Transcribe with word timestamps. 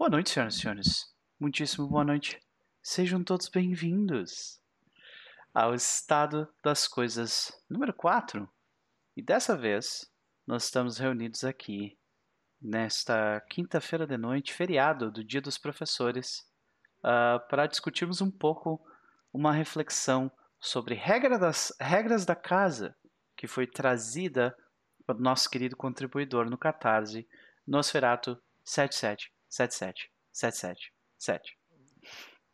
Boa 0.00 0.08
noite, 0.08 0.30
senhoras 0.30 0.54
e 0.54 0.60
senhores. 0.60 1.14
Muitíssimo 1.38 1.86
boa 1.86 2.02
noite. 2.02 2.40
Sejam 2.82 3.22
todos 3.22 3.50
bem-vindos 3.50 4.58
ao 5.52 5.74
estado 5.74 6.48
das 6.64 6.88
coisas 6.88 7.52
número 7.68 7.92
4. 7.92 8.48
E 9.14 9.20
dessa 9.20 9.54
vez, 9.54 10.10
nós 10.46 10.64
estamos 10.64 10.96
reunidos 10.96 11.44
aqui 11.44 11.98
nesta 12.58 13.42
quinta-feira 13.50 14.06
de 14.06 14.16
noite, 14.16 14.54
feriado 14.54 15.10
do 15.10 15.22
Dia 15.22 15.42
dos 15.42 15.58
Professores, 15.58 16.50
uh, 17.00 17.46
para 17.50 17.66
discutirmos 17.66 18.22
um 18.22 18.30
pouco 18.30 18.80
uma 19.30 19.52
reflexão 19.52 20.32
sobre 20.58 20.94
regra 20.94 21.38
das, 21.38 21.76
regras 21.78 22.24
da 22.24 22.34
casa 22.34 22.96
que 23.36 23.46
foi 23.46 23.66
trazida 23.66 24.56
pelo 25.06 25.20
nosso 25.20 25.50
querido 25.50 25.76
contribuidor 25.76 26.48
no 26.48 26.56
Catarse, 26.56 27.28
Nosferato 27.66 28.42
7777777. 29.50 31.40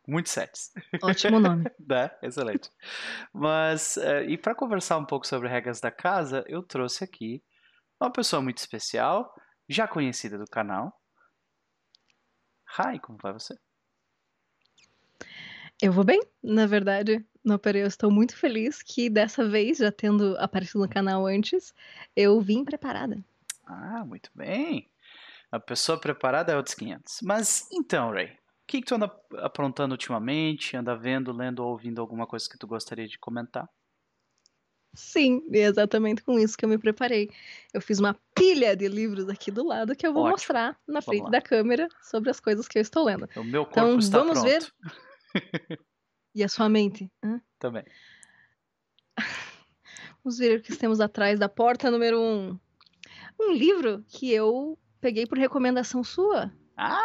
Muitos 0.07 0.31
sets. 0.31 0.71
Ótimo 1.03 1.39
nome. 1.39 1.65
né? 1.85 2.09
Excelente. 2.21 2.71
Mas, 3.33 3.97
uh, 3.97 4.23
e 4.27 4.37
para 4.37 4.55
conversar 4.55 4.97
um 4.97 5.05
pouco 5.05 5.27
sobre 5.27 5.49
regras 5.49 5.81
da 5.81 5.91
casa, 5.91 6.45
eu 6.47 6.63
trouxe 6.63 7.03
aqui 7.03 7.43
uma 7.99 8.11
pessoa 8.11 8.41
muito 8.41 8.59
especial, 8.59 9.33
já 9.67 9.87
conhecida 9.87 10.37
do 10.37 10.45
canal. 10.45 10.93
Hi, 12.79 12.99
como 12.99 13.17
vai 13.21 13.33
você? 13.33 13.57
Eu 15.81 15.91
vou 15.91 16.03
bem, 16.03 16.21
na 16.41 16.65
verdade. 16.65 17.23
No 17.43 17.59
Pereira, 17.59 17.85
eu 17.85 17.89
estou 17.89 18.09
muito 18.09 18.35
feliz 18.35 18.81
que 18.81 19.09
dessa 19.09 19.47
vez, 19.47 19.77
já 19.77 19.91
tendo 19.91 20.37
aparecido 20.37 20.79
no 20.79 20.89
canal 20.89 21.25
antes, 21.25 21.73
eu 22.15 22.39
vim 22.41 22.63
preparada. 22.63 23.23
Ah, 23.65 24.03
muito 24.05 24.29
bem. 24.33 24.89
A 25.51 25.59
pessoa 25.59 25.99
preparada 25.99 26.51
é 26.51 26.57
outros 26.57 26.75
500. 26.75 27.19
Mas 27.23 27.67
então, 27.71 28.11
Ray, 28.11 28.27
o 28.27 28.37
que, 28.67 28.81
que 28.81 28.87
tu 28.87 28.95
anda 28.95 29.11
aprontando 29.37 29.93
ultimamente? 29.93 30.75
Anda 30.75 30.95
vendo, 30.95 31.31
lendo 31.31 31.59
ou 31.59 31.71
ouvindo 31.71 32.01
alguma 32.01 32.27
coisa 32.27 32.49
que 32.49 32.57
tu 32.57 32.67
gostaria 32.67 33.07
de 33.07 33.17
comentar? 33.17 33.67
Sim, 34.93 35.43
é 35.53 35.59
exatamente 35.59 36.23
com 36.23 36.39
isso 36.39 36.57
que 36.57 36.65
eu 36.65 36.69
me 36.69 36.77
preparei. 36.77 37.29
Eu 37.73 37.79
fiz 37.79 37.99
uma 37.99 38.19
pilha 38.33 38.75
de 38.75 38.87
livros 38.87 39.29
aqui 39.29 39.51
do 39.51 39.63
lado 39.63 39.95
que 39.95 40.05
eu 40.05 40.11
vou 40.11 40.23
Ótimo. 40.23 40.33
mostrar 40.33 40.79
na 40.87 41.01
frente 41.01 41.29
da 41.29 41.39
câmera 41.39 41.87
sobre 42.01 42.29
as 42.29 42.39
coisas 42.39 42.67
que 42.67 42.77
eu 42.77 42.81
estou 42.81 43.05
lendo. 43.05 43.29
O 43.35 43.43
meu 43.43 43.63
corpo 43.63 43.79
então, 43.79 43.99
está 43.99 44.17
vamos 44.17 44.39
pronto. 44.39 44.49
ver 44.49 44.73
e 46.33 46.43
a 46.43 46.49
sua 46.49 46.67
mente? 46.67 47.11
Hã? 47.23 47.39
Também. 47.59 47.85
Vamos 50.23 50.39
ver 50.39 50.59
o 50.59 50.61
que 50.61 50.75
temos 50.75 50.99
atrás 50.99 51.39
da 51.39 51.47
porta 51.47 51.89
número 51.89 52.19
um. 52.19 52.59
Um 53.39 53.51
livro 53.51 54.03
que 54.09 54.31
eu 54.31 54.77
peguei 54.99 55.25
por 55.25 55.37
recomendação 55.37 56.03
sua. 56.03 56.51
Ah! 56.75 57.01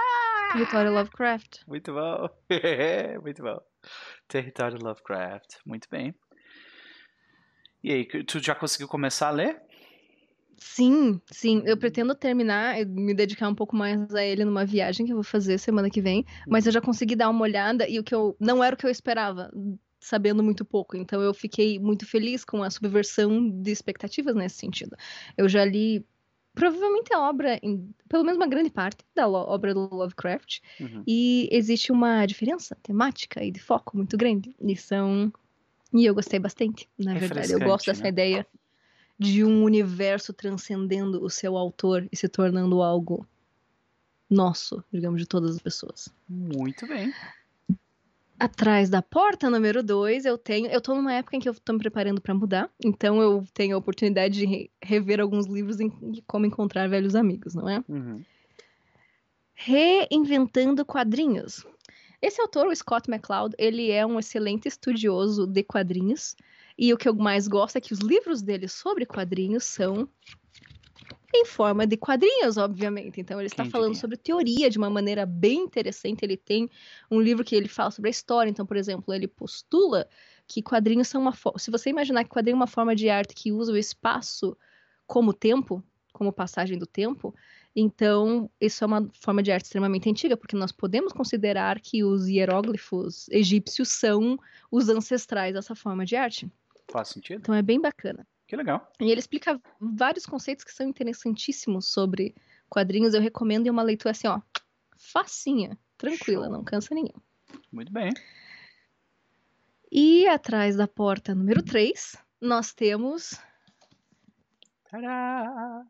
Território 0.52 0.92
Lovecraft. 0.92 1.60
Muito 1.66 1.92
bom. 1.92 2.28
Muito 3.22 3.42
bom. 3.42 3.58
Território 4.28 4.78
Lovecraft. 4.82 5.56
Muito 5.64 5.88
bem. 5.90 6.14
E 7.82 7.90
aí, 7.92 8.04
tu 8.04 8.38
já 8.38 8.54
conseguiu 8.54 8.86
começar 8.86 9.28
a 9.28 9.32
ler? 9.32 9.62
Sim, 10.58 11.20
sim. 11.30 11.62
Eu 11.66 11.76
pretendo 11.76 12.14
terminar, 12.14 12.76
me 12.86 13.12
dedicar 13.12 13.48
um 13.48 13.54
pouco 13.54 13.74
mais 13.74 14.14
a 14.14 14.24
ele 14.24 14.44
numa 14.44 14.64
viagem 14.64 15.04
que 15.04 15.12
eu 15.12 15.16
vou 15.16 15.24
fazer 15.24 15.58
semana 15.58 15.90
que 15.90 16.00
vem. 16.00 16.24
Mas 16.46 16.66
eu 16.66 16.72
já 16.72 16.80
consegui 16.80 17.16
dar 17.16 17.28
uma 17.28 17.42
olhada 17.42 17.88
e 17.88 17.98
o 17.98 18.04
que 18.04 18.14
eu. 18.14 18.36
Não 18.38 18.62
era 18.62 18.74
o 18.74 18.78
que 18.78 18.86
eu 18.86 18.90
esperava, 18.90 19.50
sabendo 19.98 20.42
muito 20.42 20.64
pouco. 20.64 20.96
Então 20.96 21.20
eu 21.20 21.34
fiquei 21.34 21.78
muito 21.78 22.06
feliz 22.06 22.44
com 22.44 22.62
a 22.62 22.70
subversão 22.70 23.50
de 23.50 23.72
expectativas 23.72 24.34
nesse 24.34 24.56
sentido. 24.56 24.96
Eu 25.36 25.48
já 25.48 25.64
li 25.64 26.06
provavelmente 26.54 27.12
a 27.12 27.20
obra, 27.20 27.58
em, 27.62 27.94
pelo 28.08 28.24
menos 28.24 28.36
uma 28.36 28.46
grande 28.46 28.70
parte 28.70 29.04
da 29.14 29.28
obra 29.28 29.74
do 29.74 29.94
Lovecraft, 29.94 30.60
uhum. 30.80 31.02
e 31.06 31.48
existe 31.50 31.90
uma 31.90 32.26
diferença 32.26 32.76
temática 32.82 33.42
e 33.42 33.50
de 33.50 33.60
foco 33.60 33.96
muito 33.96 34.16
grande. 34.16 34.54
E 34.60 34.76
são. 34.76 35.32
E 35.92 36.06
eu 36.06 36.14
gostei 36.14 36.38
bastante, 36.38 36.88
na 36.98 37.14
verdade. 37.14 37.52
Eu 37.52 37.60
gosto 37.60 37.86
dessa 37.86 38.02
né? 38.02 38.08
ideia 38.08 38.46
de 39.18 39.44
um 39.44 39.62
universo 39.62 40.32
transcendendo 40.32 41.22
o 41.22 41.30
seu 41.30 41.56
autor 41.56 42.08
e 42.10 42.16
se 42.16 42.28
tornando 42.28 42.82
algo 42.82 43.26
nosso, 44.28 44.82
digamos, 44.90 45.20
de 45.20 45.26
todas 45.26 45.56
as 45.56 45.62
pessoas. 45.62 46.08
Muito 46.28 46.86
bem. 46.86 47.12
Atrás 48.42 48.90
da 48.90 49.00
porta 49.00 49.48
número 49.48 49.84
2, 49.84 50.24
eu 50.24 50.36
tenho. 50.36 50.66
Eu 50.66 50.80
tô 50.80 50.96
numa 50.96 51.14
época 51.14 51.36
em 51.36 51.38
que 51.38 51.48
eu 51.48 51.54
tô 51.54 51.74
me 51.74 51.78
preparando 51.78 52.20
para 52.20 52.34
mudar, 52.34 52.68
então 52.84 53.22
eu 53.22 53.46
tenho 53.54 53.76
a 53.76 53.78
oportunidade 53.78 54.34
de 54.34 54.44
re 54.44 54.70
rever 54.82 55.20
alguns 55.20 55.46
livros 55.46 55.78
em, 55.78 55.88
de 56.10 56.22
como 56.22 56.44
encontrar 56.44 56.88
velhos 56.88 57.14
amigos, 57.14 57.54
não 57.54 57.68
é? 57.68 57.84
Uhum. 57.88 58.20
Reinventando 59.54 60.84
quadrinhos. 60.84 61.64
Esse 62.20 62.40
autor, 62.40 62.66
o 62.66 62.74
Scott 62.74 63.08
McCloud, 63.08 63.54
ele 63.56 63.92
é 63.92 64.04
um 64.04 64.18
excelente 64.18 64.66
estudioso 64.66 65.46
de 65.46 65.62
quadrinhos. 65.62 66.34
E 66.76 66.92
o 66.92 66.96
que 66.96 67.08
eu 67.08 67.14
mais 67.14 67.46
gosto 67.46 67.76
é 67.76 67.80
que 67.80 67.92
os 67.92 68.00
livros 68.00 68.42
dele 68.42 68.66
sobre 68.66 69.06
quadrinhos 69.06 69.62
são 69.62 70.08
em 71.34 71.44
forma 71.46 71.86
de 71.86 71.96
quadrinhos, 71.96 72.56
obviamente. 72.56 73.20
Então 73.20 73.40
ele 73.40 73.46
está 73.46 73.64
falando 73.64 73.94
sobre 73.94 74.16
teoria 74.16 74.68
de 74.68 74.76
uma 74.76 74.90
maneira 74.90 75.24
bem 75.24 75.60
interessante. 75.60 76.22
Ele 76.22 76.36
tem 76.36 76.68
um 77.10 77.20
livro 77.20 77.44
que 77.44 77.54
ele 77.54 77.68
fala 77.68 77.90
sobre 77.90 78.08
a 78.08 78.10
história. 78.10 78.50
Então, 78.50 78.66
por 78.66 78.76
exemplo, 78.76 79.14
ele 79.14 79.26
postula 79.26 80.06
que 80.46 80.62
quadrinhos 80.62 81.08
são 81.08 81.20
uma 81.20 81.32
forma. 81.32 81.58
Se 81.58 81.70
você 81.70 81.88
imaginar 81.88 82.24
que 82.24 82.30
quadrinho 82.30 82.54
é 82.54 82.56
uma 82.56 82.66
forma 82.66 82.94
de 82.94 83.08
arte 83.08 83.34
que 83.34 83.50
usa 83.50 83.72
o 83.72 83.76
espaço 83.76 84.56
como 85.06 85.32
tempo, 85.32 85.82
como 86.12 86.32
passagem 86.32 86.78
do 86.78 86.86
tempo, 86.86 87.34
então 87.74 88.50
isso 88.60 88.84
é 88.84 88.86
uma 88.86 89.08
forma 89.14 89.42
de 89.42 89.50
arte 89.50 89.64
extremamente 89.64 90.10
antiga, 90.10 90.36
porque 90.36 90.56
nós 90.56 90.70
podemos 90.70 91.12
considerar 91.12 91.80
que 91.80 92.04
os 92.04 92.28
hieróglifos 92.28 93.28
egípcios 93.30 93.88
são 93.88 94.38
os 94.70 94.90
ancestrais 94.90 95.54
dessa 95.54 95.74
forma 95.74 96.04
de 96.04 96.14
arte. 96.14 96.52
Faz 96.90 97.08
sentido. 97.08 97.38
Então 97.38 97.54
é 97.54 97.62
bem 97.62 97.80
bacana. 97.80 98.26
Que 98.52 98.56
legal. 98.56 98.86
E 99.00 99.10
ele 99.10 99.18
explica 99.18 99.58
vários 99.80 100.26
conceitos 100.26 100.62
que 100.62 100.74
são 100.74 100.86
interessantíssimos 100.86 101.86
sobre 101.90 102.34
quadrinhos. 102.68 103.14
Eu 103.14 103.22
recomendo 103.22 103.66
uma 103.68 103.82
leitura 103.82 104.10
assim, 104.10 104.28
ó, 104.28 104.42
facinha, 104.94 105.78
tranquila, 105.96 106.44
Show. 106.44 106.52
não 106.52 106.62
cansa 106.62 106.94
ninguém. 106.94 107.14
Muito 107.72 107.90
bem. 107.90 108.10
E 109.90 110.26
atrás 110.26 110.76
da 110.76 110.86
porta 110.86 111.34
número 111.34 111.62
3, 111.62 112.14
nós 112.42 112.74
temos. 112.74 113.40
Tadá! 114.84 115.86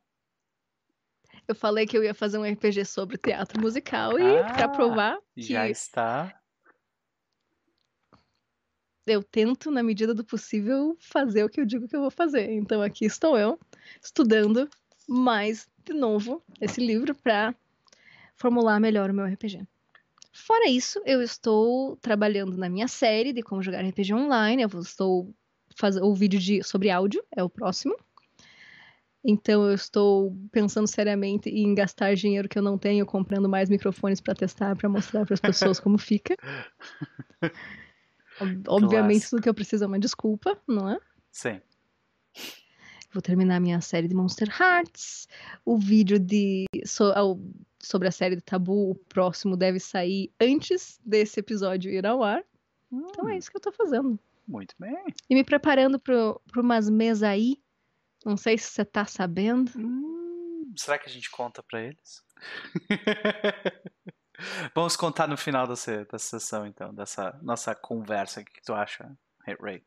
Eu 1.48 1.56
falei 1.56 1.84
que 1.84 1.98
eu 1.98 2.04
ia 2.04 2.14
fazer 2.14 2.38
um 2.38 2.48
RPG 2.48 2.84
sobre 2.84 3.18
teatro 3.18 3.60
musical 3.60 4.16
e 4.20 4.38
ah, 4.38 4.52
para 4.54 4.68
provar 4.68 5.18
que 5.34 5.42
já 5.42 5.68
está 5.68 6.40
eu 9.06 9.22
tento, 9.22 9.70
na 9.70 9.82
medida 9.82 10.14
do 10.14 10.24
possível, 10.24 10.96
fazer 10.98 11.44
o 11.44 11.48
que 11.48 11.60
eu 11.60 11.66
digo 11.66 11.88
que 11.88 11.96
eu 11.96 12.00
vou 12.00 12.10
fazer. 12.10 12.50
Então 12.52 12.82
aqui 12.82 13.04
estou 13.04 13.38
eu, 13.38 13.58
estudando 14.02 14.68
mais 15.08 15.68
de 15.84 15.92
novo 15.92 16.42
esse 16.60 16.80
livro 16.80 17.14
para 17.14 17.54
formular 18.36 18.80
melhor 18.80 19.10
o 19.10 19.14
meu 19.14 19.26
RPG. 19.26 19.66
Fora 20.32 20.68
isso, 20.68 21.00
eu 21.04 21.20
estou 21.20 21.96
trabalhando 21.96 22.56
na 22.56 22.68
minha 22.68 22.88
série 22.88 23.32
de 23.32 23.42
como 23.42 23.62
jogar 23.62 23.84
RPG 23.84 24.14
online. 24.14 24.62
Eu 24.62 24.80
estou 24.80 25.34
fazendo 25.76 26.06
o 26.06 26.14
vídeo 26.14 26.40
de, 26.40 26.62
sobre 26.62 26.90
áudio, 26.90 27.22
é 27.36 27.42
o 27.42 27.50
próximo. 27.50 27.94
Então 29.24 29.64
eu 29.68 29.74
estou 29.74 30.36
pensando 30.50 30.88
seriamente 30.88 31.48
em 31.48 31.74
gastar 31.74 32.14
dinheiro 32.14 32.48
que 32.48 32.58
eu 32.58 32.62
não 32.62 32.76
tenho 32.76 33.06
comprando 33.06 33.48
mais 33.48 33.68
microfones 33.68 34.20
para 34.20 34.34
testar, 34.34 34.74
para 34.74 34.88
mostrar 34.88 35.24
para 35.24 35.34
as 35.34 35.40
pessoas 35.40 35.78
como 35.78 35.98
fica. 35.98 36.36
Obviamente, 38.68 39.20
Clássico. 39.20 39.30
tudo 39.30 39.42
que 39.42 39.48
eu 39.48 39.54
preciso 39.54 39.84
é 39.84 39.86
uma 39.86 39.98
desculpa, 39.98 40.58
não 40.66 40.88
é? 40.88 40.98
Sim. 41.30 41.60
Vou 43.12 43.20
terminar 43.20 43.60
minha 43.60 43.80
série 43.80 44.08
de 44.08 44.14
Monster 44.14 44.48
Hearts. 44.48 45.28
O 45.64 45.76
vídeo 45.76 46.18
de 46.18 46.64
so, 46.84 47.12
sobre 47.78 48.08
a 48.08 48.12
série 48.12 48.36
de 48.36 48.42
Tabu, 48.42 48.90
o 48.90 48.94
próximo 48.94 49.56
deve 49.56 49.78
sair 49.78 50.32
antes 50.40 50.98
desse 51.04 51.40
episódio 51.40 51.90
ir 51.90 52.06
ao 52.06 52.22
ar. 52.22 52.42
Hum. 52.90 53.06
Então 53.10 53.28
é 53.28 53.36
isso 53.36 53.50
que 53.50 53.56
eu 53.56 53.60
tô 53.60 53.70
fazendo. 53.72 54.18
Muito 54.48 54.74
bem. 54.78 54.96
E 55.28 55.34
me 55.34 55.44
preparando 55.44 55.98
para 55.98 56.36
umas 56.56 56.88
mesas 56.88 57.22
aí. 57.22 57.58
Não 58.24 58.36
sei 58.36 58.56
se 58.56 58.70
você 58.70 58.84
tá 58.84 59.04
sabendo. 59.04 59.70
Hum, 59.76 60.72
será 60.76 60.98
que 60.98 61.08
a 61.08 61.12
gente 61.12 61.30
conta 61.30 61.62
para 61.62 61.82
eles? 61.82 62.24
Vamos 64.74 64.96
contar 64.96 65.28
no 65.28 65.36
final 65.36 65.66
dessa, 65.66 66.04
dessa 66.04 66.40
sessão, 66.40 66.66
então, 66.66 66.94
dessa 66.94 67.38
nossa 67.42 67.74
conversa. 67.74 68.40
O 68.40 68.44
que 68.44 68.62
tu 68.62 68.74
acha, 68.74 69.16
Ray? 69.60 69.84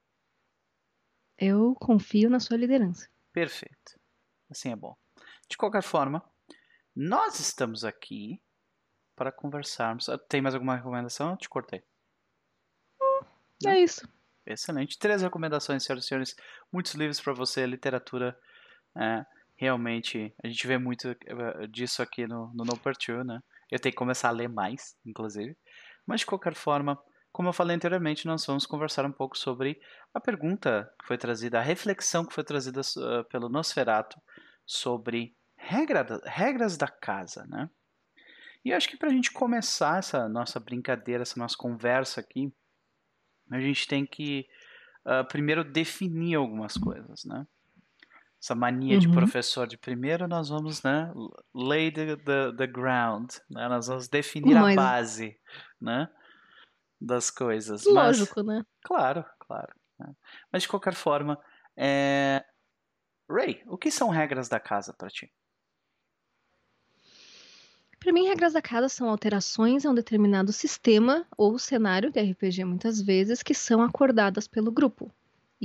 Eu 1.37 1.75
confio 1.75 2.29
na 2.29 2.39
sua 2.39 2.57
liderança. 2.57 3.09
Perfeito. 3.33 3.99
Assim 4.49 4.71
é 4.71 4.75
bom. 4.75 4.95
De 5.49 5.57
qualquer 5.57 5.83
forma, 5.83 6.23
nós 6.95 7.39
estamos 7.39 7.83
aqui 7.83 8.41
para 9.15 9.31
conversarmos. 9.31 10.07
Ah, 10.09 10.17
tem 10.17 10.41
mais 10.41 10.55
alguma 10.55 10.75
recomendação? 10.75 11.31
Eu 11.31 11.37
te 11.37 11.49
cortei. 11.49 11.83
Hum, 13.01 13.25
é 13.67 13.79
isso. 13.79 14.07
Excelente. 14.45 14.97
Três 14.99 15.21
recomendações, 15.21 15.83
senhoras 15.83 16.05
e 16.05 16.07
senhores. 16.07 16.35
Muitos 16.71 16.93
livros 16.93 17.19
para 17.19 17.33
você, 17.33 17.65
literatura. 17.65 18.37
É, 18.97 19.25
realmente, 19.55 20.33
a 20.43 20.47
gente 20.47 20.67
vê 20.67 20.77
muito 20.77 21.09
eh, 21.09 21.67
disso 21.67 22.01
aqui 22.01 22.27
no, 22.27 22.53
no 22.53 22.63
No 22.63 22.77
Two, 22.77 23.23
né? 23.23 23.41
Eu 23.75 23.79
tenho 23.79 23.91
que 23.91 23.97
começar 23.97 24.29
a 24.29 24.31
ler 24.31 24.47
mais, 24.47 24.95
inclusive. 25.05 25.57
Mas 26.07 26.21
de 26.21 26.25
qualquer 26.25 26.55
forma, 26.55 26.97
como 27.29 27.49
eu 27.49 27.53
falei 27.53 27.75
anteriormente, 27.75 28.25
nós 28.25 28.45
vamos 28.45 28.65
conversar 28.65 29.05
um 29.05 29.11
pouco 29.11 29.37
sobre 29.37 29.77
a 30.13 30.21
pergunta 30.21 30.89
que 30.97 31.05
foi 31.05 31.17
trazida, 31.17 31.59
a 31.59 31.61
reflexão 31.61 32.25
que 32.25 32.33
foi 32.33 32.45
trazida 32.45 32.79
uh, 32.79 33.25
pelo 33.25 33.49
Nosferato 33.49 34.17
sobre 34.65 35.35
regra, 35.57 36.21
regras 36.23 36.77
da 36.77 36.87
casa, 36.87 37.45
né? 37.47 37.69
E 38.63 38.71
acho 38.71 38.87
que 38.87 38.95
para 38.95 39.09
a 39.09 39.11
gente 39.11 39.29
começar 39.33 39.99
essa 39.99 40.29
nossa 40.29 40.57
brincadeira, 40.57 41.23
essa 41.23 41.37
nossa 41.37 41.57
conversa 41.57 42.21
aqui, 42.21 42.49
a 43.51 43.59
gente 43.59 43.85
tem 43.89 44.05
que 44.05 44.47
uh, 45.05 45.27
primeiro 45.27 45.65
definir 45.65 46.35
algumas 46.35 46.75
coisas, 46.75 47.25
né? 47.25 47.45
Essa 48.45 48.53
mania 48.53 48.93
uhum. 48.93 48.99
de 48.99 49.11
professor 49.11 49.65
de 49.65 49.75
primeiro, 49.75 50.27
nós 50.27 50.49
vamos, 50.49 50.83
né, 50.83 51.11
lay 51.51 51.91
the, 51.91 52.15
the, 52.15 52.53
the 52.55 52.67
ground, 52.67 53.31
né? 53.49 53.67
Nós 53.67 53.87
vamos 53.87 54.07
definir 54.07 54.53
Mas... 54.53 54.77
a 54.77 54.81
base, 54.81 55.35
né, 55.81 56.07
das 57.01 57.31
coisas. 57.31 57.85
Lógico, 57.85 58.43
Mas, 58.43 58.57
né? 58.57 58.65
Claro, 58.83 59.25
claro. 59.39 59.73
Né? 59.97 60.13
Mas 60.53 60.61
de 60.61 60.69
qualquer 60.69 60.93
forma, 60.93 61.41
é... 61.75 62.45
Ray, 63.27 63.63
o 63.65 63.79
que 63.79 63.89
são 63.89 64.09
regras 64.09 64.47
da 64.47 64.59
casa 64.59 64.93
para 64.93 65.09
ti? 65.09 65.33
Para 67.99 68.13
mim, 68.13 68.27
regras 68.27 68.53
da 68.53 68.61
casa 68.61 68.87
são 68.89 69.09
alterações 69.09 69.87
a 69.87 69.89
um 69.89 69.95
determinado 69.95 70.53
sistema 70.53 71.25
ou 71.35 71.57
cenário 71.57 72.11
de 72.11 72.21
RPG, 72.21 72.63
muitas 72.63 73.01
vezes, 73.01 73.41
que 73.41 73.55
são 73.55 73.81
acordadas 73.81 74.47
pelo 74.47 74.71
grupo. 74.71 75.11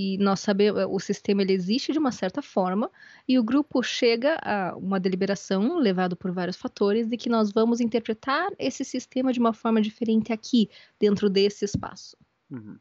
E 0.02 0.16
nós 0.16 0.40
sabemos, 0.40 0.82
o 0.88 0.98
sistema 0.98 1.42
ele 1.42 1.52
existe 1.52 1.92
de 1.92 1.98
uma 1.98 2.10
certa 2.10 2.40
forma, 2.40 2.90
e 3.28 3.38
o 3.38 3.44
grupo 3.44 3.82
chega 3.82 4.38
a 4.42 4.74
uma 4.74 4.98
deliberação, 4.98 5.76
levado 5.76 6.16
por 6.16 6.32
vários 6.32 6.56
fatores, 6.56 7.06
de 7.06 7.18
que 7.18 7.28
nós 7.28 7.52
vamos 7.52 7.82
interpretar 7.82 8.50
esse 8.58 8.82
sistema 8.82 9.30
de 9.30 9.38
uma 9.38 9.52
forma 9.52 9.78
diferente 9.78 10.32
aqui, 10.32 10.70
dentro 10.98 11.28
desse 11.28 11.66
espaço. 11.66 12.16
Uhum. 12.50 12.78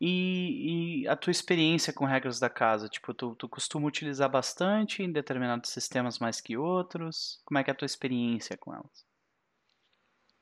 E, 0.00 1.02
e, 1.02 1.08
a 1.08 1.14
tua 1.14 1.30
experiência 1.30 1.92
com 1.92 2.06
regras 2.06 2.40
da 2.40 2.48
casa? 2.48 2.88
Tipo, 2.88 3.12
tu, 3.12 3.34
tu 3.34 3.46
costuma 3.46 3.86
utilizar 3.86 4.30
bastante 4.30 5.02
em 5.02 5.12
determinados 5.12 5.68
sistemas 5.68 6.18
mais 6.18 6.40
que 6.40 6.56
outros? 6.56 7.38
Como 7.44 7.58
é 7.58 7.62
que 7.62 7.70
é 7.70 7.72
a 7.72 7.76
tua 7.76 7.86
experiência 7.86 8.56
com 8.56 8.72
elas? 8.72 9.04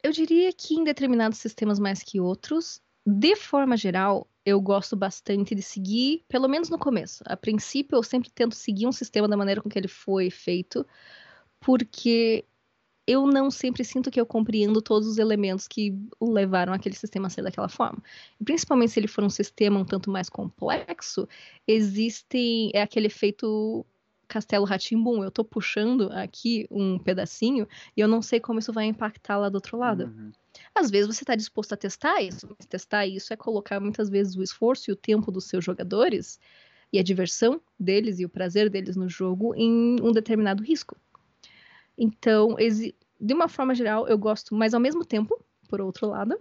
Eu 0.00 0.12
diria 0.12 0.52
que 0.52 0.74
em 0.74 0.84
determinados 0.84 1.40
sistemas 1.40 1.80
mais 1.80 2.04
que 2.04 2.20
outros, 2.20 2.80
de 3.04 3.34
forma 3.34 3.76
geral, 3.76 4.29
eu 4.44 4.60
gosto 4.60 4.96
bastante 4.96 5.54
de 5.54 5.62
seguir, 5.62 6.24
pelo 6.28 6.48
menos 6.48 6.68
no 6.68 6.78
começo. 6.78 7.22
A 7.26 7.36
princípio, 7.36 7.96
eu 7.96 8.02
sempre 8.02 8.30
tento 8.30 8.54
seguir 8.54 8.86
um 8.86 8.92
sistema 8.92 9.28
da 9.28 9.36
maneira 9.36 9.60
com 9.60 9.68
que 9.68 9.78
ele 9.78 9.88
foi 9.88 10.30
feito, 10.30 10.86
porque 11.60 12.44
eu 13.06 13.26
não 13.26 13.50
sempre 13.50 13.84
sinto 13.84 14.10
que 14.10 14.20
eu 14.20 14.26
compreendo 14.26 14.80
todos 14.80 15.08
os 15.08 15.18
elementos 15.18 15.66
que 15.66 15.94
levaram 16.20 16.72
aquele 16.72 16.94
sistema 16.94 17.26
a 17.26 17.30
ser 17.30 17.42
daquela 17.42 17.68
forma. 17.68 18.02
Principalmente 18.44 18.92
se 18.92 19.00
ele 19.00 19.08
for 19.08 19.24
um 19.24 19.30
sistema 19.30 19.80
um 19.80 19.84
tanto 19.84 20.10
mais 20.10 20.28
complexo, 20.28 21.28
existem 21.66 22.70
é 22.72 22.82
aquele 22.82 23.08
efeito 23.08 23.84
Castelo 24.30 24.64
Ratimbum. 24.64 25.24
Eu 25.24 25.30
tô 25.30 25.44
puxando 25.44 26.10
aqui 26.12 26.66
um 26.70 26.98
pedacinho 26.98 27.66
e 27.96 28.00
eu 28.00 28.06
não 28.06 28.22
sei 28.22 28.38
como 28.38 28.60
isso 28.60 28.72
vai 28.72 28.86
impactar 28.86 29.36
lá 29.36 29.48
do 29.48 29.56
outro 29.56 29.76
lado. 29.76 30.04
Uhum. 30.04 30.32
Às 30.74 30.90
vezes 30.90 31.14
você 31.14 31.24
está 31.24 31.34
disposto 31.34 31.72
a 31.72 31.76
testar 31.76 32.22
isso, 32.22 32.48
mas 32.48 32.66
testar 32.66 33.06
isso 33.06 33.32
é 33.32 33.36
colocar 33.36 33.80
muitas 33.80 34.08
vezes 34.08 34.36
o 34.36 34.42
esforço 34.42 34.90
e 34.90 34.92
o 34.92 34.96
tempo 34.96 35.32
dos 35.32 35.44
seus 35.44 35.64
jogadores 35.64 36.38
e 36.92 36.98
a 36.98 37.02
diversão 37.02 37.60
deles 37.78 38.20
e 38.20 38.24
o 38.24 38.28
prazer 38.28 38.70
deles 38.70 38.96
no 38.96 39.08
jogo 39.08 39.54
em 39.54 39.96
um 40.00 40.12
determinado 40.12 40.62
risco. 40.62 40.96
Então, 41.98 42.56
de 43.20 43.34
uma 43.34 43.48
forma 43.48 43.74
geral, 43.74 44.08
eu 44.08 44.16
gosto, 44.16 44.54
mas 44.54 44.74
ao 44.74 44.80
mesmo 44.80 45.04
tempo, 45.04 45.38
por 45.68 45.80
outro 45.80 46.06
lado, 46.06 46.38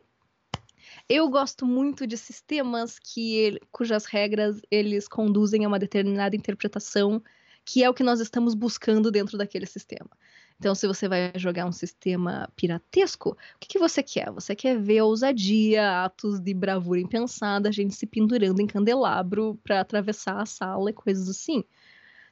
eu 1.07 1.27
gosto 1.29 1.65
muito 1.65 2.05
de 2.07 2.17
sistemas 2.17 2.97
que 2.99 3.59
cujas 3.71 4.05
regras 4.05 4.61
eles 4.71 5.07
conduzem 5.07 5.65
a 5.65 5.67
uma 5.67 5.79
determinada 5.79 6.35
interpretação, 6.35 7.21
que 7.71 7.83
é 7.83 7.89
o 7.89 7.93
que 7.93 8.01
nós 8.01 8.19
estamos 8.19 8.55
buscando 8.55 9.11
dentro 9.11 9.37
daquele 9.37 9.67
sistema. 9.67 10.09
Então, 10.57 10.73
se 10.73 10.87
você 10.87 11.07
vai 11.07 11.31
jogar 11.35 11.67
um 11.67 11.71
sistema 11.71 12.51
piratesco, 12.55 13.29
o 13.29 13.59
que, 13.59 13.67
que 13.67 13.77
você 13.77 14.01
quer? 14.01 14.31
Você 14.31 14.55
quer 14.55 14.75
ver 14.81 15.03
ousadia, 15.03 16.03
atos 16.03 16.39
de 16.39 16.51
bravura 16.51 16.99
impensada, 16.99 17.71
gente 17.71 17.93
se 17.93 18.07
pendurando 18.07 18.59
em 18.59 18.65
candelabro 18.65 19.59
para 19.63 19.81
atravessar 19.81 20.41
a 20.41 20.47
sala 20.47 20.89
e 20.89 20.93
coisas 20.93 21.29
assim. 21.29 21.63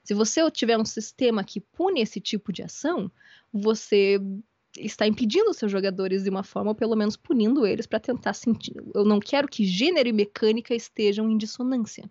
Se 0.03 0.15
você 0.15 0.49
tiver 0.49 0.75
um 0.75 0.85
sistema 0.85 1.43
que 1.43 1.61
pune 1.61 2.01
esse 2.01 2.19
tipo 2.19 2.51
de 2.51 2.63
ação, 2.63 3.11
você 3.53 4.19
está 4.75 5.05
impedindo 5.05 5.53
seus 5.53 5.71
jogadores 5.71 6.23
de 6.23 6.31
uma 6.31 6.41
forma, 6.41 6.71
ou 6.71 6.75
pelo 6.75 6.95
menos 6.95 7.15
punindo 7.15 7.63
eles 7.63 7.85
para 7.85 7.99
tentar 7.99 8.33
sentir. 8.33 8.73
Eu 8.91 9.05
não 9.05 9.19
quero 9.19 9.47
que 9.47 9.65
gênero 9.65 10.09
e 10.09 10.13
mecânica 10.13 10.73
estejam 10.73 11.29
em 11.29 11.37
dissonância. 11.37 12.09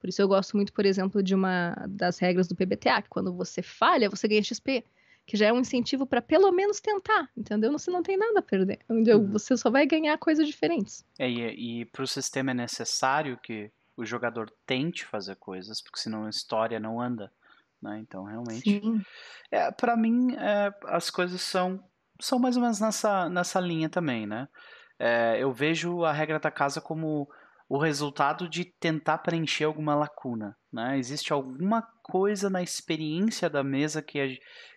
Por 0.00 0.08
isso 0.08 0.22
eu 0.22 0.28
gosto 0.28 0.56
muito, 0.56 0.72
por 0.72 0.86
exemplo, 0.86 1.22
de 1.22 1.34
uma 1.34 1.74
das 1.88 2.18
regras 2.18 2.46
do 2.46 2.54
PBTA, 2.54 3.02
que 3.02 3.08
quando 3.08 3.32
você 3.32 3.62
falha, 3.62 4.08
você 4.08 4.28
ganha 4.28 4.42
XP, 4.42 4.84
que 5.26 5.36
já 5.36 5.46
é 5.46 5.52
um 5.52 5.60
incentivo 5.60 6.06
para 6.06 6.22
pelo 6.22 6.50
menos 6.52 6.80
tentar, 6.80 7.28
entendeu? 7.36 7.70
Você 7.72 7.90
não 7.90 8.02
tem 8.02 8.16
nada 8.16 8.38
a 8.38 8.42
perder. 8.42 8.78
Uhum. 8.88 9.30
Você 9.32 9.56
só 9.56 9.70
vai 9.70 9.86
ganhar 9.86 10.16
coisas 10.18 10.46
diferentes. 10.46 11.04
É, 11.18 11.28
e, 11.28 11.80
e 11.80 11.84
para 11.86 12.02
o 12.02 12.06
sistema 12.06 12.52
é 12.52 12.54
necessário 12.54 13.38
que 13.42 13.70
o 13.96 14.06
jogador 14.06 14.50
tente 14.64 15.04
fazer 15.04 15.36
coisas, 15.36 15.82
porque 15.82 15.98
senão 15.98 16.24
a 16.24 16.30
história 16.30 16.78
não 16.78 17.00
anda. 17.00 17.30
Né? 17.82 17.98
Então, 18.00 18.24
realmente. 18.24 18.80
É, 19.50 19.70
para 19.70 19.96
mim, 19.96 20.34
é, 20.36 20.72
as 20.84 21.10
coisas 21.10 21.40
são, 21.40 21.82
são 22.20 22.38
mais 22.38 22.56
ou 22.56 22.62
menos 22.62 22.80
nessa, 22.80 23.28
nessa 23.28 23.60
linha 23.60 23.88
também. 23.88 24.26
Né? 24.26 24.48
É, 24.98 25.36
eu 25.38 25.52
vejo 25.52 26.04
a 26.04 26.12
regra 26.12 26.38
da 26.38 26.50
casa 26.50 26.80
como 26.80 27.28
o 27.68 27.78
resultado 27.78 28.48
de 28.48 28.64
tentar 28.64 29.18
preencher 29.18 29.64
alguma 29.64 29.94
lacuna. 29.94 30.56
Né? 30.72 30.98
Existe 30.98 31.32
alguma 31.32 31.82
coisa 32.02 32.48
na 32.48 32.62
experiência 32.62 33.50
da 33.50 33.62
mesa 33.62 34.00
que, 34.00 34.18
a, 34.18 34.26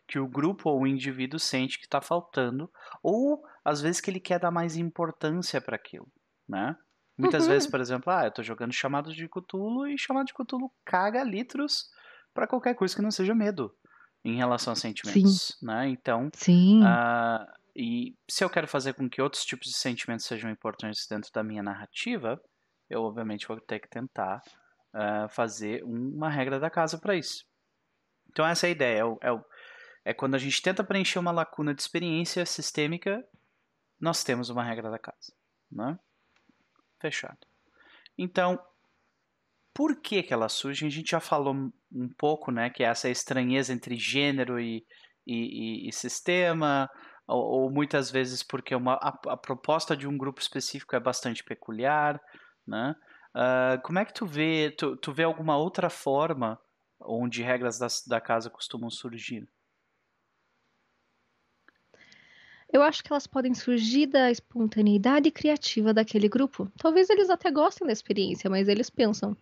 que 0.07 0.19
o 0.19 0.27
grupo 0.27 0.69
ou 0.69 0.81
o 0.81 0.87
indivíduo 0.87 1.39
sente 1.39 1.77
que 1.79 1.85
está 1.85 2.01
faltando, 2.01 2.69
ou 3.01 3.41
às 3.63 3.81
vezes 3.81 4.01
que 4.01 4.11
ele 4.11 4.19
quer 4.19 4.39
dar 4.39 4.51
mais 4.51 4.75
importância 4.75 5.61
para 5.61 5.77
aquilo. 5.77 6.07
Né? 6.47 6.75
Muitas 7.17 7.43
uhum. 7.43 7.51
vezes, 7.51 7.69
por 7.69 7.79
exemplo, 7.79 8.11
ah, 8.11 8.25
eu 8.25 8.31
tô 8.31 8.43
jogando 8.43 8.73
chamados 8.73 9.15
de 9.15 9.29
Cthulhu 9.29 9.87
e 9.87 9.97
chamado 9.97 10.25
de 10.25 10.33
Cthulhu 10.33 10.69
caga 10.83 11.23
litros 11.23 11.85
para 12.33 12.47
qualquer 12.47 12.75
coisa 12.75 12.95
que 12.95 13.01
não 13.01 13.11
seja 13.11 13.33
medo 13.33 13.73
em 14.23 14.35
relação 14.35 14.73
a 14.73 14.75
sentimentos, 14.75 15.57
Sim. 15.59 15.65
né? 15.65 15.89
Então, 15.89 16.29
Sim. 16.33 16.81
Uh, 16.83 17.45
e 17.75 18.15
se 18.29 18.43
eu 18.43 18.49
quero 18.49 18.67
fazer 18.67 18.93
com 18.93 19.09
que 19.09 19.21
outros 19.21 19.43
tipos 19.43 19.67
de 19.67 19.75
sentimentos 19.75 20.25
sejam 20.25 20.49
importantes 20.51 21.07
dentro 21.07 21.31
da 21.33 21.43
minha 21.43 21.63
narrativa, 21.63 22.39
eu 22.91 23.03
obviamente 23.03 23.47
vou 23.47 23.59
ter 23.59 23.79
que 23.79 23.87
tentar 23.87 24.41
uh, 24.93 25.29
fazer 25.29 25.83
uma 25.83 26.29
regra 26.29 26.59
da 26.59 26.69
casa 26.69 26.97
para 26.97 27.15
isso. 27.15 27.45
Então 28.29 28.45
essa 28.45 28.67
é 28.67 28.69
a 28.69 28.71
ideia, 28.71 28.99
é, 28.99 29.05
o, 29.05 29.17
é, 29.21 29.31
o, 29.31 29.45
é 30.05 30.13
quando 30.13 30.35
a 30.35 30.37
gente 30.37 30.61
tenta 30.61 30.83
preencher 30.83 31.19
uma 31.19 31.31
lacuna 31.31 31.73
de 31.73 31.81
experiência 31.81 32.45
sistêmica, 32.45 33.25
nós 33.99 34.23
temos 34.23 34.49
uma 34.49 34.63
regra 34.63 34.89
da 34.89 34.97
casa, 34.97 35.33
né? 35.71 35.97
Fechado. 36.99 37.37
Então, 38.17 38.59
por 39.73 39.95
que, 40.01 40.23
que 40.23 40.33
ela 40.33 40.49
surge? 40.49 40.85
A 40.85 40.89
gente 40.89 41.11
já 41.11 41.19
falou 41.19 41.71
um 41.91 42.09
pouco, 42.17 42.51
né? 42.51 42.69
Que 42.69 42.83
é 42.83 42.87
essa 42.87 43.09
estranheza 43.09 43.71
entre 43.73 43.95
gênero 43.95 44.59
e, 44.59 44.85
e, 45.25 45.87
e 45.87 45.93
sistema, 45.93 46.89
ou, 47.27 47.63
ou, 47.63 47.71
muitas 47.71 48.11
vezes 48.11 48.43
porque 48.43 48.75
uma, 48.75 48.93
a, 48.95 49.17
a, 49.29 49.37
proposta 49.37 49.95
de 49.95 50.07
um 50.07 50.17
grupo 50.17 50.41
específico 50.41 50.95
é 50.95 50.99
bastante 50.99 51.43
peculiar, 51.43 52.19
né? 52.71 52.95
Uh, 53.35 53.81
como 53.83 53.99
é 53.99 54.05
que 54.05 54.13
tu 54.13 54.25
vê, 54.25 54.73
tu, 54.77 54.95
tu 54.95 55.11
vê 55.11 55.23
alguma 55.23 55.57
outra 55.57 55.89
forma 55.89 56.59
onde 56.99 57.43
regras 57.43 57.77
da, 57.77 57.87
da 58.07 58.21
casa 58.21 58.49
costumam 58.49 58.89
surgir? 58.89 59.47
Eu 62.71 62.81
acho 62.81 63.03
que 63.03 63.11
elas 63.11 63.27
podem 63.27 63.53
surgir 63.53 64.07
da 64.07 64.31
espontaneidade 64.31 65.29
criativa 65.29 65.93
daquele 65.93 66.29
grupo. 66.29 66.71
Talvez 66.77 67.09
eles 67.09 67.29
até 67.29 67.51
gostem 67.51 67.85
da 67.85 67.91
experiência, 67.91 68.49
mas 68.49 68.69
eles 68.69 68.89
pensam: 68.89 69.35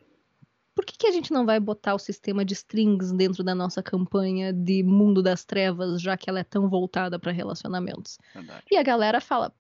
por 0.74 0.84
que, 0.84 0.98
que 0.98 1.06
a 1.06 1.12
gente 1.12 1.32
não 1.32 1.46
vai 1.46 1.60
botar 1.60 1.94
o 1.94 2.00
sistema 2.00 2.44
de 2.44 2.54
strings 2.54 3.12
dentro 3.12 3.44
da 3.44 3.54
nossa 3.54 3.84
campanha 3.84 4.52
de 4.52 4.82
Mundo 4.82 5.22
das 5.22 5.46
Trevas, 5.46 6.02
já 6.02 6.18
que 6.18 6.28
ela 6.28 6.40
é 6.40 6.44
tão 6.44 6.68
voltada 6.68 7.20
para 7.20 7.32
relacionamentos? 7.32 8.18
Verdade. 8.34 8.64
E 8.72 8.78
a 8.78 8.82
galera 8.82 9.22
fala: 9.22 9.54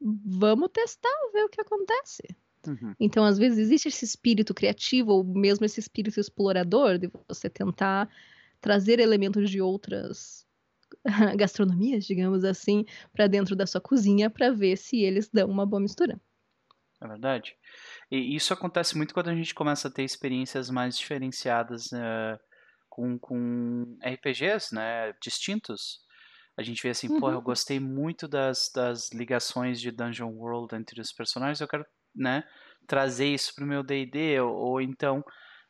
vamos 0.00 0.70
testar, 0.72 1.14
ver 1.32 1.44
o 1.44 1.48
que 1.48 1.60
acontece. 1.60 2.22
Uhum. 2.66 2.94
Então, 2.98 3.24
às 3.24 3.38
vezes, 3.38 3.58
existe 3.58 3.88
esse 3.88 4.04
espírito 4.04 4.54
criativo, 4.54 5.12
ou 5.12 5.24
mesmo 5.24 5.66
esse 5.66 5.80
espírito 5.80 6.20
explorador, 6.20 6.98
de 6.98 7.10
você 7.28 7.50
tentar 7.50 8.08
trazer 8.60 9.00
elementos 9.00 9.50
de 9.50 9.60
outras 9.60 10.46
gastronomias, 11.36 12.04
digamos 12.04 12.44
assim, 12.44 12.84
para 13.12 13.26
dentro 13.26 13.56
da 13.56 13.66
sua 13.66 13.80
cozinha 13.80 14.30
para 14.30 14.50
ver 14.50 14.76
se 14.76 15.00
eles 15.00 15.28
dão 15.28 15.48
uma 15.48 15.66
boa 15.66 15.80
mistura. 15.80 16.20
É 17.00 17.08
verdade. 17.08 17.56
E 18.10 18.36
isso 18.36 18.52
acontece 18.52 18.96
muito 18.96 19.12
quando 19.12 19.28
a 19.28 19.34
gente 19.34 19.54
começa 19.54 19.88
a 19.88 19.90
ter 19.90 20.04
experiências 20.04 20.70
mais 20.70 20.96
diferenciadas 20.96 21.86
uh, 21.86 22.38
com, 22.88 23.18
com 23.18 23.98
RPGs, 24.00 24.72
né, 24.72 25.12
distintos. 25.20 26.00
A 26.56 26.62
gente 26.62 26.80
vê 26.80 26.90
assim, 26.90 27.08
uhum. 27.08 27.18
pô, 27.18 27.30
eu 27.32 27.42
gostei 27.42 27.80
muito 27.80 28.28
das, 28.28 28.70
das 28.72 29.10
ligações 29.10 29.80
de 29.80 29.90
Dungeon 29.90 30.30
World 30.30 30.76
entre 30.76 31.00
os 31.00 31.12
personagens, 31.12 31.60
eu 31.60 31.66
quero, 31.66 31.84
né, 32.14 32.44
trazer 32.86 33.26
isso 33.26 33.54
pro 33.54 33.66
meu 33.66 33.82
D&D, 33.82 34.40
ou, 34.40 34.54
ou, 34.54 34.80
então 34.80 35.24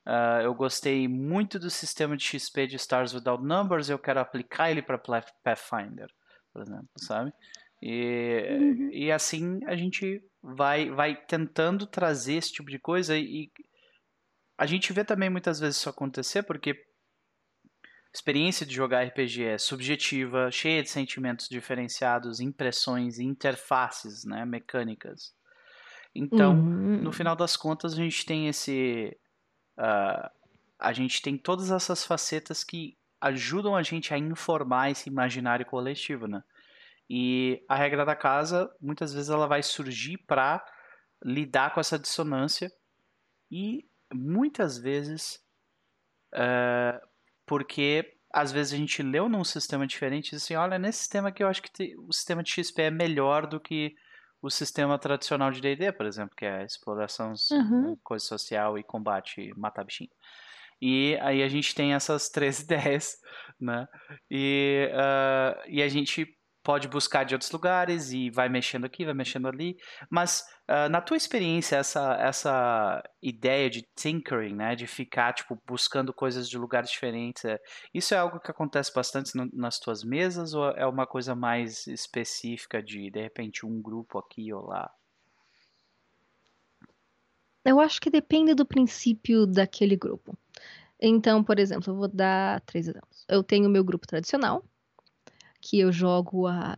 uh, 0.06 0.42
eu 0.42 0.54
gostei 0.54 1.06
muito 1.08 1.58
do 1.58 1.70
sistema 1.70 2.16
de 2.16 2.24
XP 2.24 2.66
de 2.66 2.76
Stars 2.76 3.14
Without 3.14 3.42
Numbers, 3.44 3.88
eu 3.88 3.98
quero 3.98 4.20
aplicar 4.20 4.70
ele 4.70 4.82
para 4.82 4.98
Pathfinder, 4.98 6.08
por 6.52 6.62
exemplo, 6.62 6.88
sabe? 6.98 7.32
E, 7.80 8.46
uhum. 8.48 8.90
e 8.92 9.10
assim 9.10 9.58
a 9.66 9.74
gente 9.74 10.22
vai, 10.40 10.88
vai 10.90 11.16
tentando 11.16 11.84
trazer 11.84 12.34
esse 12.34 12.52
tipo 12.52 12.70
de 12.70 12.78
coisa 12.78 13.18
e 13.18 13.50
a 14.56 14.66
gente 14.66 14.92
vê 14.92 15.04
também 15.04 15.28
muitas 15.28 15.58
vezes 15.58 15.78
isso 15.78 15.88
acontecer 15.88 16.44
porque 16.44 16.70
a 16.70 18.14
experiência 18.14 18.64
de 18.64 18.74
jogar 18.74 19.04
RPG 19.04 19.42
é 19.42 19.58
subjetiva, 19.58 20.50
cheia 20.50 20.82
de 20.82 20.90
sentimentos 20.90 21.48
diferenciados, 21.48 22.38
impressões 22.38 23.18
interfaces 23.18 24.24
né, 24.24 24.44
mecânicas. 24.44 25.34
Então, 26.14 26.54
uhum. 26.54 27.02
no 27.02 27.12
final 27.12 27.34
das 27.34 27.56
contas, 27.56 27.92
a 27.94 27.96
gente 27.96 28.24
tem 28.26 28.48
esse. 28.48 29.16
Uh, 29.78 30.30
a 30.78 30.92
gente 30.92 31.22
tem 31.22 31.38
todas 31.38 31.70
essas 31.70 32.04
facetas 32.04 32.62
que 32.62 32.96
ajudam 33.20 33.74
a 33.76 33.82
gente 33.82 34.12
a 34.12 34.18
informar 34.18 34.90
esse 34.90 35.08
imaginário 35.08 35.64
coletivo, 35.64 36.26
né? 36.26 36.42
E 37.08 37.64
a 37.68 37.76
regra 37.76 38.04
da 38.04 38.16
casa, 38.16 38.70
muitas 38.80 39.14
vezes, 39.14 39.30
ela 39.30 39.46
vai 39.46 39.62
surgir 39.62 40.18
para 40.18 40.64
lidar 41.24 41.72
com 41.72 41.80
essa 41.80 41.98
dissonância 41.98 42.70
e 43.50 43.86
muitas 44.12 44.76
vezes 44.76 45.40
uh, 46.34 47.06
porque 47.46 48.16
às 48.32 48.50
vezes 48.50 48.72
a 48.72 48.76
gente 48.76 49.02
leu 49.02 49.28
num 49.28 49.44
sistema 49.44 49.86
diferente 49.86 50.28
e 50.28 50.30
diz 50.30 50.42
assim, 50.42 50.54
olha, 50.54 50.78
nesse 50.78 51.00
sistema 51.00 51.28
aqui 51.28 51.42
eu 51.42 51.48
acho 51.48 51.62
que 51.62 51.94
o 51.98 52.12
sistema 52.12 52.42
de 52.42 52.50
XP 52.50 52.82
é 52.82 52.90
melhor 52.90 53.46
do 53.46 53.60
que 53.60 53.94
o 54.42 54.50
sistema 54.50 54.98
tradicional 54.98 55.52
de 55.52 55.60
D&D, 55.60 55.92
por 55.92 56.04
exemplo, 56.04 56.34
que 56.36 56.44
é 56.44 56.64
exploração, 56.64 57.32
uhum. 57.52 57.96
coisa 58.02 58.24
social 58.24 58.76
e 58.76 58.82
combate, 58.82 59.54
matar 59.56 59.84
bichinho. 59.84 60.10
E 60.80 61.16
aí 61.22 61.44
a 61.44 61.48
gente 61.48 61.72
tem 61.76 61.94
essas 61.94 62.28
três 62.28 62.58
ideias, 62.60 63.18
né? 63.60 63.86
E, 64.28 64.90
uh, 64.92 65.62
e 65.68 65.80
a 65.80 65.88
gente 65.88 66.26
pode 66.62 66.88
buscar 66.88 67.24
de 67.24 67.34
outros 67.34 67.50
lugares 67.50 68.12
e 68.12 68.30
vai 68.30 68.48
mexendo 68.48 68.84
aqui, 68.84 69.04
vai 69.04 69.14
mexendo 69.14 69.48
ali. 69.48 69.76
Mas 70.08 70.44
uh, 70.68 70.88
na 70.88 71.00
tua 71.00 71.16
experiência, 71.16 71.76
essa, 71.76 72.14
essa 72.14 73.02
ideia 73.20 73.68
de 73.68 73.82
tinkering, 73.96 74.54
né, 74.54 74.74
de 74.74 74.86
ficar 74.86 75.32
tipo 75.32 75.60
buscando 75.66 76.12
coisas 76.12 76.48
de 76.48 76.56
lugares 76.56 76.90
diferentes, 76.90 77.44
é, 77.44 77.58
isso 77.92 78.14
é 78.14 78.18
algo 78.18 78.40
que 78.40 78.50
acontece 78.50 78.92
bastante 78.94 79.36
no, 79.36 79.48
nas 79.52 79.78
tuas 79.78 80.04
mesas 80.04 80.54
ou 80.54 80.70
é 80.70 80.86
uma 80.86 81.06
coisa 81.06 81.34
mais 81.34 81.86
específica 81.86 82.82
de 82.82 83.10
de 83.10 83.20
repente 83.20 83.66
um 83.66 83.80
grupo 83.82 84.18
aqui 84.18 84.52
ou 84.52 84.66
lá? 84.66 84.90
Eu 87.64 87.78
acho 87.78 88.00
que 88.00 88.10
depende 88.10 88.54
do 88.54 88.66
princípio 88.66 89.46
daquele 89.46 89.96
grupo. 89.96 90.36
Então, 91.00 91.42
por 91.42 91.58
exemplo, 91.58 91.92
eu 91.92 91.96
vou 91.96 92.08
dar 92.08 92.60
três 92.62 92.86
exemplos. 92.88 93.24
Eu 93.28 93.42
tenho 93.42 93.66
o 93.68 93.70
meu 93.70 93.84
grupo 93.84 94.06
tradicional, 94.06 94.64
que 95.62 95.78
eu 95.78 95.92
jogo 95.92 96.46
há 96.46 96.76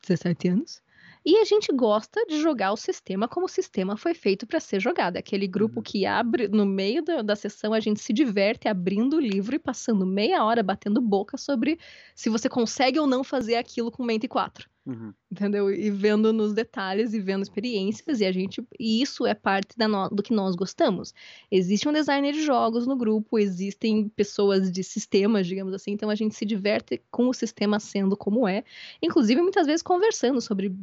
17 0.00 0.48
anos. 0.48 0.82
E 1.24 1.36
a 1.38 1.44
gente 1.44 1.72
gosta 1.72 2.24
de 2.26 2.40
jogar 2.40 2.72
o 2.72 2.76
sistema 2.76 3.28
como 3.28 3.46
o 3.46 3.48
sistema 3.48 3.96
foi 3.96 4.12
feito 4.12 4.44
para 4.44 4.58
ser 4.58 4.80
jogado. 4.80 5.16
Aquele 5.16 5.46
grupo 5.46 5.76
uhum. 5.76 5.82
que 5.82 6.04
abre, 6.04 6.48
no 6.48 6.66
meio 6.66 7.04
da, 7.04 7.22
da 7.22 7.36
sessão, 7.36 7.72
a 7.72 7.78
gente 7.78 8.00
se 8.00 8.12
diverte 8.12 8.66
abrindo 8.66 9.16
o 9.16 9.20
livro 9.20 9.54
e 9.54 9.58
passando 9.58 10.04
meia 10.04 10.44
hora 10.44 10.64
batendo 10.64 11.00
boca 11.00 11.36
sobre 11.36 11.78
se 12.12 12.28
você 12.28 12.48
consegue 12.48 12.98
ou 12.98 13.06
não 13.06 13.22
fazer 13.22 13.54
aquilo 13.54 13.92
com 13.92 14.02
mente 14.02 14.26
4. 14.26 14.68
Uhum. 14.84 15.14
Entendeu? 15.30 15.72
E 15.72 15.90
vendo 15.90 16.32
nos 16.32 16.52
detalhes 16.52 17.14
e 17.14 17.20
vendo 17.20 17.42
experiências, 17.42 18.20
e 18.20 18.24
a 18.24 18.32
gente. 18.32 18.66
E 18.78 19.00
isso 19.00 19.24
é 19.24 19.34
parte 19.34 19.76
no, 19.78 20.08
do 20.08 20.22
que 20.22 20.34
nós 20.34 20.56
gostamos. 20.56 21.14
Existe 21.50 21.88
um 21.88 21.92
designer 21.92 22.32
de 22.32 22.42
jogos 22.42 22.86
no 22.86 22.96
grupo, 22.96 23.38
existem 23.38 24.08
pessoas 24.08 24.72
de 24.72 24.82
sistemas, 24.82 25.46
digamos 25.46 25.72
assim, 25.72 25.92
então 25.92 26.10
a 26.10 26.14
gente 26.16 26.34
se 26.34 26.44
diverte 26.44 27.00
com 27.10 27.28
o 27.28 27.34
sistema 27.34 27.78
sendo 27.78 28.16
como 28.16 28.48
é. 28.48 28.64
Inclusive, 29.00 29.40
muitas 29.40 29.66
vezes 29.66 29.82
conversando 29.82 30.40
sobre 30.40 30.74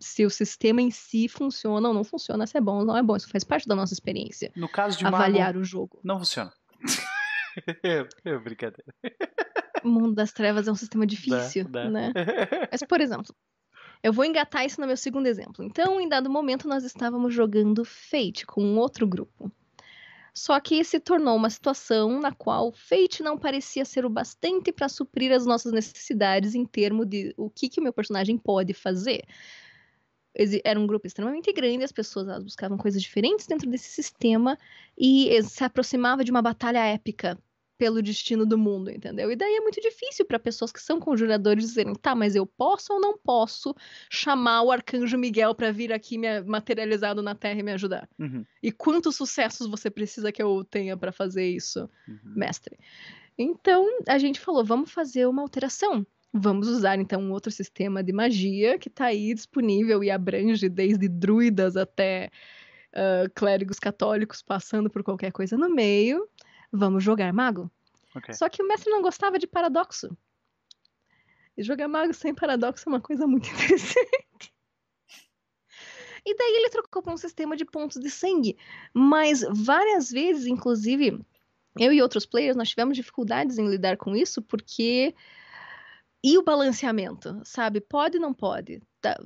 se 0.00 0.24
o 0.24 0.30
sistema 0.30 0.82
em 0.82 0.90
si 0.90 1.28
funciona 1.28 1.88
ou 1.88 1.94
não 1.94 2.02
funciona, 2.02 2.46
se 2.46 2.58
é 2.58 2.60
bom 2.60 2.78
ou 2.78 2.84
não 2.84 2.96
é 2.96 3.02
bom. 3.02 3.14
Isso 3.16 3.28
faz 3.28 3.44
parte 3.44 3.68
da 3.68 3.76
nossa 3.76 3.94
experiência. 3.94 4.50
No 4.56 4.68
caso 4.68 4.98
de 4.98 5.06
avaliar 5.06 5.54
Mago, 5.54 5.60
o 5.60 5.64
jogo. 5.64 6.00
Não 6.02 6.18
funciona. 6.18 6.52
é, 7.84 8.06
é 8.24 8.38
brincadeira. 8.38 8.92
Mundo 9.88 10.14
das 10.14 10.32
Trevas 10.32 10.68
é 10.68 10.72
um 10.72 10.76
sistema 10.76 11.06
difícil, 11.06 11.64
dá, 11.68 11.84
dá. 11.84 11.90
né? 11.90 12.12
Mas, 12.70 12.82
por 12.82 13.00
exemplo, 13.00 13.34
eu 14.02 14.12
vou 14.12 14.24
engatar 14.24 14.66
isso 14.66 14.80
no 14.80 14.86
meu 14.86 14.96
segundo 14.96 15.26
exemplo. 15.26 15.64
Então, 15.64 16.00
em 16.00 16.08
dado 16.08 16.28
momento, 16.28 16.68
nós 16.68 16.84
estávamos 16.84 17.32
jogando 17.32 17.84
Fate 17.84 18.44
com 18.46 18.62
um 18.62 18.78
outro 18.78 19.06
grupo. 19.06 19.50
Só 20.34 20.58
que 20.58 20.82
se 20.82 20.98
tornou 20.98 21.36
uma 21.36 21.48
situação 21.48 22.20
na 22.20 22.32
qual 22.32 22.72
Fate 22.72 23.22
não 23.22 23.38
parecia 23.38 23.84
ser 23.84 24.04
o 24.04 24.10
bastante 24.10 24.72
para 24.72 24.88
suprir 24.88 25.32
as 25.32 25.46
nossas 25.46 25.72
necessidades 25.72 26.56
em 26.56 26.66
termos 26.66 27.06
de 27.06 27.32
o 27.36 27.48
que, 27.48 27.68
que 27.68 27.80
o 27.80 27.82
meu 27.82 27.92
personagem 27.92 28.36
pode 28.36 28.74
fazer. 28.74 29.22
Era 30.64 30.80
um 30.80 30.86
grupo 30.88 31.06
extremamente 31.06 31.52
grande, 31.52 31.84
as 31.84 31.92
pessoas 31.92 32.42
buscavam 32.42 32.76
coisas 32.76 33.00
diferentes 33.00 33.46
dentro 33.46 33.70
desse 33.70 33.88
sistema 33.88 34.58
e 34.98 35.40
se 35.44 35.62
aproximava 35.62 36.24
de 36.24 36.32
uma 36.32 36.42
batalha 36.42 36.84
épica 36.84 37.38
pelo 37.84 38.00
destino 38.00 38.46
do 38.46 38.56
mundo, 38.56 38.90
entendeu? 38.90 39.30
E 39.30 39.36
daí 39.36 39.56
é 39.56 39.60
muito 39.60 39.78
difícil 39.78 40.24
para 40.24 40.38
pessoas 40.38 40.72
que 40.72 40.80
são 40.80 40.98
conjuradores 40.98 41.66
dizerem, 41.66 41.94
tá, 41.94 42.14
mas 42.14 42.34
eu 42.34 42.46
posso 42.46 42.94
ou 42.94 42.98
não 42.98 43.18
posso 43.18 43.74
chamar 44.08 44.62
o 44.62 44.72
arcanjo 44.72 45.18
Miguel 45.18 45.54
para 45.54 45.70
vir 45.70 45.92
aqui 45.92 46.16
me 46.16 46.40
materializado 46.40 47.20
na 47.20 47.34
Terra 47.34 47.60
e 47.60 47.62
me 47.62 47.72
ajudar? 47.72 48.08
Uhum. 48.18 48.42
E 48.62 48.72
quantos 48.72 49.16
sucessos 49.16 49.66
você 49.66 49.90
precisa 49.90 50.32
que 50.32 50.42
eu 50.42 50.64
tenha 50.64 50.96
para 50.96 51.12
fazer 51.12 51.46
isso, 51.46 51.80
uhum. 52.08 52.18
mestre? 52.24 52.78
Então 53.36 53.86
a 54.08 54.16
gente 54.16 54.40
falou, 54.40 54.64
vamos 54.64 54.90
fazer 54.90 55.26
uma 55.26 55.42
alteração. 55.42 56.06
Vamos 56.32 56.68
usar 56.68 56.98
então 56.98 57.20
um 57.20 57.32
outro 57.32 57.52
sistema 57.52 58.02
de 58.02 58.14
magia 58.14 58.78
que 58.78 58.88
está 58.88 59.04
aí 59.04 59.34
disponível 59.34 60.02
e 60.02 60.10
abrange 60.10 60.70
desde 60.70 61.06
druidas 61.06 61.76
até 61.76 62.30
uh, 62.94 63.30
clérigos 63.34 63.78
católicos, 63.78 64.40
passando 64.40 64.88
por 64.88 65.02
qualquer 65.02 65.32
coisa 65.32 65.58
no 65.58 65.68
meio 65.68 66.26
Vamos 66.76 67.04
jogar 67.04 67.32
mago? 67.32 67.70
Okay. 68.16 68.34
Só 68.34 68.48
que 68.48 68.60
o 68.60 68.66
mestre 68.66 68.90
não 68.90 69.00
gostava 69.00 69.38
de 69.38 69.46
paradoxo. 69.46 70.16
E 71.56 71.62
jogar 71.62 71.86
mago 71.86 72.12
sem 72.12 72.34
paradoxo 72.34 72.88
é 72.88 72.90
uma 72.90 73.00
coisa 73.00 73.28
muito 73.28 73.46
interessante. 73.54 74.52
E 76.26 76.34
daí 76.36 76.54
ele 76.56 76.70
trocou 76.70 77.00
para 77.00 77.12
um 77.12 77.16
sistema 77.16 77.56
de 77.56 77.64
pontos 77.64 78.00
de 78.00 78.10
sangue. 78.10 78.56
Mas 78.92 79.44
várias 79.48 80.10
vezes, 80.10 80.46
inclusive, 80.46 81.20
eu 81.78 81.92
e 81.92 82.02
outros 82.02 82.26
players, 82.26 82.56
nós 82.56 82.70
tivemos 82.70 82.96
dificuldades 82.96 83.56
em 83.56 83.68
lidar 83.68 83.96
com 83.96 84.16
isso, 84.16 84.42
porque. 84.42 85.14
E 86.24 86.38
o 86.38 86.42
balanceamento, 86.42 87.40
sabe? 87.44 87.80
Pode 87.80 88.16
ou 88.16 88.22
não 88.22 88.34
pode? 88.34 88.82
Tá, 89.04 89.20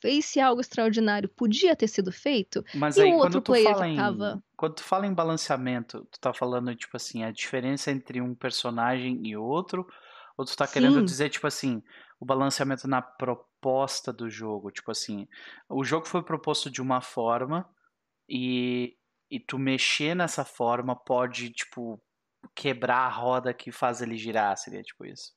fez-se 0.00 0.40
algo 0.40 0.60
extraordinário, 0.60 1.28
podia 1.28 1.76
ter 1.76 1.86
sido 1.86 2.10
feito. 2.10 2.64
Mas 2.74 2.96
e 2.96 3.02
aí, 3.02 3.12
o 3.12 3.18
outro 3.18 3.40
player 3.40 3.72
que 3.72 3.94
tava... 3.94 4.42
Quando 4.56 4.74
tu 4.74 4.82
fala 4.82 5.06
em 5.06 5.14
balanceamento, 5.14 6.04
tu 6.10 6.18
tá 6.18 6.34
falando, 6.34 6.74
tipo 6.74 6.96
assim, 6.96 7.22
a 7.22 7.30
diferença 7.30 7.92
entre 7.92 8.20
um 8.20 8.34
personagem 8.34 9.24
e 9.24 9.36
outro? 9.36 9.86
Ou 10.36 10.44
tu 10.44 10.56
tá 10.56 10.66
Sim. 10.66 10.72
querendo 10.72 11.04
dizer, 11.04 11.28
tipo 11.28 11.46
assim, 11.46 11.80
o 12.18 12.26
balanceamento 12.26 12.88
na 12.88 13.00
proposta 13.00 14.12
do 14.12 14.28
jogo? 14.28 14.72
Tipo 14.72 14.90
assim, 14.90 15.28
o 15.68 15.84
jogo 15.84 16.04
foi 16.04 16.20
proposto 16.24 16.68
de 16.68 16.82
uma 16.82 17.00
forma 17.00 17.64
e, 18.28 18.96
e 19.30 19.38
tu 19.38 19.56
mexer 19.56 20.16
nessa 20.16 20.44
forma 20.44 20.96
pode, 20.96 21.50
tipo, 21.50 22.02
quebrar 22.56 23.06
a 23.06 23.08
roda 23.08 23.54
que 23.54 23.70
faz 23.70 24.02
ele 24.02 24.16
girar, 24.16 24.56
seria 24.56 24.82
tipo 24.82 25.06
isso? 25.06 25.35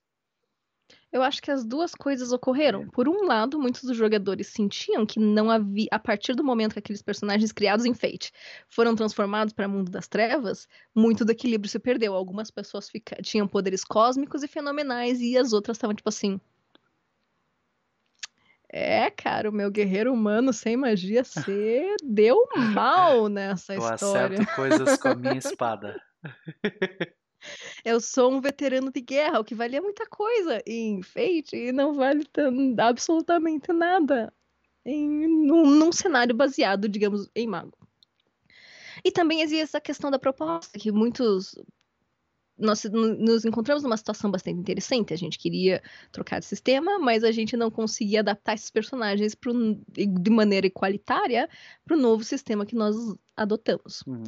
Eu 1.11 1.23
acho 1.23 1.41
que 1.41 1.49
as 1.49 1.65
duas 1.65 1.95
coisas 1.95 2.31
ocorreram. 2.31 2.87
Por 2.89 3.09
um 3.09 3.25
lado, 3.25 3.59
muitos 3.59 3.83
dos 3.83 3.97
jogadores 3.97 4.47
sentiam 4.47 5.05
que 5.05 5.19
não 5.19 5.49
havia, 5.49 5.87
a 5.91 5.97
partir 5.97 6.35
do 6.35 6.43
momento 6.43 6.73
que 6.73 6.79
aqueles 6.79 7.01
personagens 7.01 7.51
criados 7.51 7.85
em 7.85 7.95
Fate 7.95 8.31
foram 8.67 8.95
transformados 8.95 9.51
para 9.51 9.67
o 9.67 9.71
mundo 9.71 9.89
das 9.89 10.07
trevas, 10.07 10.67
muito 10.93 11.25
do 11.25 11.31
equilíbrio 11.31 11.69
se 11.69 11.79
perdeu. 11.79 12.13
Algumas 12.13 12.51
pessoas 12.51 12.87
fica, 12.87 13.15
tinham 13.23 13.47
poderes 13.47 13.83
cósmicos 13.83 14.43
e 14.43 14.47
fenomenais 14.47 15.19
e 15.19 15.35
as 15.35 15.51
outras 15.51 15.77
estavam 15.77 15.95
tipo 15.95 16.09
assim. 16.09 16.39
É, 18.71 19.09
cara, 19.09 19.49
o 19.49 19.53
meu 19.53 19.71
guerreiro 19.71 20.13
humano 20.13 20.53
sem 20.53 20.77
magia 20.77 21.23
se 21.25 21.95
deu 22.03 22.47
mal 22.55 23.27
nessa 23.27 23.73
Eu 23.73 23.79
história. 23.79 24.35
Eu 24.35 24.41
acerto 24.41 24.55
coisas 24.55 24.97
com 24.97 25.07
a 25.07 25.15
minha 25.15 25.37
espada. 25.39 25.99
Eu 27.83 27.99
sou 28.01 28.31
um 28.31 28.41
veterano 28.41 28.91
de 28.91 29.01
guerra, 29.01 29.39
o 29.39 29.43
que 29.43 29.55
valia 29.55 29.81
muita 29.81 30.05
coisa 30.05 30.61
em 30.65 31.01
Fate 31.01 31.55
e 31.55 31.71
não 31.71 31.93
vale 31.93 32.25
absolutamente 32.77 33.71
nada 33.71 34.33
em, 34.85 35.27
num, 35.27 35.65
num 35.65 35.91
cenário 35.91 36.35
baseado, 36.35 36.87
digamos, 36.87 37.29
em 37.35 37.47
mago. 37.47 37.77
E 39.03 39.11
também 39.11 39.41
existe 39.41 39.61
essa 39.61 39.81
questão 39.81 40.11
da 40.11 40.19
proposta, 40.19 40.77
que 40.77 40.91
muitos 40.91 41.55
nós 42.57 42.83
nos 42.83 43.45
encontramos 43.45 43.83
numa 43.83 43.95
situação 43.95 44.29
bastante 44.29 44.59
interessante. 44.59 45.13
A 45.13 45.17
gente 45.17 45.39
queria 45.39 45.81
trocar 46.11 46.39
de 46.39 46.45
sistema, 46.45 46.99
mas 46.99 47.23
a 47.23 47.31
gente 47.31 47.55
não 47.55 47.71
conseguia 47.71 48.19
adaptar 48.19 48.53
esses 48.53 48.69
personagens 48.69 49.33
pro, 49.33 49.53
de 49.87 50.29
maneira 50.29 50.67
igualitária 50.67 51.49
para 51.85 51.95
o 51.95 51.99
novo 51.99 52.23
sistema 52.23 52.65
que 52.65 52.75
nós 52.75 52.95
adotamos. 53.35 54.03
Uhum. 54.05 54.25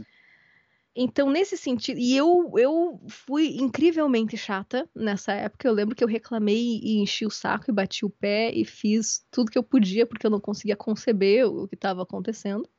Então, 0.94 1.30
nesse 1.30 1.56
sentido, 1.56 2.00
e 2.00 2.16
eu, 2.16 2.52
eu 2.58 3.02
fui 3.08 3.56
incrivelmente 3.58 4.36
chata 4.36 4.90
nessa 4.94 5.32
época. 5.32 5.66
Eu 5.66 5.74
lembro 5.74 5.96
que 5.96 6.04
eu 6.04 6.08
reclamei 6.08 6.80
e 6.84 6.98
enchi 6.98 7.26
o 7.26 7.30
saco 7.30 7.70
e 7.70 7.74
bati 7.74 8.06
o 8.06 8.10
pé 8.10 8.52
e 8.54 8.66
fiz 8.66 9.26
tudo 9.32 9.50
que 9.50 9.58
eu 9.58 9.64
podia 9.64 10.06
porque 10.06 10.26
eu 10.26 10.32
não 10.32 10.40
conseguia 10.40 10.76
conceber 10.76 11.48
o 11.48 11.66
que 11.68 11.76
estava 11.76 12.04
acontecendo. 12.04 12.70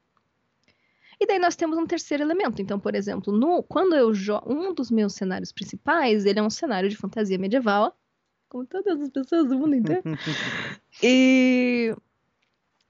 E 1.19 1.26
daí 1.26 1.38
nós 1.38 1.57
temos 1.57 1.78
um 1.78 1.87
terceiro 1.87 2.23
elemento. 2.23 2.61
Então, 2.61 2.78
por 2.78 2.95
exemplo, 2.95 3.33
no, 3.33 3.62
quando 3.62 3.95
eu 3.95 4.12
jogo. 4.12 4.52
Um 4.52 4.75
dos 4.75 4.90
meus 4.90 5.14
cenários 5.14 5.52
principais, 5.52 6.26
ele 6.26 6.38
é 6.38 6.42
um 6.42 6.50
cenário 6.50 6.90
de 6.90 6.97
fantasia 6.97 7.38
medieval, 7.38 7.97
como 8.49 8.66
todas 8.66 9.00
as 9.00 9.09
pessoas 9.09 9.49
do 9.49 9.57
mundo 9.57 9.75
inteiro. 9.75 10.02
e. 11.02 11.97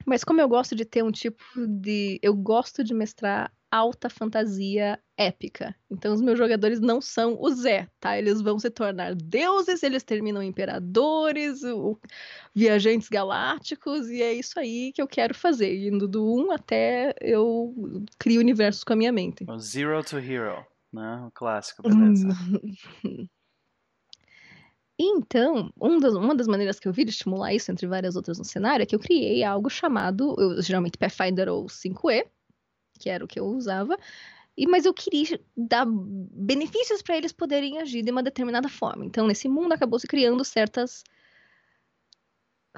Mas 0.04 0.24
como 0.24 0.40
eu 0.40 0.48
gosto 0.48 0.74
de 0.74 0.84
ter 0.84 1.04
um 1.04 1.12
tipo 1.12 1.44
de. 1.56 2.18
Eu 2.22 2.34
gosto 2.34 2.82
de 2.82 2.92
mestrar 2.92 3.52
alta 3.72 4.10
fantasia 4.10 5.00
épica. 5.16 5.74
Então 5.90 6.12
os 6.12 6.20
meus 6.20 6.36
jogadores 6.36 6.78
não 6.78 7.00
são 7.00 7.40
o 7.40 7.48
Zé, 7.50 7.88
tá? 7.98 8.18
Eles 8.18 8.42
vão 8.42 8.58
se 8.58 8.70
tornar 8.70 9.14
deuses, 9.14 9.82
eles 9.82 10.02
terminam 10.02 10.42
imperadores, 10.42 11.64
o, 11.64 11.98
viajantes 12.54 13.08
galácticos, 13.08 14.08
e 14.10 14.20
é 14.20 14.34
isso 14.34 14.60
aí 14.60 14.92
que 14.92 15.00
eu 15.00 15.08
quero 15.08 15.34
fazer, 15.34 15.88
indo 15.88 16.06
do 16.06 16.22
1 16.22 16.52
até 16.52 17.14
eu 17.20 17.74
crio 18.18 18.40
universos 18.40 18.84
com 18.84 18.92
a 18.92 18.96
minha 18.96 19.12
mente. 19.12 19.44
O 19.48 19.58
Zero 19.58 20.04
to 20.04 20.18
Hero, 20.18 20.66
né? 20.92 21.24
O 21.26 21.30
clássico, 21.30 21.82
beleza. 21.82 22.28
Então, 25.04 25.72
um 25.80 25.98
das, 25.98 26.14
uma 26.14 26.34
das 26.34 26.46
maneiras 26.46 26.78
que 26.78 26.86
eu 26.86 26.92
vi 26.92 27.04
de 27.04 27.10
estimular 27.10 27.52
isso, 27.52 27.72
entre 27.72 27.88
várias 27.88 28.14
outras 28.14 28.38
no 28.38 28.44
cenário, 28.44 28.84
é 28.84 28.86
que 28.86 28.94
eu 28.94 29.00
criei 29.00 29.42
algo 29.42 29.68
chamado, 29.68 30.36
eu, 30.38 30.62
geralmente 30.62 30.96
Pathfinder 30.96 31.48
ou 31.48 31.64
5E, 31.64 32.24
que 33.02 33.10
era 33.10 33.24
o 33.24 33.28
que 33.28 33.40
eu 33.40 33.46
usava, 33.46 33.98
e, 34.56 34.66
mas 34.66 34.84
eu 34.84 34.94
queria 34.94 35.40
dar 35.56 35.84
benefícios 35.86 37.02
para 37.02 37.16
eles 37.16 37.32
poderem 37.32 37.78
agir 37.78 38.02
de 38.02 38.10
uma 38.10 38.22
determinada 38.22 38.68
forma. 38.68 39.04
Então, 39.04 39.26
nesse 39.26 39.48
mundo, 39.48 39.72
acabou 39.72 39.98
se 39.98 40.06
criando 40.06 40.44
certas 40.44 41.02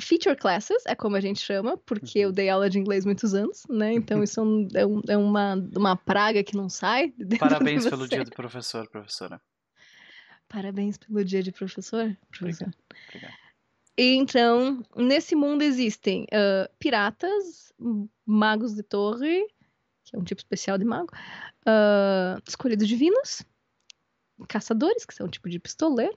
feature 0.01 0.37
classes, 0.37 0.83
é 0.87 0.95
como 0.95 1.17
a 1.17 1.21
gente 1.21 1.41
chama, 1.41 1.77
porque 1.77 2.21
eu 2.21 2.29
uhum. 2.29 2.35
dei 2.35 2.49
aula 2.49 2.71
de 2.71 2.79
inglês 2.79 3.05
muitos 3.05 3.35
anos, 3.35 3.65
né? 3.69 3.93
Então, 3.93 4.23
isso 4.23 4.41
é, 4.75 4.87
um, 4.87 5.01
é 5.09 5.17
uma, 5.17 5.55
uma 5.77 5.97
praga 5.97 6.43
que 6.43 6.57
não 6.57 6.69
sai. 6.69 7.13
Parabéns 7.39 7.89
pelo 7.89 8.09
dia 8.09 8.25
do 8.25 8.31
professor, 8.31 8.89
professora. 8.89 9.41
Parabéns 10.49 10.97
pelo 10.97 11.25
dia 11.25 11.43
de 11.43 11.53
professor, 11.53 12.17
professor. 12.31 12.69
Obrigado. 12.69 12.75
Obrigado. 13.09 13.45
Então, 13.97 14.83
nesse 14.97 15.37
mundo 15.37 15.63
existem 15.63 16.25
uh, 16.25 16.69
piratas, 16.79 17.73
magos 18.27 18.75
de 18.75 18.83
torre, 18.83 19.47
que 20.15 20.17
é 20.17 20.19
um 20.19 20.25
tipo 20.25 20.41
especial 20.41 20.79
de 20.79 20.85
mago, 20.85 21.11
uh, 21.67 22.41
escolhidos 22.47 22.87
divinos, 22.87 23.43
caçadores, 24.49 25.05
que 25.05 25.15
são 25.15 25.27
um 25.27 25.31
tipo 25.31 25.49
de 25.49 25.59
pistoleiro, 25.59 26.17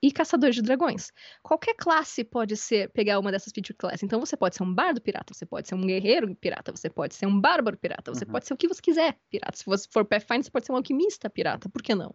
e 0.00 0.12
caçadores 0.12 0.54
de 0.54 0.62
dragões. 0.62 1.10
Qualquer 1.42 1.74
classe 1.74 2.22
pode 2.22 2.56
ser 2.56 2.88
pegar 2.90 3.18
uma 3.18 3.32
dessas 3.32 3.52
feature 3.52 3.76
classes. 3.76 4.04
Então 4.04 4.20
você 4.20 4.36
pode 4.36 4.54
ser 4.54 4.62
um 4.62 4.72
bardo 4.72 5.00
pirata, 5.00 5.34
você 5.34 5.44
pode 5.44 5.66
ser 5.66 5.74
um 5.74 5.84
guerreiro 5.84 6.32
pirata, 6.36 6.70
você 6.70 6.88
pode 6.88 7.16
ser 7.16 7.26
um 7.26 7.40
bárbaro 7.40 7.76
pirata, 7.76 8.14
você 8.14 8.24
uhum. 8.24 8.30
pode 8.30 8.46
ser 8.46 8.54
o 8.54 8.56
que 8.56 8.68
você 8.68 8.80
quiser 8.80 9.18
pirata. 9.28 9.56
Se 9.56 9.66
você 9.66 9.88
for 9.90 10.04
Pathfinder, 10.04 10.44
você 10.44 10.50
pode 10.52 10.66
ser 10.66 10.72
um 10.72 10.76
alquimista 10.76 11.28
pirata, 11.28 11.68
por 11.68 11.82
que 11.82 11.96
não? 11.96 12.14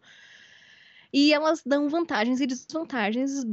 E 1.11 1.33
elas 1.33 1.61
dão 1.65 1.89
vantagens 1.89 2.39
e 2.39 2.47
desvantagens, 2.47 3.43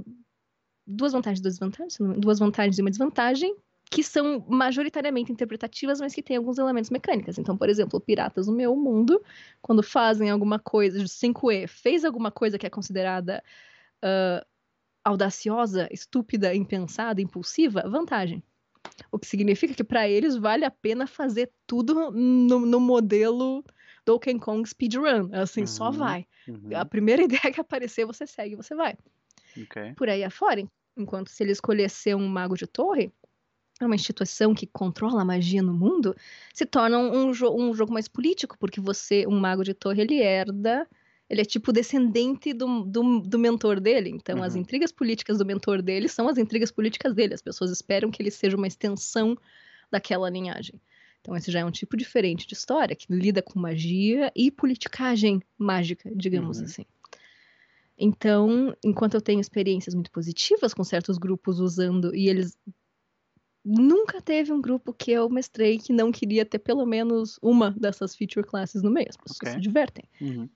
duas 0.87 1.13
vantagens 1.13 1.41
e 1.41 1.43
duas 1.43 1.55
desvantagens, 1.55 1.99
duas 2.21 2.39
vantagens 2.39 2.79
e 2.79 2.83
uma 2.83 2.91
desvantagem 2.91 3.57
que 3.91 4.05
são 4.05 4.45
majoritariamente 4.49 5.33
interpretativas, 5.33 6.01
mas 6.01 6.15
que 6.15 6.23
têm 6.23 6.37
alguns 6.37 6.59
elementos 6.59 6.91
mecânicos. 6.91 7.39
Então, 7.39 7.57
por 7.57 7.69
exemplo, 7.69 8.01
piratas 8.01 8.47
no 8.47 8.53
meu 8.55 8.77
mundo, 8.77 9.21
quando 9.61 9.83
fazem 9.83 10.31
alguma 10.31 10.61
coisa 10.61 11.01
de 11.01 11.09
5E, 11.09 11.67
fez 11.67 12.05
alguma 12.05 12.31
coisa 12.31 12.57
que 12.57 12.65
é 12.65 12.71
considerada 12.71 13.43
uh, 14.05 14.47
audaciosa, 15.05 15.89
estúpida, 15.91 16.55
impensada, 16.55 17.21
impulsiva, 17.21 17.83
vantagem. 17.89 18.41
O 19.11 19.19
que 19.19 19.27
significa 19.27 19.75
que 19.75 19.83
para 19.83 20.09
eles 20.09 20.37
vale 20.37 20.65
a 20.65 20.71
pena 20.71 21.07
fazer 21.07 21.51
tudo 21.67 22.13
no, 22.13 22.61
no 22.61 22.79
modelo 22.79 23.65
Donkey 24.07 24.39
Kong 24.39 24.69
Speedrun. 24.69 25.31
Assim, 25.33 25.63
uhum, 25.63 25.67
só 25.67 25.91
vai. 25.91 26.27
Uhum. 26.47 26.77
A 26.77 26.85
primeira 26.85 27.23
ideia 27.25 27.53
que 27.53 27.61
aparecer, 27.61 28.05
você 28.05 28.25
segue, 28.25 28.55
você 28.55 28.73
vai. 28.73 28.97
Okay. 29.65 29.95
Por 29.95 30.09
aí 30.09 30.23
afora, 30.23 30.63
enquanto 30.97 31.29
se 31.29 31.43
ele 31.43 31.51
escolher 31.51 31.91
ser 31.91 32.15
um 32.15 32.29
mago 32.29 32.57
de 32.57 32.69
torre, 32.69 33.13
é 33.81 33.87
uma 33.87 33.95
instituição 33.95 34.55
que 34.55 34.67
controla 34.67 35.23
a 35.23 35.25
magia 35.25 35.63
no 35.63 35.73
mundo, 35.73 36.15
se 36.53 36.67
torna 36.67 36.99
um, 36.99 37.33
jo 37.33 37.51
um 37.51 37.75
jogo 37.75 37.93
mais 37.93 38.07
político, 38.07 38.57
porque 38.59 38.81
você, 38.81 39.27
um 39.27 39.39
mago 39.39 39.65
de 39.65 39.73
torre, 39.73 40.03
ele 40.03 40.21
herda, 40.21 40.87
ele 41.29 41.41
é 41.41 41.45
tipo 41.45 41.73
descendente 41.73 42.53
do, 42.53 42.85
do, 42.85 43.21
do 43.21 43.39
mentor 43.39 43.81
dele. 43.81 44.11
Então, 44.11 44.39
uhum. 44.39 44.43
as 44.43 44.55
intrigas 44.57 44.93
políticas 44.93 45.39
do 45.39 45.47
mentor 45.47 45.81
dele 45.81 46.09
são 46.09 46.29
as 46.29 46.37
intrigas 46.37 46.71
políticas 46.71 47.15
dele. 47.15 47.35
As 47.35 47.43
pessoas 47.43 47.71
esperam 47.71 48.11
que 48.11 48.21
ele 48.21 48.31
seja 48.31 48.57
uma 48.57 48.67
extensão 48.67 49.39
daquela 49.91 50.29
linhagem. 50.29 50.81
Então, 51.21 51.37
esse 51.37 51.51
já 51.51 51.61
é 51.61 51.65
um 51.65 51.71
tipo 51.71 51.97
diferente 51.97 52.47
de 52.47 52.55
história, 52.55 52.97
que 52.97 53.07
lida 53.11 53.43
com 53.43 53.61
magia 53.61 54.33
e 54.35 54.51
politicagem 54.51 55.41
mágica, 55.57 56.11
digamos 56.15 56.59
uhum. 56.59 56.65
assim. 56.65 56.85
Então, 57.97 58.75
enquanto 58.83 59.15
eu 59.15 59.21
tenho 59.21 59.41
experiências 59.41 59.95
muito 59.95 60.11
positivas 60.11 60.73
com 60.73 60.83
certos 60.83 61.19
grupos 61.19 61.61
usando, 61.61 62.15
e 62.15 62.31
eles 62.31 62.57
nunca 63.65 64.21
teve 64.21 64.53
um 64.53 64.61
grupo 64.61 64.93
que 64.93 65.11
eu 65.11 65.29
mestrei 65.29 65.79
que 65.79 65.93
não 65.93 66.11
queria 66.11 66.45
ter 66.45 66.59
pelo 66.59 66.87
menos 66.87 67.39
uma 67.43 67.71
dessas 67.73 68.17
feature 68.17 68.47
classes 68.47 68.83
no 68.83 68.91
meio. 68.91 69.09
As 69.09 69.17
pessoas 69.17 69.39
okay. 69.41 69.53
se 69.53 69.61
divertem. 69.61 70.05
Uhum. 70.21 70.49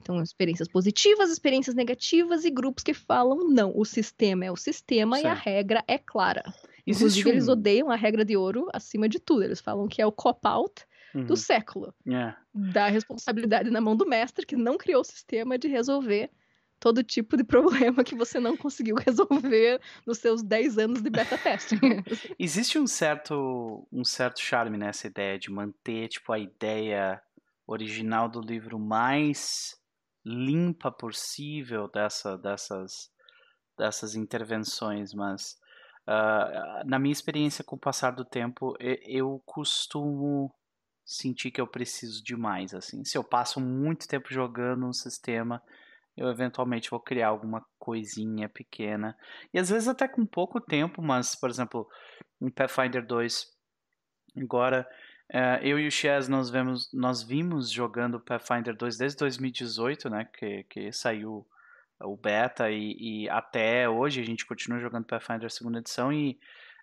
Então, 0.00 0.20
experiências 0.20 0.68
positivas, 0.68 1.30
experiências 1.30 1.76
negativas 1.76 2.44
e 2.44 2.50
grupos 2.50 2.82
que 2.82 2.92
falam 2.92 3.48
não. 3.48 3.72
O 3.76 3.84
sistema 3.84 4.44
é 4.44 4.50
o 4.50 4.56
sistema 4.56 5.20
e 5.20 5.24
a 5.24 5.34
regra 5.34 5.82
é 5.86 5.96
clara. 5.96 6.42
Existe 6.84 7.20
Inclusive, 7.20 7.28
um... 7.28 7.32
eles 7.32 7.48
odeiam 7.48 7.90
a 7.90 7.94
regra 7.94 8.24
de 8.24 8.36
ouro 8.36 8.68
acima 8.72 9.08
de 9.08 9.20
tudo. 9.20 9.44
Eles 9.44 9.60
falam 9.60 9.86
que 9.86 10.02
é 10.02 10.06
o 10.06 10.10
cop-out 10.10 10.84
uhum. 11.14 11.24
do 11.24 11.36
século. 11.36 11.94
Yeah. 12.04 12.36
Dá 12.52 12.86
a 12.86 12.88
responsabilidade 12.88 13.70
na 13.70 13.80
mão 13.80 13.94
do 13.94 14.06
mestre 14.06 14.44
que 14.44 14.56
não 14.56 14.76
criou 14.76 15.02
o 15.02 15.04
sistema 15.04 15.56
de 15.56 15.68
resolver 15.68 16.30
todo 16.82 17.04
tipo 17.04 17.36
de 17.36 17.44
problema 17.94 18.02
que 18.02 18.16
você 18.16 18.40
não 18.40 18.56
conseguiu 18.56 18.96
resolver 18.96 19.80
nos 20.04 20.18
seus 20.18 20.42
10 20.42 20.78
anos 20.78 21.00
de 21.00 21.08
beta 21.08 21.38
testing. 21.38 21.78
Existe 22.36 22.76
um 22.76 22.88
certo, 22.88 23.86
um 23.92 24.04
certo 24.04 24.40
charme 24.40 24.76
nessa 24.76 25.06
ideia 25.06 25.38
de 25.38 25.48
manter 25.48 26.08
tipo, 26.08 26.32
a 26.32 26.38
ideia 26.40 27.22
original 27.64 28.28
do 28.28 28.40
livro 28.40 28.80
mais 28.80 29.80
limpa 30.26 30.90
possível 30.90 31.88
dessa, 31.88 32.36
dessas, 32.36 33.08
dessas 33.78 34.16
intervenções, 34.16 35.14
mas 35.14 35.56
uh, 36.08 36.84
na 36.84 36.98
minha 36.98 37.12
experiência 37.12 37.62
com 37.62 37.76
o 37.76 37.80
passar 37.80 38.10
do 38.10 38.24
tempo, 38.24 38.74
eu, 38.80 39.40
costumo 39.46 40.52
sentir 41.04 41.52
que 41.52 41.60
eu 41.60 41.66
preciso 41.66 42.22
de 42.24 42.36
mais, 42.36 42.74
assim. 42.74 43.04
Se 43.04 43.16
eu 43.16 43.22
passo 43.22 43.60
muito 43.60 44.08
tempo 44.08 44.32
jogando 44.32 44.86
um 44.86 44.92
sistema, 44.92 45.62
eu 46.16 46.28
eventualmente 46.28 46.90
vou 46.90 47.00
criar 47.00 47.28
alguma 47.28 47.64
coisinha 47.78 48.48
pequena. 48.48 49.16
E 49.52 49.58
às 49.58 49.70
vezes 49.70 49.88
até 49.88 50.06
com 50.06 50.26
pouco 50.26 50.60
tempo, 50.60 51.00
mas, 51.00 51.34
por 51.34 51.48
exemplo, 51.48 51.88
em 52.40 52.50
Pathfinder 52.50 53.04
2, 53.06 53.46
agora 54.36 54.86
uh, 55.32 55.64
eu 55.64 55.78
e 55.78 55.86
o 55.86 55.90
Chaz 55.90 56.28
nós, 56.28 56.50
vemos, 56.50 56.90
nós 56.92 57.22
vimos 57.22 57.70
jogando 57.70 58.20
Pathfinder 58.20 58.76
2 58.76 58.98
desde 58.98 59.18
2018, 59.18 60.10
né, 60.10 60.28
que, 60.36 60.64
que 60.64 60.92
saiu 60.92 61.46
o 62.00 62.16
beta 62.16 62.70
e, 62.70 62.96
e 62.98 63.28
até 63.30 63.88
hoje 63.88 64.20
a 64.20 64.24
gente 64.24 64.44
continua 64.44 64.80
jogando 64.80 65.06
Pathfinder 65.06 65.48
segunda 65.50 65.78
edição 65.78 66.12
e 66.12 66.38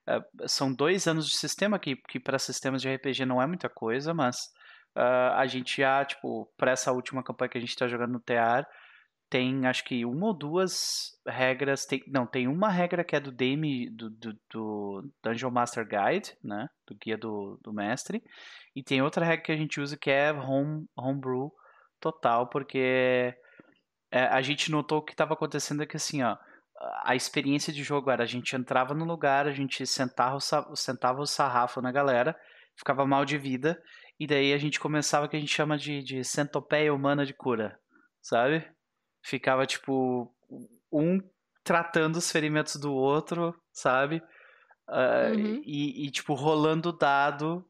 uh, 0.07 0.47
são 0.47 0.73
dois 0.73 1.07
anos 1.07 1.27
de 1.27 1.37
sistema 1.37 1.77
que, 1.77 1.95
que 1.95 2.19
para 2.19 2.39
sistemas 2.39 2.81
de 2.81 2.93
RPG 2.93 3.25
não 3.25 3.41
é 3.41 3.45
muita 3.45 3.69
coisa, 3.69 4.13
mas 4.13 4.49
uh, 4.95 5.35
a 5.35 5.45
gente 5.45 5.81
já, 5.81 6.03
tipo, 6.03 6.51
para 6.57 6.71
essa 6.71 6.91
última 6.91 7.23
campanha 7.23 7.49
que 7.49 7.57
a 7.57 7.61
gente 7.61 7.71
está 7.71 7.87
jogando 7.87 8.13
no 8.13 8.19
TR, 8.19 8.65
tem 9.29 9.67
acho 9.67 9.83
que 9.83 10.03
uma 10.05 10.27
ou 10.27 10.33
duas 10.33 11.17
regras. 11.25 11.85
Tem, 11.85 12.03
não, 12.07 12.25
tem 12.25 12.47
uma 12.47 12.69
regra 12.69 13.03
que 13.03 13.15
é 13.15 13.19
do 13.19 13.31
DM, 13.31 13.89
do, 13.91 14.09
do, 14.09 14.39
do, 14.51 15.11
Dungeon 15.23 15.51
Master 15.51 15.87
Guide, 15.87 16.35
né? 16.43 16.67
Do 16.87 16.95
guia 16.95 17.17
do, 17.17 17.59
do 17.63 17.71
mestre. 17.71 18.23
E 18.75 18.83
tem 18.83 19.01
outra 19.01 19.23
regra 19.23 19.45
que 19.45 19.51
a 19.51 19.57
gente 19.57 19.79
usa 19.79 19.97
que 19.97 20.09
é 20.09 20.31
home, 20.33 20.87
homebrew 20.97 21.51
total, 21.99 22.47
porque 22.47 23.35
é, 24.11 24.23
a 24.23 24.41
gente 24.41 24.71
notou 24.71 25.01
que 25.01 25.11
estava 25.11 25.33
acontecendo 25.33 25.83
é 25.83 25.85
que 25.85 25.97
assim, 25.97 26.23
ó. 26.23 26.35
A 27.03 27.13
experiência 27.13 27.73
de 27.73 27.83
jogo 27.83 28.09
era 28.09 28.23
a 28.23 28.27
gente 28.27 28.55
entrava 28.55 28.93
no 28.93 29.03
lugar, 29.03 29.47
a 29.47 29.51
gente 29.51 29.85
sentava 29.85 30.37
o, 30.37 30.75
sentava 30.75 31.19
o 31.19 31.25
sarrafo 31.25 31.81
na 31.81 31.91
galera, 31.91 32.33
ficava 32.77 33.05
mal 33.05 33.25
de 33.25 33.37
vida, 33.37 33.81
e 34.17 34.25
daí 34.25 34.53
a 34.53 34.57
gente 34.57 34.79
começava 34.79 35.25
o 35.25 35.29
que 35.29 35.35
a 35.35 35.39
gente 35.39 35.53
chama 35.53 35.77
de, 35.77 36.01
de 36.01 36.23
centopeia 36.23 36.93
humana 36.93 37.25
de 37.25 37.33
cura, 37.33 37.77
sabe? 38.21 38.65
Ficava 39.21 39.65
tipo 39.65 40.33
um 40.91 41.19
tratando 41.63 42.15
os 42.15 42.31
ferimentos 42.31 42.75
do 42.77 42.93
outro, 42.93 43.55
sabe? 43.71 44.23
Uh, 44.87 45.35
uhum. 45.35 45.61
e, 45.63 46.07
e, 46.07 46.11
tipo, 46.11 46.33
rolando 46.33 46.91
dado 46.91 47.63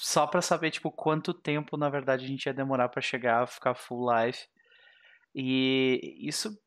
só 0.00 0.26
pra 0.26 0.40
saber, 0.40 0.70
tipo, 0.70 0.90
quanto 0.90 1.34
tempo, 1.34 1.76
na 1.76 1.90
verdade, 1.90 2.24
a 2.24 2.28
gente 2.28 2.46
ia 2.46 2.54
demorar 2.54 2.88
para 2.88 3.02
chegar 3.02 3.42
a 3.42 3.46
ficar 3.46 3.74
full 3.74 4.10
life. 4.10 4.46
E 5.34 6.16
isso, 6.20 6.58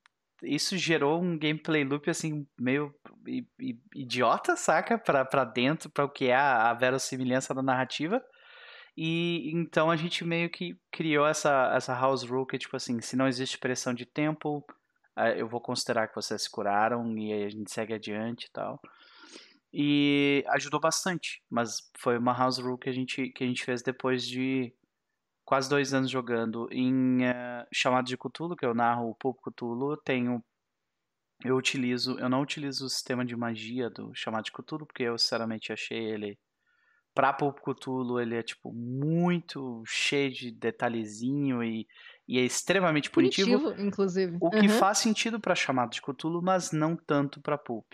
isso 0.44 0.78
gerou 0.78 1.20
um 1.20 1.38
gameplay 1.38 1.84
loop, 1.84 2.08
assim, 2.10 2.46
meio 2.60 2.94
idiota, 3.96 4.56
saca? 4.56 4.98
Pra, 5.00 5.26
pra 5.26 5.44
dentro, 5.44 5.90
pra 5.90 6.06
o 6.06 6.10
que 6.10 6.28
é 6.28 6.36
a, 6.36 6.70
a 6.70 6.74
verossimilhança 6.74 7.54
da 7.54 7.64
narrativa. 7.64 8.22
E 8.96 9.52
então 9.54 9.90
a 9.90 9.96
gente 9.96 10.24
meio 10.26 10.50
que 10.50 10.78
criou 10.92 11.26
essa, 11.26 11.72
essa 11.76 11.94
house 11.94 12.24
rule 12.24 12.46
que, 12.46 12.58
tipo 12.58 12.76
assim, 12.76 13.00
se 13.02 13.16
não 13.16 13.28
existe 13.28 13.58
pressão 13.58 13.94
de 13.94 14.06
tempo, 14.06 14.66
eu 15.38 15.48
vou 15.48 15.62
considerar 15.62 16.08
que 16.08 16.16
vocês 16.16 16.44
se 16.44 16.50
curaram 16.50 17.18
e 17.18 17.34
a 17.34 17.50
gente 17.50 17.72
segue 17.72 17.94
adiante 17.94 18.46
e 18.46 18.52
tal. 18.52 18.80
E 19.74 20.44
ajudou 20.50 20.80
bastante, 20.80 21.42
mas 21.50 21.90
foi 21.98 22.18
uma 22.18 22.34
house 22.34 22.58
rule 22.60 22.78
que 22.78 22.90
a 22.90 22.94
gente, 22.94 23.30
que 23.30 23.44
a 23.44 23.48
gente 23.48 23.64
fez 23.64 23.82
depois 23.82 24.28
de 24.28 24.74
quase 25.46 25.70
dois 25.70 25.94
anos 25.94 26.10
jogando 26.10 26.68
em 26.72 27.24
uh, 27.24 27.66
Chamado 27.74 28.06
de 28.06 28.18
Cthulhu, 28.18 28.56
que 28.56 28.66
eu 28.66 28.74
narro 28.74 29.10
o 29.10 29.16
Pulp 29.16 29.38
Cthulhu, 29.42 29.98
tenho 29.98 30.44
eu 31.44 31.56
utilizo, 31.58 32.20
eu 32.20 32.30
não 32.30 32.42
utilizo 32.42 32.86
o 32.86 32.90
sistema 32.90 33.26
de 33.26 33.36
magia 33.36 33.90
do 33.90 34.14
Chamado 34.14 34.46
de 34.46 34.52
Cthulhu, 34.52 34.86
porque 34.86 35.04
eu 35.04 35.18
sinceramente 35.18 35.74
achei 35.74 35.98
ele 35.98 36.38
pra 37.22 37.32
Pulp 37.32 37.60
Cthulhu, 37.60 38.20
ele 38.20 38.36
é 38.36 38.42
tipo 38.42 38.74
muito 38.74 39.84
cheio 39.86 40.32
de 40.32 40.50
detalhezinho 40.50 41.64
e, 41.64 41.88
e 42.28 42.40
é 42.40 42.42
extremamente 42.42 43.12
punitivo, 43.12 43.60
punitivo 43.60 43.88
inclusive. 43.88 44.38
O 44.42 44.50
que 44.50 44.62
uhum. 44.62 44.70
faz 44.70 44.98
sentido 44.98 45.40
para 45.40 45.54
Chamado 45.54 45.92
de 45.92 46.02
Cthulhu, 46.02 46.42
mas 46.42 46.72
não 46.72 46.96
tanto 46.96 47.40
para 47.40 47.60
Pulp. 47.60 47.86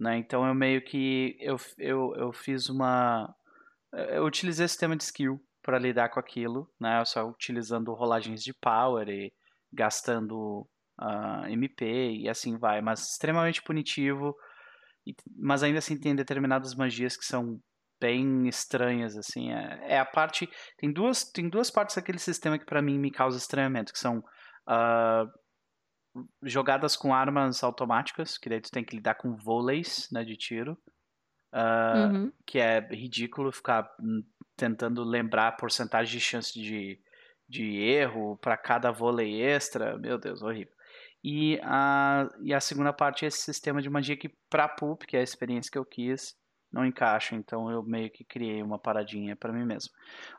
Né? 0.00 0.16
Então 0.16 0.46
eu 0.46 0.54
meio 0.54 0.82
que 0.82 1.36
eu, 1.38 1.58
eu, 1.76 2.14
eu 2.16 2.32
fiz 2.32 2.70
uma 2.70 3.28
eu 3.92 4.24
utilizei 4.24 4.64
esse 4.64 4.72
sistema 4.72 4.96
de 4.96 5.04
skill 5.04 5.38
para 5.62 5.78
lidar 5.78 6.08
com 6.08 6.18
aquilo, 6.18 6.66
né? 6.80 7.04
Só 7.04 7.28
utilizando 7.28 7.92
rolagens 7.92 8.42
de 8.42 8.54
power 8.54 9.06
e 9.06 9.30
gastando 9.70 10.62
uh, 10.98 11.44
ah, 11.44 11.44
MP 11.50 12.10
e 12.10 12.26
assim 12.26 12.56
vai, 12.56 12.80
mas 12.80 13.10
extremamente 13.10 13.62
punitivo. 13.62 14.34
Mas 15.36 15.62
ainda 15.62 15.78
assim 15.78 15.98
tem 16.00 16.16
determinadas 16.16 16.74
magias 16.74 17.18
que 17.18 17.26
são 17.26 17.60
bem 18.02 18.48
estranhas 18.48 19.16
assim. 19.16 19.52
É, 19.52 19.94
é 19.94 19.98
a 19.98 20.04
parte 20.04 20.50
tem 20.76 20.92
duas 20.92 21.24
tem 21.24 21.48
duas 21.48 21.70
partes 21.70 21.94
daquele 21.94 22.18
sistema 22.18 22.58
que 22.58 22.66
para 22.66 22.82
mim 22.82 22.98
me 22.98 23.10
causa 23.10 23.38
estranhamento, 23.38 23.92
que 23.92 23.98
são 23.98 24.18
uh, 24.18 25.30
jogadas 26.42 26.96
com 26.96 27.14
armas 27.14 27.62
automáticas, 27.62 28.36
que 28.36 28.48
daí 28.48 28.60
tu 28.60 28.70
tem 28.70 28.84
que 28.84 28.96
lidar 28.96 29.14
com 29.14 29.36
vôleis 29.36 30.08
né, 30.10 30.24
de 30.24 30.36
tiro. 30.36 30.76
Uh, 31.54 32.14
uhum. 32.14 32.32
Que 32.46 32.58
é 32.58 32.80
ridículo 32.80 33.52
ficar 33.52 33.88
tentando 34.56 35.04
lembrar 35.04 35.48
a 35.48 35.52
porcentagem 35.52 36.18
de 36.18 36.24
chance 36.24 36.52
de, 36.58 36.98
de 37.46 37.78
erro 37.78 38.38
para 38.38 38.56
cada 38.56 38.90
vôlei 38.90 39.40
extra. 39.42 39.96
Meu 39.98 40.18
Deus, 40.18 40.42
horrível. 40.42 40.72
E 41.22 41.60
a, 41.62 42.28
e 42.42 42.52
a 42.52 42.60
segunda 42.60 42.92
parte 42.92 43.24
é 43.24 43.28
esse 43.28 43.42
sistema 43.42 43.80
de 43.80 43.88
magia 43.88 44.16
que, 44.16 44.30
pra 44.50 44.68
Pulp, 44.68 45.02
que 45.02 45.16
é 45.16 45.20
a 45.20 45.22
experiência 45.22 45.70
que 45.70 45.78
eu 45.78 45.84
quis, 45.84 46.34
não 46.72 46.86
encaixa. 46.86 47.34
Então 47.34 47.70
eu 47.70 47.82
meio 47.82 48.10
que 48.10 48.24
criei 48.24 48.62
uma 48.62 48.78
paradinha 48.78 49.36
para 49.36 49.52
mim 49.52 49.64
mesmo. 49.64 49.92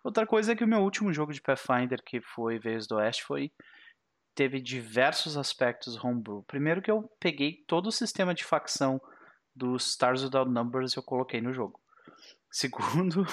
Outra 0.03 0.25
coisa 0.25 0.51
é 0.53 0.55
que 0.55 0.63
o 0.63 0.67
meu 0.67 0.79
último 0.79 1.13
jogo 1.13 1.33
de 1.33 1.41
Pathfinder, 1.41 2.01
que 2.03 2.21
foi 2.21 2.59
Veios 2.59 2.87
do 2.87 2.95
Oeste, 2.95 3.23
foi 3.23 3.51
teve 4.35 4.59
diversos 4.59 5.37
aspectos 5.37 6.01
homebrew. 6.03 6.43
Primeiro 6.43 6.81
que 6.81 6.89
eu 6.89 7.09
peguei 7.19 7.63
todo 7.67 7.87
o 7.87 7.91
sistema 7.91 8.33
de 8.33 8.43
facção 8.43 8.99
dos 9.55 9.89
Stars 9.89 10.23
Without 10.23 10.49
Numbers 10.49 10.93
e 10.93 10.97
eu 10.97 11.03
coloquei 11.03 11.41
no 11.41 11.53
jogo. 11.53 11.79
Segundo, 12.51 13.25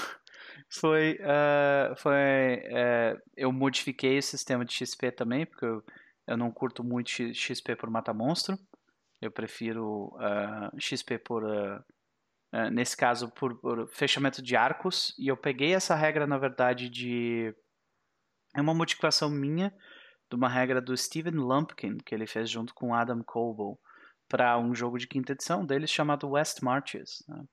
foi, 0.68 1.18
uh, 1.20 1.96
foi 1.96 2.12
uh, 2.12 3.20
eu 3.36 3.52
modifiquei 3.52 4.18
o 4.18 4.22
sistema 4.22 4.64
de 4.64 4.72
XP 4.74 5.10
também, 5.12 5.46
porque 5.46 5.64
eu, 5.64 5.82
eu 6.26 6.36
não 6.36 6.50
curto 6.50 6.84
muito 6.84 7.10
XP 7.34 7.76
por 7.76 7.90
matar 7.90 8.14
monstro. 8.14 8.58
Eu 9.20 9.30
prefiro 9.30 10.14
uh, 10.14 10.70
eh, 10.74 10.80
XP 10.80 11.18
por, 11.18 11.44
nesse 12.72 12.96
caso, 12.96 13.30
por, 13.30 13.56
por 13.60 13.88
fechamento 13.88 14.42
de 14.42 14.56
arcos. 14.56 15.14
E 15.18 15.28
eu 15.28 15.36
peguei 15.36 15.74
essa 15.74 15.94
regra, 15.94 16.26
na 16.26 16.38
verdade, 16.38 16.88
de... 16.88 17.54
É 18.54 18.60
uma 18.60 18.74
modificação 18.74 19.30
minha, 19.30 19.72
de 20.28 20.36
uma 20.36 20.48
regra 20.48 20.80
do 20.80 20.96
Steven 20.96 21.34
Lumpkin, 21.34 21.98
que 21.98 22.14
ele 22.14 22.26
fez 22.26 22.50
junto 22.50 22.74
com 22.74 22.94
Adam 22.94 23.22
Coble, 23.22 23.78
para 24.28 24.58
um 24.58 24.74
jogo 24.74 24.98
de 24.98 25.06
quinta 25.06 25.32
edição 25.32 25.66
deles 25.66 25.90
chamado 25.90 26.28
West 26.28 26.62
Marches. 26.62 27.22
Né? 27.28 27.44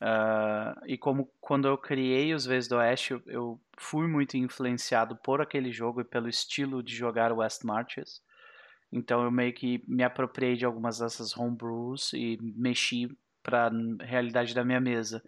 Uh, 0.00 0.80
e 0.86 0.96
como 0.96 1.30
quando 1.40 1.68
eu 1.68 1.76
criei 1.76 2.32
os 2.32 2.46
Vezes 2.46 2.68
do 2.70 2.76
Oeste, 2.76 3.12
eu, 3.12 3.22
eu, 3.26 3.60
fui 3.78 4.08
muito 4.08 4.34
influenciado 4.34 5.14
por 5.16 5.42
aquele 5.42 5.70
jogo 5.70 6.00
e 6.00 6.04
pelo 6.04 6.26
estilo 6.26 6.82
de 6.82 6.94
jogar 6.94 7.32
West 7.32 7.64
Marches. 7.64 8.22
Então 8.90 9.22
eu 9.22 9.30
meio 9.30 9.52
que 9.52 9.84
me 9.86 10.02
apropriei 10.02 10.56
de 10.56 10.64
algumas 10.64 10.98
dessas 10.98 11.36
homebrews 11.36 12.14
e 12.14 12.38
mexi 12.40 13.14
para 13.42 13.70
realidade 14.00 14.54
da 14.54 14.64
minha 14.64 14.80
mesa. 14.80 15.22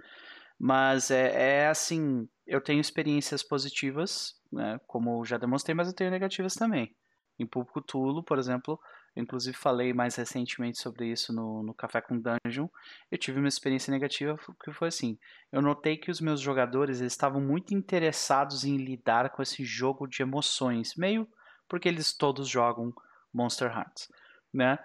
Mas 0.58 1.10
é, 1.10 1.62
é 1.62 1.68
assim, 1.68 2.28
eu 2.46 2.60
tenho 2.60 2.80
experiências 2.80 3.42
positivas 3.42 4.40
né? 4.52 4.78
Como 4.86 5.24
já 5.24 5.38
demonstrei, 5.38 5.74
mas 5.74 5.88
eu 5.88 5.94
tenho 5.94 6.10
negativas 6.10 6.54
também. 6.54 6.94
Em 7.38 7.46
Público 7.46 7.80
Tulo, 7.80 8.22
por 8.22 8.38
exemplo, 8.38 8.78
eu 9.16 9.22
inclusive 9.22 9.56
falei 9.56 9.92
mais 9.92 10.14
recentemente 10.14 10.78
sobre 10.78 11.10
isso 11.10 11.32
no, 11.32 11.62
no 11.62 11.74
Café 11.74 12.00
com 12.02 12.20
Dungeon. 12.20 12.68
Eu 13.10 13.18
tive 13.18 13.38
uma 13.38 13.48
experiência 13.48 13.90
negativa 13.90 14.38
que 14.62 14.72
foi 14.72 14.88
assim: 14.88 15.18
eu 15.50 15.62
notei 15.62 15.96
que 15.96 16.10
os 16.10 16.20
meus 16.20 16.40
jogadores 16.40 17.00
eles 17.00 17.12
estavam 17.12 17.40
muito 17.40 17.74
interessados 17.74 18.64
em 18.64 18.76
lidar 18.76 19.30
com 19.30 19.42
esse 19.42 19.64
jogo 19.64 20.06
de 20.06 20.22
emoções, 20.22 20.94
meio 20.96 21.26
porque 21.68 21.88
eles 21.88 22.12
todos 22.14 22.48
jogam 22.48 22.92
Monster 23.32 23.74
Hearts, 23.74 24.08
né? 24.52 24.78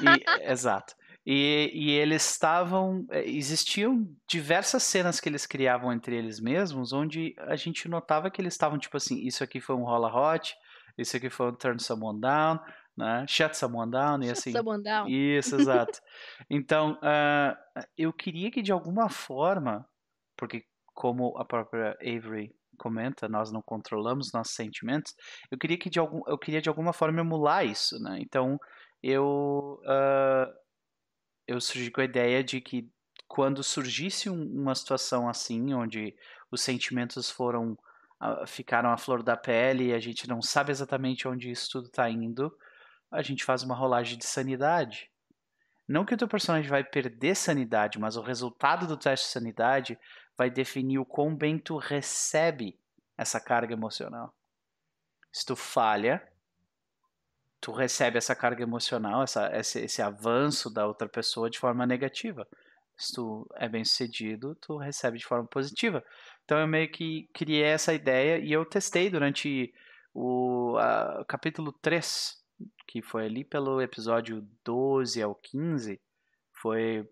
E, 0.00 0.40
exato. 0.50 0.94
E, 1.24 1.70
e 1.72 1.90
eles 1.92 2.30
estavam. 2.30 3.06
É, 3.10 3.24
existiam 3.28 4.04
diversas 4.28 4.82
cenas 4.82 5.20
que 5.20 5.28
eles 5.28 5.46
criavam 5.46 5.92
entre 5.92 6.16
eles 6.16 6.40
mesmos, 6.40 6.92
onde 6.92 7.34
a 7.38 7.54
gente 7.54 7.88
notava 7.88 8.30
que 8.30 8.40
eles 8.40 8.54
estavam 8.54 8.78
tipo 8.78 8.96
assim: 8.96 9.24
isso 9.24 9.44
aqui 9.44 9.60
foi 9.60 9.76
um 9.76 9.84
rola 9.84 10.12
hot, 10.12 10.54
isso 10.98 11.16
aqui 11.16 11.30
foi 11.30 11.50
um 11.50 11.54
turn 11.54 11.80
someone 11.80 12.20
down, 12.20 12.58
né? 12.96 13.24
Shut 13.28 13.56
someone 13.56 13.90
down 13.90 14.20
e 14.20 14.26
Shut 14.26 14.32
assim. 14.38 14.52
Someone 14.52 14.82
down. 14.82 15.08
Isso, 15.08 15.54
exato. 15.54 16.00
então, 16.50 16.94
uh, 16.94 17.56
eu 17.96 18.12
queria 18.12 18.50
que 18.50 18.60
de 18.60 18.72
alguma 18.72 19.08
forma, 19.08 19.86
porque 20.36 20.64
como 20.92 21.38
a 21.38 21.44
própria 21.44 21.96
Avery 22.00 22.52
comenta, 22.78 23.28
nós 23.28 23.52
não 23.52 23.62
controlamos 23.62 24.32
nossos 24.32 24.54
sentimentos. 24.54 25.14
Eu 25.50 25.56
queria 25.56 25.78
que 25.78 25.88
de 25.88 26.00
algum, 26.00 26.20
eu 26.26 26.36
queria 26.36 26.60
de 26.60 26.68
alguma 26.68 26.92
forma 26.92 27.20
emular 27.20 27.64
isso, 27.64 27.96
né? 28.00 28.18
Então 28.20 28.58
eu 29.02 29.78
uh, 29.84 30.61
eu 31.46 31.60
surgi 31.60 31.90
com 31.90 32.00
a 32.00 32.04
ideia 32.04 32.42
de 32.42 32.60
que 32.60 32.90
quando 33.28 33.62
surgisse 33.62 34.28
um, 34.28 34.42
uma 34.42 34.74
situação 34.74 35.28
assim, 35.28 35.72
onde 35.72 36.14
os 36.50 36.60
sentimentos 36.60 37.30
foram 37.30 37.76
ficaram 38.46 38.92
à 38.92 38.96
flor 38.96 39.22
da 39.22 39.36
pele 39.36 39.88
e 39.88 39.92
a 39.92 39.98
gente 39.98 40.28
não 40.28 40.40
sabe 40.40 40.70
exatamente 40.70 41.26
onde 41.26 41.50
isso 41.50 41.68
tudo 41.72 41.86
está 41.86 42.08
indo, 42.08 42.56
a 43.10 43.20
gente 43.20 43.44
faz 43.44 43.64
uma 43.64 43.74
rolagem 43.74 44.16
de 44.16 44.24
sanidade. 44.24 45.10
Não 45.88 46.04
que 46.04 46.14
o 46.14 46.16
teu 46.16 46.28
personagem 46.28 46.70
vai 46.70 46.84
perder 46.84 47.34
sanidade, 47.34 47.98
mas 47.98 48.16
o 48.16 48.22
resultado 48.22 48.86
do 48.86 48.96
teste 48.96 49.26
de 49.26 49.32
sanidade 49.32 49.98
vai 50.36 50.48
definir 50.48 50.98
o 50.98 51.04
quão 51.04 51.34
bem 51.34 51.58
tu 51.58 51.76
recebe 51.76 52.78
essa 53.18 53.40
carga 53.40 53.72
emocional. 53.72 54.32
Se 55.32 55.44
tu 55.44 55.56
falha, 55.56 56.26
tu 57.62 57.70
recebe 57.70 58.18
essa 58.18 58.34
carga 58.34 58.64
emocional, 58.64 59.22
essa, 59.22 59.48
esse, 59.56 59.78
esse 59.78 60.02
avanço 60.02 60.68
da 60.68 60.84
outra 60.84 61.08
pessoa 61.08 61.48
de 61.48 61.60
forma 61.60 61.86
negativa. 61.86 62.46
Se 62.98 63.14
tu 63.14 63.48
é 63.54 63.68
bem 63.68 63.84
sucedido, 63.84 64.56
tu 64.56 64.76
recebe 64.76 65.16
de 65.16 65.24
forma 65.24 65.46
positiva. 65.46 66.04
Então 66.44 66.58
eu 66.58 66.66
meio 66.66 66.90
que 66.90 67.30
criei 67.32 67.62
essa 67.62 67.94
ideia 67.94 68.38
e 68.38 68.52
eu 68.52 68.66
testei 68.66 69.08
durante 69.08 69.72
o 70.12 70.76
a, 70.76 71.24
capítulo 71.28 71.72
3, 71.80 72.36
que 72.88 73.00
foi 73.00 73.26
ali 73.26 73.44
pelo 73.44 73.80
episódio 73.80 74.44
12 74.64 75.22
ao 75.22 75.32
15, 75.36 76.00
foi 76.60 77.08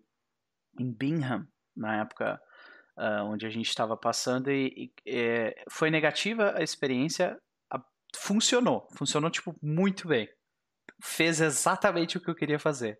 em 0.77 0.91
Bingham, 0.91 1.47
na 1.75 2.01
época 2.01 2.41
uh, 2.97 3.23
onde 3.23 3.45
a 3.45 3.49
gente 3.49 3.69
estava 3.69 3.95
passando, 3.95 4.51
e, 4.51 4.91
e 5.05 5.11
é, 5.17 5.63
foi 5.69 5.89
negativa 5.89 6.53
a 6.57 6.61
experiência, 6.61 7.39
funcionou, 8.13 8.85
funcionou 8.97 9.29
tipo 9.29 9.55
muito 9.61 10.09
bem 10.09 10.27
fez 11.01 11.41
exatamente 11.41 12.17
o 12.17 12.21
que 12.21 12.29
eu 12.29 12.35
queria 12.35 12.59
fazer. 12.59 12.99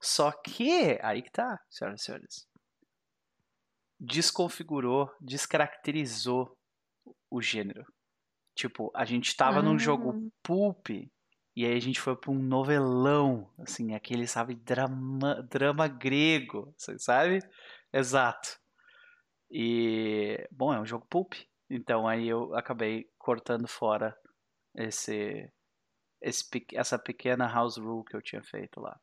Só 0.00 0.32
que, 0.32 0.98
aí 1.02 1.22
que 1.22 1.30
tá, 1.30 1.60
senhoras 1.68 2.00
e 2.00 2.04
senhores. 2.04 2.48
Desconfigurou, 3.98 5.14
descaracterizou 5.20 6.56
o 7.30 7.42
gênero. 7.42 7.84
Tipo, 8.54 8.90
a 8.94 9.04
gente 9.04 9.36
tava 9.36 9.58
ah. 9.58 9.62
num 9.62 9.78
jogo 9.78 10.30
pulp 10.42 10.88
E 10.90 11.66
aí 11.66 11.76
a 11.76 11.80
gente 11.80 12.00
foi 12.00 12.16
para 12.16 12.30
um 12.30 12.38
novelão, 12.38 13.50
assim, 13.58 13.94
aquele, 13.94 14.26
sabe, 14.26 14.54
drama, 14.54 15.42
drama 15.50 15.86
grego, 15.86 16.74
sabe? 16.76 17.40
Exato. 17.92 18.58
E, 19.50 20.46
bom, 20.50 20.72
é 20.72 20.80
um 20.80 20.86
jogo 20.86 21.06
pulp, 21.10 21.34
então 21.68 22.06
aí 22.06 22.28
eu 22.28 22.54
acabei 22.54 23.10
cortando 23.18 23.66
fora 23.66 24.16
esse, 24.76 25.52
esse 26.20 26.44
essa 26.74 26.98
pequena 26.98 27.46
house 27.46 27.76
rule 27.76 28.04
que 28.04 28.16
eu 28.16 28.22
tinha 28.22 28.42
feito 28.42 28.80
lá. 28.80 28.98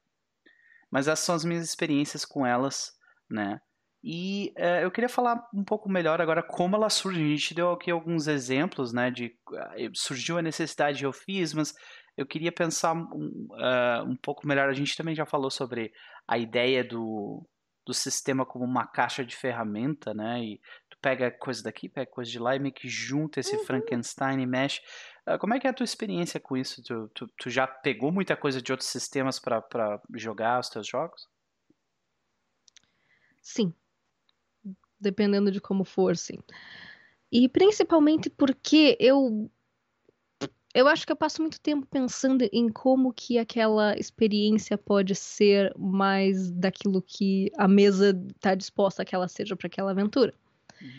Mas 0.91 1.07
essas 1.07 1.25
são 1.25 1.35
as 1.35 1.43
minhas 1.43 1.63
experiências 1.63 2.23
com 2.23 2.45
elas, 2.45 2.93
né? 3.29 3.59
E 4.03 4.53
uh, 4.57 4.81
eu 4.83 4.91
queria 4.91 5.09
falar 5.09 5.41
um 5.53 5.63
pouco 5.63 5.89
melhor 5.89 6.21
agora 6.21 6.43
como 6.43 6.75
ela 6.75 6.89
surge. 6.89 7.21
A 7.21 7.27
gente 7.27 7.53
deu 7.53 7.71
aqui 7.71 7.91
alguns 7.91 8.27
exemplos, 8.27 8.93
né? 8.93 9.11
De 9.11 9.35
uh, 9.51 9.91
surgiu 9.93 10.37
a 10.37 10.41
necessidade 10.41 11.03
eu 11.03 11.11
fiz, 11.11 11.53
mas 11.53 11.73
eu 12.15 12.25
queria 12.25 12.51
pensar 12.51 12.93
um, 12.93 13.47
uh, 13.51 14.03
um 14.09 14.15
pouco 14.15 14.47
melhor. 14.47 14.69
A 14.69 14.73
gente 14.73 14.95
também 14.95 15.15
já 15.15 15.25
falou 15.25 15.49
sobre 15.49 15.91
a 16.27 16.37
ideia 16.37 16.83
do, 16.83 17.45
do 17.85 17.93
sistema 17.93 18.45
como 18.45 18.65
uma 18.65 18.87
caixa 18.87 19.25
de 19.25 19.35
ferramenta, 19.35 20.13
né? 20.13 20.41
E 20.41 20.59
tu 20.89 20.97
pega 21.01 21.31
coisa 21.31 21.63
daqui, 21.63 21.89
pega 21.89 22.09
coisa 22.09 22.29
de 22.29 22.39
lá 22.39 22.55
e 22.55 22.59
meio 22.59 22.73
que 22.73 22.87
junta 22.87 23.39
esse 23.39 23.55
uhum. 23.55 23.63
Frankenstein 23.65 24.41
e 24.41 24.45
mexe. 24.45 24.81
Uh, 25.27 25.37
como 25.37 25.53
é 25.53 25.59
que 25.59 25.67
é 25.67 25.69
a 25.69 25.73
tua 25.73 25.83
experiência 25.83 26.39
com 26.39 26.55
isso? 26.55 26.81
Tu, 26.81 27.11
tu, 27.13 27.27
tu 27.37 27.49
já 27.49 27.67
pegou 27.67 28.13
muita 28.13 28.37
coisa 28.37 28.61
de 28.61 28.71
outros 28.71 28.89
sistemas 28.89 29.37
para 29.37 30.01
jogar 30.15 30.61
os 30.61 30.69
teus 30.69 30.87
jogos? 30.87 31.27
Sim. 33.41 33.73
Dependendo 34.97 35.51
de 35.51 35.59
como 35.59 35.83
for, 35.83 36.15
sim. 36.15 36.37
E 37.29 37.49
principalmente 37.49 38.29
porque 38.29 38.95
eu 39.01 39.51
eu 40.73 40.87
acho 40.87 41.05
que 41.05 41.11
eu 41.11 41.15
passo 41.15 41.41
muito 41.41 41.59
tempo 41.59 41.87
pensando 41.87 42.47
em 42.53 42.69
como 42.69 43.11
que 43.11 43.39
aquela 43.39 43.97
experiência 43.97 44.77
pode 44.77 45.15
ser 45.15 45.73
mais 45.75 46.51
daquilo 46.51 47.01
que 47.01 47.51
a 47.57 47.67
mesa 47.67 48.17
está 48.35 48.53
disposta 48.53 49.01
a 49.01 49.05
que 49.05 49.15
ela 49.15 49.27
seja 49.27 49.55
para 49.55 49.67
aquela 49.67 49.91
aventura. 49.91 50.33
Uhum. 50.79 50.89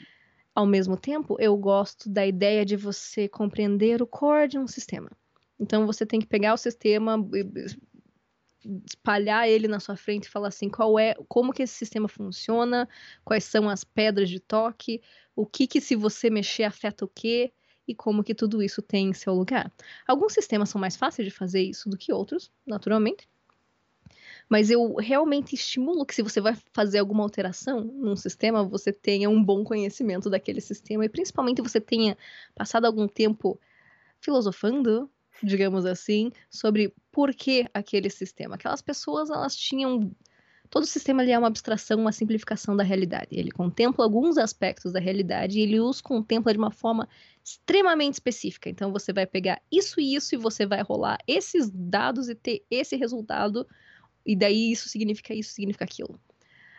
Ao 0.59 0.67
mesmo 0.67 0.97
tempo, 0.97 1.37
eu 1.39 1.57
gosto 1.57 2.09
da 2.09 2.27
ideia 2.27 2.67
de 2.67 2.75
você 2.75 3.29
compreender 3.29 4.03
o 4.03 4.07
core 4.09 4.49
de 4.49 4.59
um 4.59 4.67
sistema. 4.67 5.09
Então 5.57 5.87
você 5.87 6.05
tem 6.05 6.19
que 6.19 6.27
pegar 6.27 6.53
o 6.53 6.57
sistema, 6.57 7.17
espalhar 8.85 9.49
ele 9.49 9.69
na 9.69 9.79
sua 9.79 9.95
frente 9.95 10.25
e 10.25 10.29
falar 10.29 10.49
assim, 10.49 10.69
qual 10.69 10.99
é, 10.99 11.15
como 11.29 11.53
que 11.53 11.63
esse 11.63 11.75
sistema 11.75 12.09
funciona, 12.09 12.89
quais 13.25 13.45
são 13.45 13.69
as 13.69 13.85
pedras 13.85 14.29
de 14.29 14.41
toque, 14.41 15.01
o 15.37 15.47
que 15.47 15.65
que 15.69 15.81
se 15.81 15.95
você 15.95 16.29
mexer 16.29 16.65
afeta 16.65 17.05
o 17.05 17.09
quê, 17.09 17.53
e 17.87 17.95
como 17.95 18.25
que 18.25 18.35
tudo 18.35 18.61
isso 18.61 18.83
tem 18.83 19.13
seu 19.13 19.35
lugar. 19.35 19.73
Alguns 20.09 20.33
sistemas 20.33 20.71
são 20.71 20.81
mais 20.81 20.97
fáceis 20.97 21.29
de 21.29 21.33
fazer 21.33 21.63
isso 21.63 21.89
do 21.89 21.97
que 21.97 22.13
outros, 22.13 22.51
naturalmente. 22.67 23.29
Mas 24.49 24.71
eu 24.71 24.95
realmente 24.97 25.55
estimulo 25.55 26.07
que 26.07 26.15
se 26.15 26.23
você 26.23 26.41
vai 26.41 26.57
fazer 26.73 26.99
alguma 26.99 27.23
alteração 27.23 27.83
num 27.83 28.17
sistema, 28.17 28.65
você 28.65 28.93
tenha 28.93 29.29
um 29.29 29.43
bom 29.43 29.63
conhecimento 29.63 30.31
daquele 30.31 30.61
sistema 30.61 31.05
e 31.05 31.09
principalmente 31.09 31.61
você 31.61 31.81
tenha 31.81 32.17
passado 32.55 32.87
algum 32.87 33.07
tempo 33.07 33.61
filosofando, 34.21 35.11
digamos 35.43 35.85
assim, 35.85 36.33
sobre 36.51 36.95
por 37.13 37.35
que 37.35 37.67
aquele 37.75 38.09
sistema. 38.09 38.55
Aquelas 38.55 38.81
pessoas, 38.81 39.29
elas 39.31 39.55
tinham 39.55 40.11
Todo 40.71 40.85
sistema 40.85 41.25
é 41.25 41.39
uma 41.39 41.47
abstração, 41.47 41.99
uma 41.99 42.13
simplificação 42.13 42.77
da 42.77 42.85
realidade. 42.85 43.29
Ele 43.31 43.51
contempla 43.51 44.05
alguns 44.05 44.37
aspectos 44.37 44.93
da 44.93 45.01
realidade 45.01 45.59
e 45.59 45.63
ele 45.63 45.81
os 45.81 46.01
contempla 46.01 46.53
de 46.53 46.59
uma 46.59 46.71
forma 46.71 47.09
extremamente 47.43 48.15
específica. 48.15 48.69
Então 48.69 48.93
você 48.93 49.11
vai 49.11 49.27
pegar 49.27 49.63
isso 49.73 49.99
e 49.99 50.15
isso 50.15 50.35
e 50.35 50.39
você 50.39 50.67
vai 50.67 50.83
rolar 50.83 51.19
esses 51.27 51.71
dados 51.71 52.29
e 52.29 52.35
ter 52.35 52.67
esse 52.71 52.97
resultado, 52.97 53.67
e 54.29 54.37
daí 54.37 54.71
isso 54.71 54.91
significa 54.91 55.35
isso, 55.35 55.53
significa 55.53 55.85
aquilo. 55.85 56.21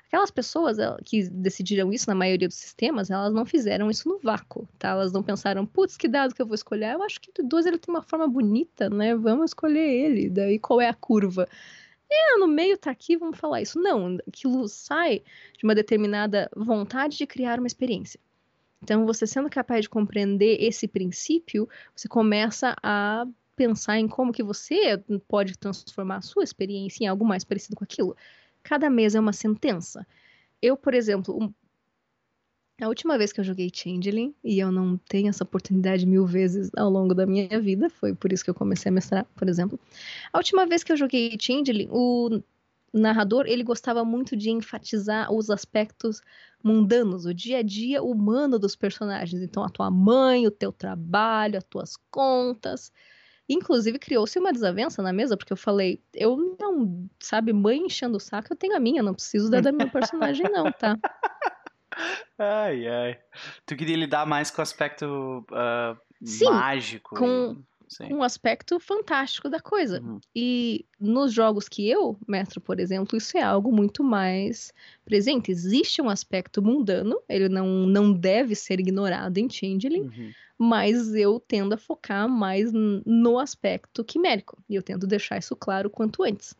Aquelas 0.08 0.32
pessoas 0.32 0.78
que 1.04 1.30
decidiram 1.30 1.92
isso 1.92 2.08
na 2.08 2.16
maioria 2.16 2.48
dos 2.48 2.58
sistemas, 2.58 3.10
elas 3.10 3.34
não 3.34 3.46
fizeram 3.46 3.90
isso 3.92 4.08
no 4.08 4.20
vácuo, 4.20 4.68
tá? 4.78 4.90
Elas 4.90 5.12
não 5.12 5.22
pensaram, 5.22 5.66
putz, 5.66 5.98
que 5.98 6.08
dado 6.08 6.34
que 6.34 6.42
eu 6.42 6.48
vou 6.48 6.56
escolher? 6.56 6.94
Eu 6.94 7.04
acho 7.04 7.20
que 7.20 7.30
o 7.42 7.48
12 7.48 7.70
ele 7.70 7.78
tem 7.78 7.94
uma 7.94 8.02
forma 8.02 8.28
bonita, 8.28 8.90
né? 8.90 9.16
Vamos 9.16 9.52
escolher 9.52 9.88
ele. 9.88 10.30
Daí 10.30 10.58
qual 10.60 10.80
é 10.80 10.88
a 10.88 10.94
curva? 10.94 11.48
É, 12.12 12.38
no 12.38 12.48
meio 12.48 12.78
tá 12.78 12.90
aqui, 12.90 13.18
vamos 13.18 13.38
falar 13.38 13.62
isso. 13.62 13.80
Não, 13.80 14.18
aquilo 14.28 14.68
sai 14.68 15.22
de 15.58 15.64
uma 15.64 15.76
determinada 15.76 16.50
vontade 16.56 17.18
de 17.18 17.28
criar 17.28 17.60
uma 17.60 17.68
experiência. 17.68 18.20
Então, 18.82 19.06
você 19.06 19.28
sendo 19.28 19.50
capaz 19.50 19.82
de 19.82 19.90
compreender 19.90 20.58
esse 20.60 20.88
princípio, 20.88 21.68
você 21.96 22.08
começa 22.08 22.76
a 22.82 23.28
pensar 23.60 24.00
em 24.00 24.08
como 24.08 24.32
que 24.32 24.42
você 24.42 24.98
pode 25.28 25.58
transformar 25.58 26.16
a 26.16 26.22
sua 26.22 26.46
experiência 26.46 27.04
em 27.04 27.08
algo 27.08 27.26
mais 27.26 27.44
parecido 27.44 27.76
com 27.76 27.84
aquilo. 27.84 28.16
Cada 28.64 28.90
mesa 28.90 29.18
é 29.18 29.22
uma 29.22 29.34
sentença. 29.34 30.08
Eu, 30.62 30.78
por 30.78 30.94
exemplo, 30.94 31.38
um, 31.38 31.54
a 32.82 32.88
última 32.88 33.18
vez 33.18 33.34
que 33.34 33.42
eu 33.42 33.44
joguei 33.44 33.70
Changeling, 33.74 34.34
e 34.42 34.60
eu 34.60 34.72
não 34.72 34.96
tenho 34.96 35.28
essa 35.28 35.44
oportunidade 35.44 36.06
mil 36.06 36.26
vezes 36.26 36.72
ao 36.78 36.90
longo 36.90 37.14
da 37.14 37.26
minha 37.26 37.60
vida, 37.60 37.90
foi 37.90 38.16
por 38.16 38.32
isso 38.32 38.46
que 38.46 38.50
eu 38.50 38.56
comecei 38.56 38.90
a 38.90 38.94
mestrar, 38.94 39.26
por 39.36 39.50
exemplo. 39.50 39.78
A 40.32 40.38
última 40.38 40.66
vez 40.66 40.82
que 40.82 40.94
eu 40.94 40.98
joguei 40.98 41.36
Changeling, 41.38 41.90
o 41.92 42.42
narrador, 42.94 43.46
ele 43.46 43.62
gostava 43.62 44.06
muito 44.06 44.38
de 44.38 44.52
enfatizar 44.52 45.34
os 45.34 45.50
aspectos 45.50 46.22
mundanos, 46.64 47.26
o 47.26 47.34
dia 47.34 47.58
a 47.58 47.62
dia 47.62 48.02
humano 48.02 48.58
dos 48.58 48.74
personagens. 48.74 49.42
Então, 49.42 49.66
a 49.66 49.70
tua 49.70 49.92
mãe, 49.92 50.48
o 50.48 50.52
teu 50.52 50.72
trabalho, 50.72 51.58
as 51.58 51.66
tuas 51.66 51.98
contas. 52.10 52.90
Inclusive, 53.50 53.98
criou-se 53.98 54.38
uma 54.38 54.54
desavença 54.54 55.02
na 55.02 55.12
mesa, 55.12 55.36
porque 55.36 55.52
eu 55.52 55.58
falei, 55.58 56.00
eu 56.14 56.56
não, 56.60 57.10
sabe, 57.20 57.52
mãe 57.52 57.80
enchendo 57.80 58.18
o 58.18 58.20
saco, 58.20 58.54
eu 58.54 58.58
tenho 58.58 58.76
a 58.76 58.80
minha, 58.80 59.02
não 59.02 59.16
preciso 59.16 59.50
da, 59.50 59.60
da 59.60 59.72
minha 59.72 59.90
personagem 59.92 60.46
não, 60.52 60.72
tá? 60.72 60.96
Ai, 62.38 62.88
ai. 62.88 63.20
Tu 63.66 63.76
queria 63.76 63.98
lidar 63.98 64.26
mais 64.26 64.52
com 64.52 64.62
o 64.62 64.64
aspecto 64.64 65.46
uh, 65.52 66.00
Sim, 66.24 66.46
mágico. 66.46 67.16
Com, 67.16 67.62
com 67.98 68.16
um 68.16 68.24
aspecto 68.24 68.80
fantástico 68.80 69.50
da 69.50 69.60
coisa. 69.60 70.02
Uhum. 70.02 70.20
E 70.36 70.86
nos 71.00 71.34
jogos 71.34 71.68
que 71.68 71.90
eu 71.90 72.18
mestro, 72.28 72.62
por 72.62 72.80
exemplo, 72.80 73.18
isso 73.18 73.38
é 73.38 73.42
algo 73.42 73.72
muito 73.72 74.04
mais 74.04 74.74
presente. 75.04 75.52
Existe 75.52 76.02
um 76.02 76.10
aspecto 76.10 76.62
mundano, 76.62 77.20
ele 77.28 77.50
não, 77.50 77.88
não 77.88 78.14
deve 78.14 78.56
ser 78.56 78.80
ignorado 78.80 79.38
em 79.38 79.50
Changeling, 79.50 80.04
uhum. 80.04 80.32
mas 80.58 81.14
eu 81.16 81.40
tendo 81.40 81.74
a 81.74 81.78
focar 81.78 82.30
mais 82.30 82.72
no 82.74 83.40
aspecto 83.40 84.04
quimérico. 84.04 84.62
E 84.70 84.76
eu 84.76 84.84
tento 84.84 85.08
deixar 85.08 85.38
isso 85.38 85.56
claro 85.56 85.90
quanto 85.90 86.24
antes. 86.24 86.56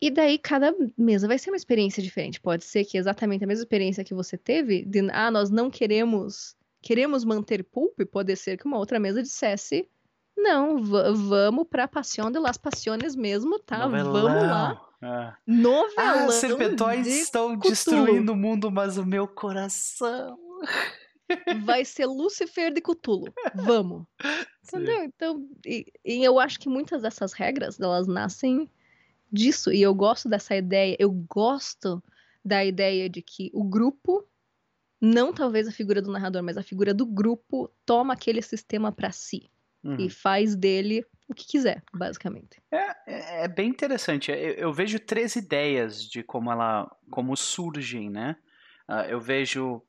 E 0.00 0.10
daí 0.10 0.36
cada 0.36 0.74
mesa 0.98 1.28
vai 1.28 1.38
ser 1.38 1.50
uma 1.50 1.56
experiência 1.56 2.02
diferente. 2.02 2.40
Pode 2.40 2.64
ser 2.64 2.84
que 2.84 2.98
exatamente 2.98 3.44
a 3.44 3.46
mesma 3.46 3.62
experiência 3.62 4.02
que 4.02 4.12
você 4.12 4.36
teve, 4.36 4.84
de 4.84 5.08
ah, 5.12 5.30
nós 5.30 5.48
não 5.48 5.70
queremos 5.70 6.56
queremos 6.82 7.24
manter 7.24 7.62
pulp, 7.62 7.98
pode 8.10 8.34
ser 8.36 8.58
que 8.58 8.66
uma 8.66 8.78
outra 8.78 8.98
mesa 9.00 9.22
dissesse 9.22 9.88
não, 10.36 10.82
vamos 10.82 11.66
pra 11.68 11.86
Passion 11.86 12.30
de 12.30 12.38
las 12.38 12.56
Passiones 12.56 13.14
mesmo, 13.14 13.58
tá? 13.58 13.86
Novelão. 13.86 14.12
Vamos 14.12 14.42
lá. 14.42 14.88
É. 15.02 15.34
Novelão. 15.46 16.24
Ah, 16.24 16.26
os 16.26 16.34
serpentões 16.36 17.04
de 17.04 17.10
estão 17.10 17.56
Cthulhu. 17.58 17.70
destruindo 17.70 18.32
o 18.32 18.36
mundo, 18.36 18.70
mas 18.70 18.96
o 18.96 19.04
meu 19.04 19.28
coração. 19.28 20.38
Vai 21.64 21.84
ser 21.84 22.06
Lucifer 22.06 22.72
de 22.72 22.80
Cthulhu. 22.80 23.32
Vamos. 23.54 24.04
Entendeu? 24.64 25.04
Então, 25.04 25.48
e, 25.66 25.86
e 26.04 26.24
eu 26.24 26.38
acho 26.38 26.58
que 26.58 26.68
muitas 26.68 27.02
dessas 27.02 27.32
regras, 27.32 27.78
elas 27.80 28.06
nascem 28.06 28.70
disso. 29.30 29.72
E 29.72 29.82
eu 29.82 29.94
gosto 29.94 30.28
dessa 30.28 30.56
ideia. 30.56 30.96
Eu 30.98 31.10
gosto 31.10 32.02
da 32.44 32.64
ideia 32.64 33.08
de 33.08 33.22
que 33.22 33.50
o 33.52 33.64
grupo, 33.64 34.24
não 35.02 35.32
talvez 35.32 35.66
a 35.66 35.72
figura 35.72 36.00
do 36.00 36.12
narrador, 36.12 36.44
mas 36.44 36.56
a 36.56 36.62
figura 36.62 36.94
do 36.94 37.04
grupo, 37.04 37.68
toma 37.84 38.14
aquele 38.14 38.40
sistema 38.40 38.92
para 38.92 39.10
si 39.10 39.50
uhum. 39.82 39.96
e 39.98 40.08
faz 40.08 40.54
dele 40.54 41.04
o 41.28 41.34
que 41.34 41.44
quiser, 41.44 41.82
basicamente. 41.92 42.62
É, 42.70 42.76
é, 43.06 43.44
é 43.44 43.48
bem 43.48 43.68
interessante. 43.68 44.30
Eu, 44.30 44.36
eu, 44.36 44.72
vejo 44.72 45.00
três 45.00 45.34
ideias 45.34 46.04
de 46.04 46.22
como 46.22 46.52
ela, 46.52 46.88
como 47.10 47.36
surgem, 47.36 48.08
né? 48.08 48.36
Uh, 48.88 49.08
eu 49.08 49.20
vejo 49.20 49.82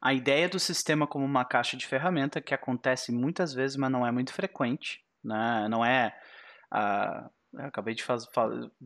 a 0.00 0.12
ideia 0.12 0.48
do 0.48 0.58
sistema 0.58 1.06
como 1.06 1.24
uma 1.24 1.44
caixa 1.44 1.76
de 1.76 1.86
ferramenta 1.86 2.40
que 2.40 2.54
acontece 2.54 3.12
muitas 3.12 3.54
vezes, 3.54 3.76
mas 3.76 3.90
não 3.90 4.04
é 4.04 4.10
muito 4.10 4.32
frequente, 4.32 5.04
né? 5.22 5.68
Não 5.68 5.84
é 5.84 6.12
uh, 6.74 7.30
eu 7.54 7.64
acabei 7.64 7.94
de 7.94 8.02
faz, 8.02 8.26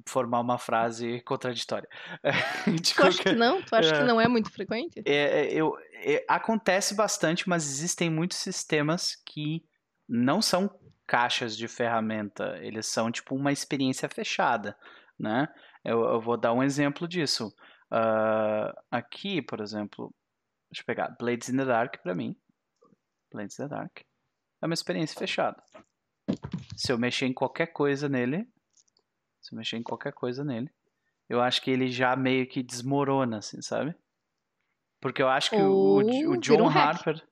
formar 0.06 0.40
uma 0.40 0.58
frase 0.58 1.20
contraditória. 1.22 1.88
tu 2.64 2.94
qualquer... 2.94 3.08
acha 3.08 3.22
que 3.22 3.32
não? 3.32 3.62
Tu 3.62 3.74
acha 3.74 3.94
é, 3.94 3.98
que 3.98 4.04
não 4.04 4.20
é 4.20 4.28
muito 4.28 4.50
frequente? 4.50 5.02
É, 5.04 5.14
é, 5.14 5.52
eu, 5.52 5.76
é, 5.94 6.24
acontece 6.28 6.94
bastante, 6.94 7.48
mas 7.48 7.64
existem 7.64 8.08
muitos 8.10 8.38
sistemas 8.38 9.16
que 9.26 9.64
não 10.08 10.40
são 10.40 10.70
caixas 11.06 11.56
de 11.56 11.66
ferramenta, 11.66 12.56
eles 12.62 12.86
são 12.86 13.10
tipo 13.10 13.34
uma 13.34 13.50
experiência 13.50 14.08
fechada, 14.08 14.76
né? 15.18 15.48
Eu, 15.84 16.04
eu 16.04 16.20
vou 16.20 16.36
dar 16.36 16.52
um 16.52 16.62
exemplo 16.62 17.08
disso. 17.08 17.52
Uh, 17.90 18.72
aqui, 18.90 19.42
por 19.42 19.60
exemplo, 19.60 20.14
deixa 20.70 20.82
eu 20.82 20.86
pegar 20.86 21.16
Blades 21.18 21.48
in 21.48 21.56
the 21.56 21.64
Dark 21.64 22.00
para 22.02 22.14
mim. 22.14 22.36
Blades 23.32 23.58
in 23.58 23.64
the 23.64 23.68
Dark 23.68 24.02
é 24.62 24.66
uma 24.66 24.74
experiência 24.74 25.18
fechada. 25.18 25.60
Se 26.76 26.92
eu 26.92 26.98
mexer 26.98 27.26
em 27.26 27.32
qualquer 27.32 27.66
coisa 27.68 28.08
nele, 28.08 28.46
se 29.40 29.54
eu 29.54 29.58
mexer 29.58 29.76
em 29.76 29.82
qualquer 29.82 30.12
coisa 30.12 30.44
nele, 30.44 30.70
eu 31.28 31.40
acho 31.40 31.62
que 31.62 31.70
ele 31.70 31.88
já 31.88 32.16
meio 32.16 32.46
que 32.46 32.62
desmorona, 32.62 33.38
assim, 33.38 33.62
sabe? 33.62 33.94
Porque 35.00 35.22
eu 35.22 35.28
acho 35.28 35.50
que 35.50 35.56
o, 35.56 35.98
o, 36.30 36.36
John 36.36 36.62
um 36.62 36.68
Harper. 36.68 37.22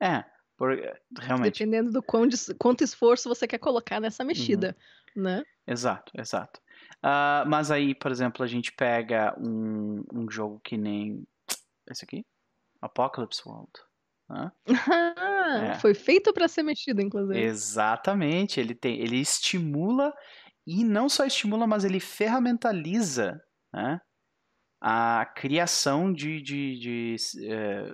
É, 0.00 0.24
por, 0.56 0.70
realmente. 1.18 1.58
Dependendo 1.58 1.90
do 1.90 2.02
quão, 2.02 2.28
quanto 2.58 2.84
esforço 2.84 3.28
você 3.28 3.46
quer 3.48 3.58
colocar 3.58 4.00
nessa 4.00 4.22
mexida, 4.22 4.76
uhum. 5.16 5.22
né? 5.22 5.44
Exato, 5.66 6.12
exato. 6.16 6.60
Uh, 6.98 7.48
mas 7.48 7.70
aí, 7.70 7.94
por 7.94 8.10
exemplo, 8.10 8.44
a 8.44 8.46
gente 8.46 8.72
pega 8.72 9.34
um, 9.38 10.04
um 10.12 10.30
jogo 10.30 10.60
que 10.60 10.76
nem 10.76 11.26
esse 11.90 12.04
aqui, 12.04 12.24
Apocalypse 12.80 13.42
World. 13.46 13.72
Né? 14.30 14.52
é. 15.72 15.74
Foi 15.80 15.92
feito 15.92 16.32
para 16.32 16.46
ser 16.46 16.62
mexido, 16.62 17.02
inclusive. 17.02 17.38
Exatamente. 17.38 18.60
Ele 18.60 18.74
tem, 18.74 19.00
ele 19.00 19.16
estimula 19.16 20.12
e 20.66 20.84
não 20.84 21.08
só 21.08 21.26
estimula, 21.26 21.66
mas 21.66 21.84
ele 21.84 21.98
ferramentaliza 21.98 23.42
né, 23.72 24.00
a 24.80 25.26
criação 25.34 26.12
de, 26.12 26.40
de, 26.40 26.78
de, 26.78 27.16
eh, 27.44 27.92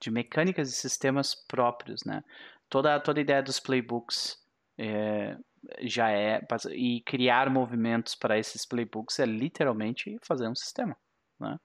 de, 0.00 0.10
mecânicas 0.10 0.70
e 0.70 0.76
sistemas 0.76 1.34
próprios. 1.34 2.04
Né? 2.04 2.22
Toda, 2.68 3.00
toda 3.00 3.18
a 3.18 3.22
ideia 3.22 3.42
dos 3.42 3.58
playbooks 3.58 4.36
é, 4.78 5.36
já 5.82 6.12
é. 6.12 6.40
E 6.70 7.02
criar 7.02 7.50
movimentos 7.50 8.14
para 8.14 8.38
esses 8.38 8.64
playbooks 8.64 9.18
é 9.18 9.26
literalmente 9.26 10.16
fazer 10.22 10.48
um 10.48 10.54
sistema. 10.54 10.96
Né? 11.40 11.58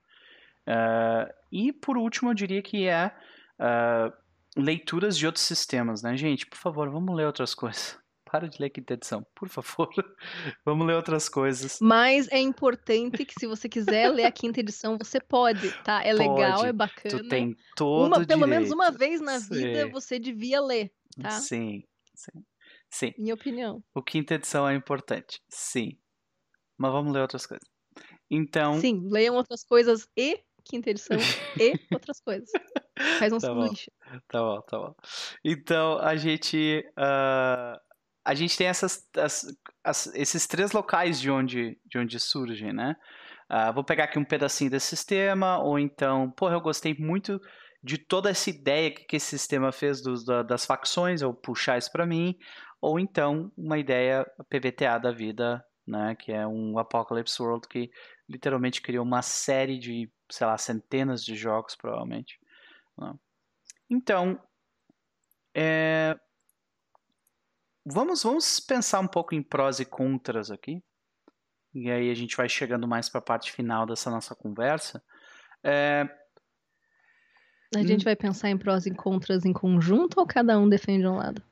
Uh, 0.68 1.32
e 1.52 1.72
por 1.72 1.96
último, 1.96 2.30
eu 2.30 2.34
diria 2.34 2.60
que 2.60 2.88
é 2.88 3.14
uh, 3.60 4.12
leituras 4.56 5.16
de 5.16 5.26
outros 5.26 5.44
sistemas, 5.44 6.02
né, 6.02 6.16
gente? 6.16 6.46
Por 6.46 6.56
favor, 6.56 6.90
vamos 6.90 7.14
ler 7.14 7.26
outras 7.26 7.54
coisas. 7.54 7.98
Para 8.28 8.48
de 8.48 8.60
ler 8.60 8.70
quinta 8.70 8.94
edição, 8.94 9.24
por 9.36 9.48
favor. 9.48 9.88
Vamos 10.66 10.84
ler 10.84 10.94
outras 10.94 11.28
coisas. 11.28 11.78
Mas 11.80 12.26
é 12.32 12.40
importante 12.40 13.24
que 13.24 13.32
se 13.38 13.46
você 13.46 13.68
quiser 13.68 14.10
ler 14.10 14.24
a 14.24 14.32
quinta 14.32 14.58
edição, 14.58 14.98
você 14.98 15.20
pode, 15.20 15.70
tá? 15.84 16.02
É 16.02 16.12
pode. 16.12 16.28
legal, 16.28 16.64
é 16.64 16.72
bacana. 16.72 17.22
Tu 17.22 17.28
tem 17.28 17.56
todo 17.76 18.08
uma, 18.08 18.26
Pelo 18.26 18.44
direito. 18.44 18.48
menos 18.48 18.70
uma 18.72 18.90
vez 18.90 19.20
na 19.20 19.38
sim. 19.38 19.54
vida 19.54 19.88
você 19.90 20.18
devia 20.18 20.60
ler, 20.60 20.92
tá? 21.22 21.30
Sim, 21.30 21.84
sim. 22.16 22.44
Sim. 22.90 23.14
Minha 23.16 23.34
opinião. 23.34 23.80
O 23.94 24.02
quinta 24.02 24.34
edição 24.34 24.68
é 24.68 24.74
importante, 24.74 25.40
sim. 25.48 25.96
Mas 26.76 26.90
vamos 26.90 27.12
ler 27.12 27.20
outras 27.20 27.46
coisas. 27.46 27.66
Então. 28.28 28.80
Sim, 28.80 29.06
leiam 29.08 29.36
outras 29.36 29.62
coisas 29.62 30.08
e 30.16 30.40
quinta 30.64 30.90
edição 30.90 31.16
e 31.60 31.78
outras 31.92 32.20
coisas. 32.20 32.50
Faz 33.18 33.32
um 33.32 33.38
tá 33.38 33.46
sanduíche. 33.46 33.90
Bom. 34.10 34.18
Tá 34.28 34.40
bom, 34.40 34.60
tá 34.62 34.78
bom. 34.78 34.94
Então 35.44 35.98
a 35.98 36.16
gente. 36.16 36.84
Uh, 36.98 37.78
a 38.24 38.34
gente 38.34 38.58
tem 38.58 38.66
essas, 38.66 39.08
as, 39.16 39.46
as, 39.84 40.06
esses 40.08 40.48
três 40.48 40.72
locais 40.72 41.20
de 41.20 41.30
onde, 41.30 41.78
de 41.86 41.96
onde 41.96 42.18
surgem, 42.18 42.72
né? 42.72 42.96
Uh, 43.48 43.72
vou 43.72 43.84
pegar 43.84 44.04
aqui 44.04 44.18
um 44.18 44.24
pedacinho 44.24 44.68
desse 44.68 44.88
sistema, 44.88 45.62
ou 45.62 45.78
então, 45.78 46.32
porra, 46.32 46.54
eu 46.54 46.60
gostei 46.60 46.92
muito 46.98 47.40
de 47.80 47.96
toda 47.96 48.28
essa 48.28 48.50
ideia 48.50 48.90
que, 48.90 49.04
que 49.04 49.14
esse 49.14 49.26
sistema 49.26 49.70
fez 49.70 50.02
dos, 50.02 50.24
da, 50.24 50.42
das 50.42 50.66
facções, 50.66 51.22
eu 51.22 51.32
puxar 51.32 51.78
isso 51.78 51.92
para 51.92 52.04
mim, 52.04 52.36
ou 52.80 52.98
então 52.98 53.52
uma 53.56 53.78
ideia 53.78 54.26
PVTA 54.50 54.98
da 54.98 55.12
vida, 55.12 55.64
né, 55.86 56.16
que 56.18 56.32
é 56.32 56.44
um 56.44 56.80
Apocalypse 56.80 57.40
World 57.40 57.68
que 57.68 57.88
literalmente 58.28 58.82
criou 58.82 59.04
uma 59.04 59.22
série 59.22 59.78
de, 59.78 60.10
sei 60.28 60.46
lá, 60.48 60.58
centenas 60.58 61.24
de 61.24 61.36
jogos, 61.36 61.76
provavelmente. 61.76 62.40
Então, 63.88 64.40
é... 65.54 66.18
vamos, 67.84 68.22
vamos 68.22 68.60
pensar 68.60 69.00
um 69.00 69.06
pouco 69.06 69.34
em 69.34 69.42
prós 69.42 69.80
e 69.80 69.84
contras 69.84 70.50
aqui. 70.50 70.82
E 71.74 71.90
aí 71.90 72.10
a 72.10 72.14
gente 72.14 72.36
vai 72.36 72.48
chegando 72.48 72.88
mais 72.88 73.08
para 73.08 73.18
a 73.18 73.24
parte 73.24 73.52
final 73.52 73.86
dessa 73.86 74.10
nossa 74.10 74.34
conversa. 74.34 75.02
É... 75.62 76.08
A 77.74 77.82
gente 77.82 78.04
vai 78.04 78.16
pensar 78.16 78.48
em 78.48 78.56
prós 78.56 78.86
e 78.86 78.94
contras 78.94 79.44
em 79.44 79.52
conjunto 79.52 80.18
ou 80.18 80.26
cada 80.26 80.58
um 80.58 80.68
defende 80.68 81.06
um 81.06 81.16
lado? 81.16 81.42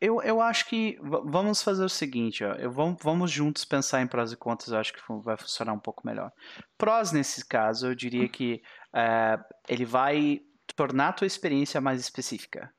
eu, 0.00 0.22
eu 0.22 0.40
acho 0.40 0.66
que 0.66 0.96
vamos 1.02 1.60
fazer 1.60 1.84
o 1.84 1.88
seguinte, 1.88 2.44
ó, 2.44 2.52
eu, 2.54 2.70
vamos, 2.70 2.98
vamos 3.02 3.30
juntos 3.30 3.64
pensar 3.64 4.00
em 4.00 4.06
prós 4.06 4.30
e 4.30 4.36
contras, 4.36 4.70
eu 4.70 4.78
acho 4.78 4.92
que 4.92 5.00
vai 5.22 5.36
funcionar 5.36 5.72
um 5.72 5.78
pouco 5.78 6.06
melhor. 6.06 6.32
Prós, 6.76 7.10
nesse 7.10 7.44
caso, 7.44 7.88
eu 7.88 7.94
diria 7.94 8.28
que 8.28 8.62
é, 8.92 9.38
ele 9.68 9.84
vai 9.84 10.40
tornar 10.76 11.08
a 11.08 11.12
tua 11.12 11.26
experiência 11.26 11.80
mais 11.80 12.00
específica, 12.00 12.72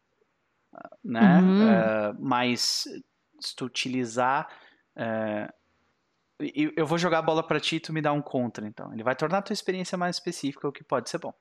né? 1.04 1.40
Uhum. 1.40 1.70
É, 1.70 2.14
mas 2.20 2.86
se 3.40 3.56
tu 3.56 3.66
utilizar... 3.66 4.48
É, 4.96 5.52
eu 6.78 6.88
vou 6.88 6.98
jogar 6.98 7.20
a 7.20 7.22
bola 7.22 7.46
para 7.46 7.60
ti 7.60 7.76
e 7.76 7.80
tu 7.82 7.92
me 7.92 8.02
dá 8.02 8.14
um 8.14 8.22
contra, 8.22 8.66
então. 8.66 8.94
Ele 8.94 9.04
vai 9.04 9.14
tornar 9.14 9.40
a 9.40 9.42
tua 9.42 9.54
experiência 9.54 9.98
mais 9.98 10.16
específica, 10.16 10.70
o 10.70 10.72
que 10.72 10.86
pode 10.86 11.10
ser 11.10 11.18
bom. 11.18 11.34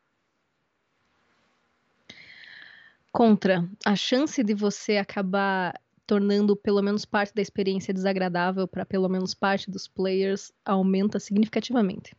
Contra, 3.12 3.68
a 3.86 3.94
chance 3.94 4.42
de 4.42 4.54
você 4.54 4.96
acabar 4.96 5.80
tornando 6.04 6.56
pelo 6.56 6.82
menos 6.82 7.04
parte 7.04 7.32
da 7.32 7.40
experiência 7.40 7.94
desagradável 7.94 8.66
para 8.66 8.84
pelo 8.84 9.08
menos 9.08 9.34
parte 9.34 9.70
dos 9.70 9.86
players 9.86 10.50
aumenta 10.64 11.20
significativamente. 11.20 12.16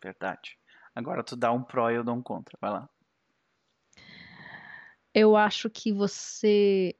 Verdade. 0.00 0.56
Agora 0.94 1.22
tu 1.22 1.36
dá 1.36 1.52
um 1.52 1.62
pró 1.62 1.90
e 1.90 1.94
eu 1.94 2.04
dou 2.04 2.14
um 2.14 2.22
contra. 2.22 2.56
Vai 2.60 2.70
lá. 2.70 2.88
Eu 5.14 5.36
acho 5.36 5.68
que 5.68 5.92
você 5.92 6.94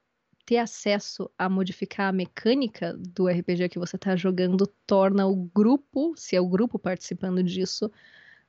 ter 0.45 0.57
acesso 0.57 1.29
a 1.37 1.47
modificar 1.47 2.09
a 2.09 2.11
mecânica 2.11 2.93
do 2.97 3.27
RPG 3.29 3.69
que 3.69 3.79
você 3.79 3.95
está 3.95 4.15
jogando 4.15 4.67
torna 4.85 5.25
o 5.27 5.35
grupo, 5.35 6.13
se 6.17 6.35
é 6.35 6.41
o 6.41 6.47
grupo 6.47 6.77
participando 6.77 7.41
disso, 7.41 7.89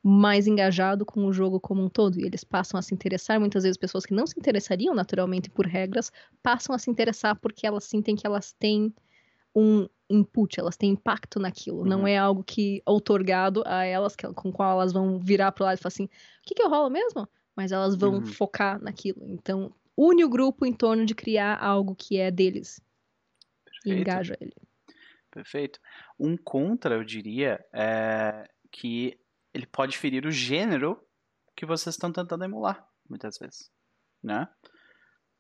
mais 0.03 0.49
engajado 0.49 1.07
com 1.07 1.25
o 1.27 1.33
jogo 1.33 1.61
como 1.61 1.85
um 1.85 1.89
todo. 1.89 2.19
E 2.19 2.25
eles 2.25 2.43
passam 2.43 2.79
a 2.79 2.83
se 2.83 2.93
interessar, 2.93 3.39
muitas 3.39 3.63
vezes 3.63 3.77
pessoas 3.77 4.05
que 4.05 4.15
não 4.15 4.27
se 4.27 4.39
interessariam 4.39 4.95
naturalmente 4.95 5.49
por 5.49 5.67
regras, 5.67 6.11
passam 6.43 6.75
a 6.75 6.79
se 6.79 6.91
interessar 6.91 7.37
porque 7.37 7.67
elas 7.67 7.85
sentem 7.85 8.17
que 8.17 8.27
elas 8.27 8.53
têm 8.53 8.93
um 9.55 9.89
input, 10.09 10.59
elas 10.59 10.77
têm 10.77 10.91
impacto 10.91 11.41
naquilo. 11.41 11.79
Uhum. 11.79 11.87
Não 11.87 12.07
é 12.07 12.17
algo 12.17 12.45
que 12.45 12.79
é 12.87 12.91
outorgado 12.91 13.63
a 13.67 13.85
elas, 13.85 14.15
que, 14.15 14.27
com 14.35 14.53
qual 14.53 14.73
elas 14.73 14.93
vão 14.93 15.19
virar 15.19 15.53
pro 15.53 15.65
lado 15.65 15.79
e 15.79 15.81
falar 15.81 15.93
assim, 15.93 16.05
o 16.05 16.09
que 16.45 16.55
que 16.55 16.63
eu 16.63 16.69
rolo 16.69 16.91
mesmo? 16.91 17.29
Mas 17.57 17.73
elas 17.73 17.95
vão 17.95 18.15
uhum. 18.15 18.27
focar 18.27 18.81
naquilo. 18.83 19.25
Então, 19.27 19.75
une 19.97 20.25
o 20.25 20.29
grupo 20.29 20.65
em 20.67 20.73
torno 20.73 21.05
de 21.05 21.15
criar 21.15 21.63
algo 21.63 21.95
que 21.95 22.19
é 22.19 22.31
deles. 22.31 22.81
Perfeito. 23.65 23.99
E 23.99 24.01
engaja 24.01 24.37
ele. 24.41 24.55
Perfeito. 25.31 25.81
Um 26.19 26.37
contra, 26.37 26.95
eu 26.95 27.05
diria, 27.05 27.65
é 27.73 28.49
que 28.71 29.19
ele 29.53 29.67
pode 29.67 29.99
ferir 29.99 30.27
o 30.27 30.31
gênero 30.31 30.99
que 31.55 31.67
vocês 31.67 31.95
estão 31.95 32.11
tentando 32.11 32.45
emular, 32.45 32.87
muitas 33.09 33.39
vezes, 33.39 33.71
né? 34.23 34.49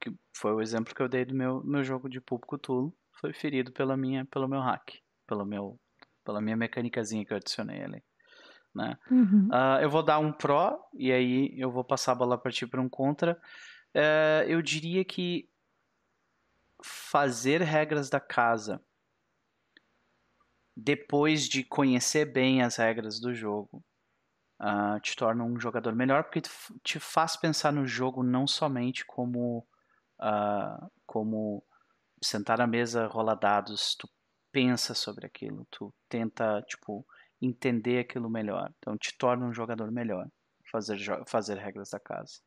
Que 0.01 0.13
foi 0.37 0.53
o 0.53 0.61
exemplo 0.61 0.95
que 0.95 1.03
eu 1.03 1.09
dei 1.09 1.25
do 1.25 1.35
meu, 1.35 1.63
meu 1.65 1.83
jogo 1.83 2.09
de 2.09 2.21
público 2.21 2.59
Tulo, 2.59 2.95
foi 3.23 3.33
ferido 3.33 3.73
pela 3.73 3.97
minha, 3.97 4.27
pelo 4.27 4.49
meu 4.49 4.61
hack, 4.61 4.99
pelo 5.29 5.47
meu, 5.47 5.81
pela 6.25 6.41
minha 6.41 6.57
mecânicazinha 6.57 7.25
que 7.25 7.33
eu 7.33 7.37
adicionei 7.37 7.81
ali, 7.85 8.03
né? 8.75 8.99
Uhum. 9.09 9.47
Uh, 9.47 9.81
eu 9.81 9.89
vou 9.89 10.03
dar 10.03 10.19
um 10.19 10.33
pro 10.33 10.77
e 10.93 11.13
aí 11.13 11.55
eu 11.57 11.71
vou 11.71 11.85
passar 11.85 12.13
a 12.13 12.17
bola 12.17 12.37
para 12.37 12.51
ti 12.51 12.67
para 12.67 12.83
um 12.83 12.89
contra. 12.89 13.41
Uh, 13.95 14.43
eu 14.49 14.61
diria 14.61 15.05
que 15.05 15.49
fazer 16.83 17.63
regras 17.63 18.11
da 18.11 18.19
casa 18.19 18.83
depois 20.77 21.49
de 21.49 21.63
conhecer 21.63 22.25
bem 22.25 22.61
as 22.61 22.75
regras 22.75 23.21
do 23.21 23.33
jogo 23.33 23.85
uh, 24.61 24.99
te 25.01 25.15
torna 25.15 25.45
um 25.45 25.61
jogador 25.61 25.95
melhor 25.95 26.25
porque 26.25 26.43
te 26.83 26.99
faz 26.99 27.37
pensar 27.37 27.73
no 27.73 27.87
jogo 27.87 28.25
não 28.25 28.49
somente 28.49 29.05
como 29.05 29.65
uh, 30.19 30.91
como 31.07 31.63
sentar 32.23 32.61
à 32.61 32.67
mesa, 32.67 33.07
rolar 33.07 33.35
dados, 33.35 33.95
tu 33.97 34.09
pensa 34.53 34.95
sobre 34.95 35.27
aquilo, 35.27 35.67
tu 35.71 35.93
tenta 36.09 36.63
tipo 36.63 37.07
entender 37.41 38.01
aquilo 38.01 38.31
melhor, 38.31 38.73
então 38.79 38.97
te 38.97 39.17
torna 39.17 39.47
um 39.47 39.53
jogador 39.53 39.91
melhor 39.91 40.29
fazer 40.71 40.99
fazer 41.27 41.59
regras 41.59 41.91
da 41.91 42.01
casa. 42.01 42.41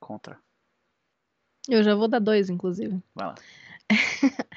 Contra. 0.00 0.40
Eu 1.68 1.82
já 1.82 1.94
vou 1.94 2.08
dar 2.08 2.20
dois, 2.20 2.48
inclusive. 2.48 3.02
Vai 3.14 3.26
lá. 3.26 3.34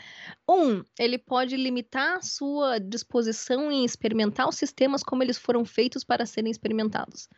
Um, 0.50 0.84
ele 1.00 1.18
pode 1.18 1.56
limitar 1.56 2.18
a 2.18 2.22
sua 2.22 2.78
disposição 2.78 3.72
em 3.72 3.86
experimentar 3.86 4.50
os 4.50 4.58
sistemas 4.58 5.02
como 5.02 5.24
eles 5.24 5.38
foram 5.38 5.64
feitos 5.64 6.04
para 6.04 6.26
serem 6.26 6.52
experimentados. 6.52 7.30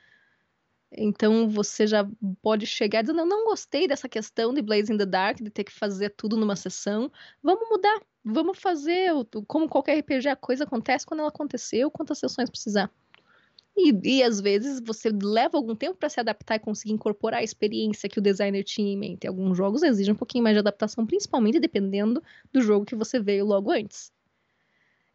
Então 0.97 1.49
você 1.49 1.87
já 1.87 2.07
pode 2.41 2.65
chegar 2.65 3.01
dizendo: 3.01 3.19
Eu 3.19 3.25
não 3.25 3.45
gostei 3.45 3.87
dessa 3.87 4.07
questão 4.09 4.53
de 4.53 4.61
Blaze 4.61 4.91
in 4.93 4.97
the 4.97 5.05
Dark, 5.05 5.37
de 5.41 5.49
ter 5.49 5.63
que 5.63 5.71
fazer 5.71 6.09
tudo 6.11 6.37
numa 6.37 6.55
sessão. 6.55 7.11
Vamos 7.41 7.69
mudar. 7.69 8.01
Vamos 8.23 8.59
fazer. 8.59 9.11
Como 9.47 9.67
qualquer 9.67 9.99
RPG, 9.99 10.29
a 10.29 10.35
coisa 10.35 10.63
acontece 10.63 11.05
quando 11.05 11.21
ela 11.21 11.29
aconteceu, 11.29 11.91
quantas 11.91 12.19
sessões 12.19 12.49
precisar. 12.49 12.91
E, 13.75 14.17
e 14.17 14.23
às 14.23 14.39
vezes 14.39 14.79
você 14.85 15.09
leva 15.09 15.57
algum 15.57 15.75
tempo 15.75 15.97
para 15.97 16.09
se 16.09 16.19
adaptar 16.19 16.55
e 16.55 16.59
conseguir 16.59 16.93
incorporar 16.93 17.39
a 17.39 17.43
experiência 17.43 18.07
que 18.07 18.19
o 18.19 18.21
designer 18.21 18.63
tinha 18.63 18.93
em 18.93 18.97
mente. 18.97 19.27
Alguns 19.27 19.57
jogos 19.57 19.81
exigem 19.81 20.13
um 20.13 20.17
pouquinho 20.17 20.43
mais 20.43 20.55
de 20.55 20.59
adaptação, 20.59 21.05
principalmente 21.05 21.59
dependendo 21.59 22.21
do 22.51 22.61
jogo 22.61 22.85
que 22.85 22.95
você 22.95 23.19
veio 23.19 23.45
logo 23.45 23.71
antes. 23.71 24.11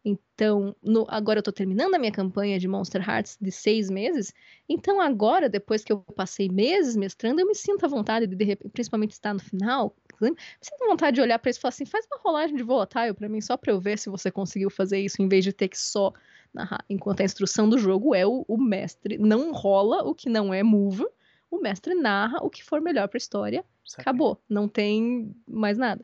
Então, 0.09 0.75
no, 0.81 1.05
agora 1.09 1.37
eu 1.37 1.41
estou 1.41 1.53
terminando 1.53 1.93
a 1.93 1.99
minha 1.99 2.11
campanha 2.11 2.57
de 2.57 2.67
Monster 2.67 3.07
Hearts 3.07 3.37
de 3.39 3.51
seis 3.51 3.89
meses. 3.89 4.33
Então, 4.67 5.01
agora, 5.01 5.49
depois 5.49 5.83
que 5.83 5.91
eu 5.91 5.99
passei 5.99 6.49
meses 6.49 6.95
mestrando, 6.95 7.41
eu 7.41 7.47
me 7.47 7.55
sinto 7.55 7.85
à 7.85 7.89
vontade 7.89 8.25
de, 8.25 8.35
de 8.35 8.55
principalmente 8.55 9.11
estar 9.11 9.33
no 9.33 9.39
final, 9.39 9.95
me 10.21 10.35
sinto 10.61 10.83
à 10.83 10.87
vontade 10.87 11.15
de 11.15 11.21
olhar 11.21 11.39
para 11.39 11.49
isso 11.49 11.59
e 11.59 11.61
falar 11.61 11.69
assim: 11.69 11.85
faz 11.85 12.05
uma 12.11 12.19
rolagem 12.21 12.55
de 12.55 12.63
volatile 12.63 13.13
para 13.13 13.29
mim, 13.29 13.41
só 13.41 13.57
para 13.57 13.71
eu 13.71 13.79
ver 13.79 13.97
se 13.97 14.09
você 14.09 14.31
conseguiu 14.31 14.69
fazer 14.69 14.99
isso, 14.99 15.21
em 15.21 15.27
vez 15.27 15.43
de 15.43 15.53
ter 15.53 15.67
que 15.67 15.77
só 15.77 16.13
narrar. 16.53 16.83
Enquanto 16.89 17.21
a 17.21 17.25
instrução 17.25 17.69
do 17.69 17.77
jogo 17.77 18.15
é 18.15 18.25
o, 18.25 18.45
o 18.47 18.57
mestre 18.57 19.17
não 19.17 19.51
rola 19.51 20.03
o 20.03 20.15
que 20.15 20.29
não 20.29 20.53
é 20.53 20.63
move, 20.63 21.05
o 21.51 21.59
mestre 21.59 21.95
narra 21.95 22.39
o 22.43 22.49
que 22.49 22.63
for 22.63 22.81
melhor 22.81 23.07
para 23.07 23.17
a 23.17 23.19
história. 23.19 23.65
Acabou, 23.97 24.39
não 24.47 24.67
tem 24.67 25.35
mais 25.47 25.77
nada. 25.77 26.03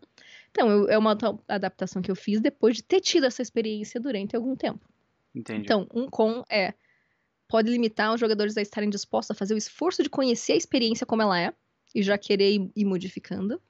Então, 0.55 0.87
é 0.87 0.97
uma 0.97 1.17
adaptação 1.49 2.01
que 2.01 2.09
eu 2.09 2.15
fiz 2.15 2.39
depois 2.39 2.77
de 2.77 2.83
ter 2.83 3.01
tido 3.01 3.25
essa 3.25 3.41
experiência 3.41 3.99
durante 3.99 4.37
algum 4.37 4.55
tempo. 4.55 4.87
Entendi. 5.35 5.63
Então, 5.63 5.85
um 5.93 6.07
com 6.07 6.45
é 6.49 6.73
pode 7.45 7.69
limitar 7.69 8.13
os 8.13 8.21
jogadores 8.21 8.55
a 8.55 8.61
estarem 8.61 8.89
dispostos 8.89 9.35
a 9.35 9.37
fazer 9.37 9.53
o 9.53 9.57
esforço 9.57 10.01
de 10.01 10.09
conhecer 10.09 10.53
a 10.53 10.57
experiência 10.57 11.05
como 11.05 11.21
ela 11.21 11.37
é 11.37 11.53
e 11.93 12.01
já 12.01 12.17
querer 12.17 12.71
ir 12.73 12.85
modificando. 12.85 13.61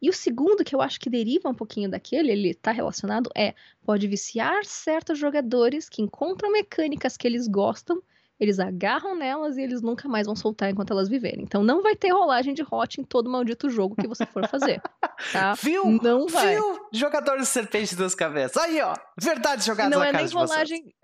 E 0.00 0.10
o 0.10 0.12
segundo, 0.12 0.62
que 0.62 0.74
eu 0.74 0.82
acho 0.82 1.00
que 1.00 1.08
deriva 1.08 1.48
um 1.48 1.54
pouquinho 1.54 1.90
daquele, 1.90 2.30
ele 2.30 2.50
está 2.50 2.70
relacionado, 2.70 3.30
é 3.34 3.54
pode 3.82 4.06
viciar 4.06 4.62
certos 4.66 5.18
jogadores 5.18 5.88
que 5.88 6.02
encontram 6.02 6.52
mecânicas 6.52 7.16
que 7.16 7.26
eles 7.26 7.48
gostam 7.48 8.02
eles 8.44 8.60
agarram 8.60 9.16
nelas 9.16 9.56
e 9.56 9.62
eles 9.62 9.82
nunca 9.82 10.08
mais 10.08 10.26
vão 10.26 10.36
soltar 10.36 10.70
enquanto 10.70 10.92
elas 10.92 11.08
viverem. 11.08 11.42
Então 11.42 11.62
não 11.62 11.82
vai 11.82 11.96
ter 11.96 12.10
rolagem 12.10 12.54
de 12.54 12.62
hot 12.62 13.00
em 13.00 13.04
todo 13.04 13.30
maldito 13.30 13.68
jogo 13.68 13.96
que 13.96 14.06
você 14.06 14.24
for 14.26 14.46
fazer. 14.48 14.80
Tá? 15.32 15.54
Viu? 15.54 15.86
Não 16.02 16.26
vai. 16.26 16.56
Viu? 16.56 16.88
Jogador 16.92 17.38
de 17.38 17.46
serpente 17.46 17.90
de 17.90 17.96
duas 17.96 18.16
cabeças. 18.16 18.56
Aí, 18.56 18.80
ó. 18.82 18.94
Verdade 19.18 19.64
jogada 19.64 19.88
não 19.88 20.00
na 20.00 20.08
é 20.08 20.12
nem 20.12 20.26
de 20.26 20.34
rolagem 20.34 20.94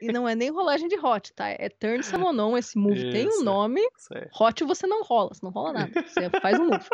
E 0.00 0.10
não 0.10 0.26
é 0.26 0.34
nem 0.34 0.50
rolagem 0.50 0.88
de 0.88 0.98
hot, 0.98 1.32
tá? 1.34 1.48
É 1.50 1.68
turn 1.68 2.02
summonon. 2.02 2.56
Esse 2.56 2.76
move 2.78 2.96
Isso. 2.96 3.12
tem 3.12 3.28
um 3.28 3.44
nome. 3.44 3.82
Hot 4.40 4.64
você 4.64 4.86
não 4.86 5.04
rola, 5.04 5.34
você 5.34 5.40
não 5.44 5.52
rola 5.52 5.72
nada. 5.74 5.92
Você 6.02 6.30
faz 6.40 6.58
um 6.58 6.64
move. 6.64 6.88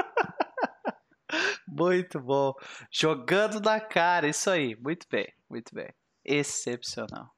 Muito 1.68 2.20
bom. 2.20 2.52
Jogando 2.90 3.60
na 3.60 3.80
cara, 3.80 4.28
isso 4.28 4.50
aí. 4.50 4.76
Muito 4.76 5.06
bem, 5.08 5.32
muito 5.48 5.72
bem. 5.74 5.88
Excepcional. 6.24 7.30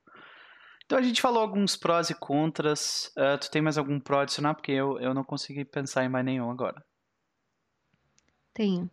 Então 0.93 1.01
a 1.01 1.03
gente 1.03 1.23
falou 1.23 1.41
alguns 1.41 1.75
prós 1.75 2.11
e 2.11 2.15
contras. 2.15 3.11
Ah, 3.17 3.39
tu 3.39 3.51
tem 3.51 3.63
mais 3.63 3.79
algum 3.79 3.99
pró 3.99 4.19
a 4.19 4.23
adicionar? 4.25 4.53
Porque 4.53 4.73
eu, 4.73 5.01
eu 5.01 5.15
não 5.15 5.25
consegui 5.25 5.65
pensar 5.65 6.05
em 6.05 6.09
mais 6.11 6.23
nenhum 6.23 6.51
agora. 6.51 6.85
Tenho. 8.53 8.91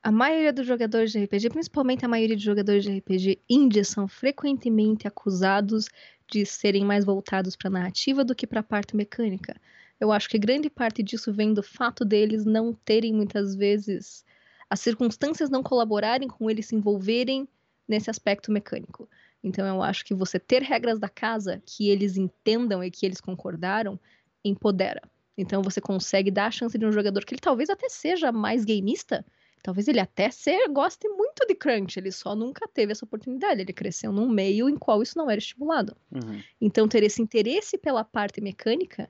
A 0.00 0.12
maioria 0.12 0.52
dos 0.52 0.64
jogadores 0.64 1.10
de 1.10 1.24
RPG, 1.24 1.50
principalmente 1.50 2.04
a 2.04 2.08
maioria 2.08 2.36
de 2.36 2.44
jogadores 2.44 2.84
de 2.84 2.96
RPG 2.96 3.42
índios, 3.50 3.88
são 3.88 4.06
frequentemente 4.06 5.08
acusados 5.08 5.88
de 6.30 6.46
serem 6.46 6.84
mais 6.84 7.04
voltados 7.04 7.56
para 7.56 7.66
a 7.66 7.72
narrativa 7.72 8.24
do 8.24 8.32
que 8.32 8.46
para 8.46 8.60
a 8.60 8.62
parte 8.62 8.94
mecânica. 8.94 9.60
Eu 9.98 10.12
acho 10.12 10.28
que 10.28 10.38
grande 10.38 10.70
parte 10.70 11.02
disso 11.02 11.32
vem 11.32 11.52
do 11.52 11.64
fato 11.64 12.04
deles 12.04 12.44
não 12.44 12.72
terem 12.72 13.12
muitas 13.12 13.56
vezes 13.56 14.24
as 14.70 14.78
circunstâncias 14.78 15.50
não 15.50 15.64
colaborarem 15.64 16.28
com 16.28 16.48
eles 16.48 16.66
se 16.66 16.76
envolverem 16.76 17.48
nesse 17.88 18.08
aspecto 18.08 18.52
mecânico. 18.52 19.08
Então 19.46 19.64
eu 19.64 19.80
acho 19.80 20.04
que 20.04 20.12
você 20.12 20.40
ter 20.40 20.60
regras 20.60 20.98
da 20.98 21.08
casa 21.08 21.62
que 21.64 21.88
eles 21.88 22.16
entendam 22.16 22.82
e 22.82 22.90
que 22.90 23.06
eles 23.06 23.20
concordaram 23.20 23.98
empodera. 24.44 25.00
Então 25.38 25.62
você 25.62 25.80
consegue 25.80 26.32
dar 26.32 26.46
a 26.46 26.50
chance 26.50 26.76
de 26.76 26.84
um 26.84 26.90
jogador 26.90 27.24
que 27.24 27.32
ele 27.32 27.40
talvez 27.40 27.70
até 27.70 27.88
seja 27.88 28.32
mais 28.32 28.64
gameista, 28.64 29.24
talvez 29.62 29.86
ele 29.86 30.00
até 30.00 30.32
ser, 30.32 30.68
goste 30.68 31.08
muito 31.08 31.46
de 31.46 31.54
crunch, 31.54 31.96
ele 31.96 32.10
só 32.10 32.34
nunca 32.34 32.66
teve 32.66 32.90
essa 32.90 33.04
oportunidade, 33.04 33.60
ele 33.60 33.72
cresceu 33.72 34.10
num 34.10 34.28
meio 34.28 34.68
em 34.68 34.76
qual 34.76 35.00
isso 35.00 35.16
não 35.16 35.30
era 35.30 35.38
estimulado. 35.38 35.96
Uhum. 36.10 36.42
Então 36.60 36.88
ter 36.88 37.04
esse 37.04 37.22
interesse 37.22 37.78
pela 37.78 38.02
parte 38.02 38.40
mecânica 38.40 39.08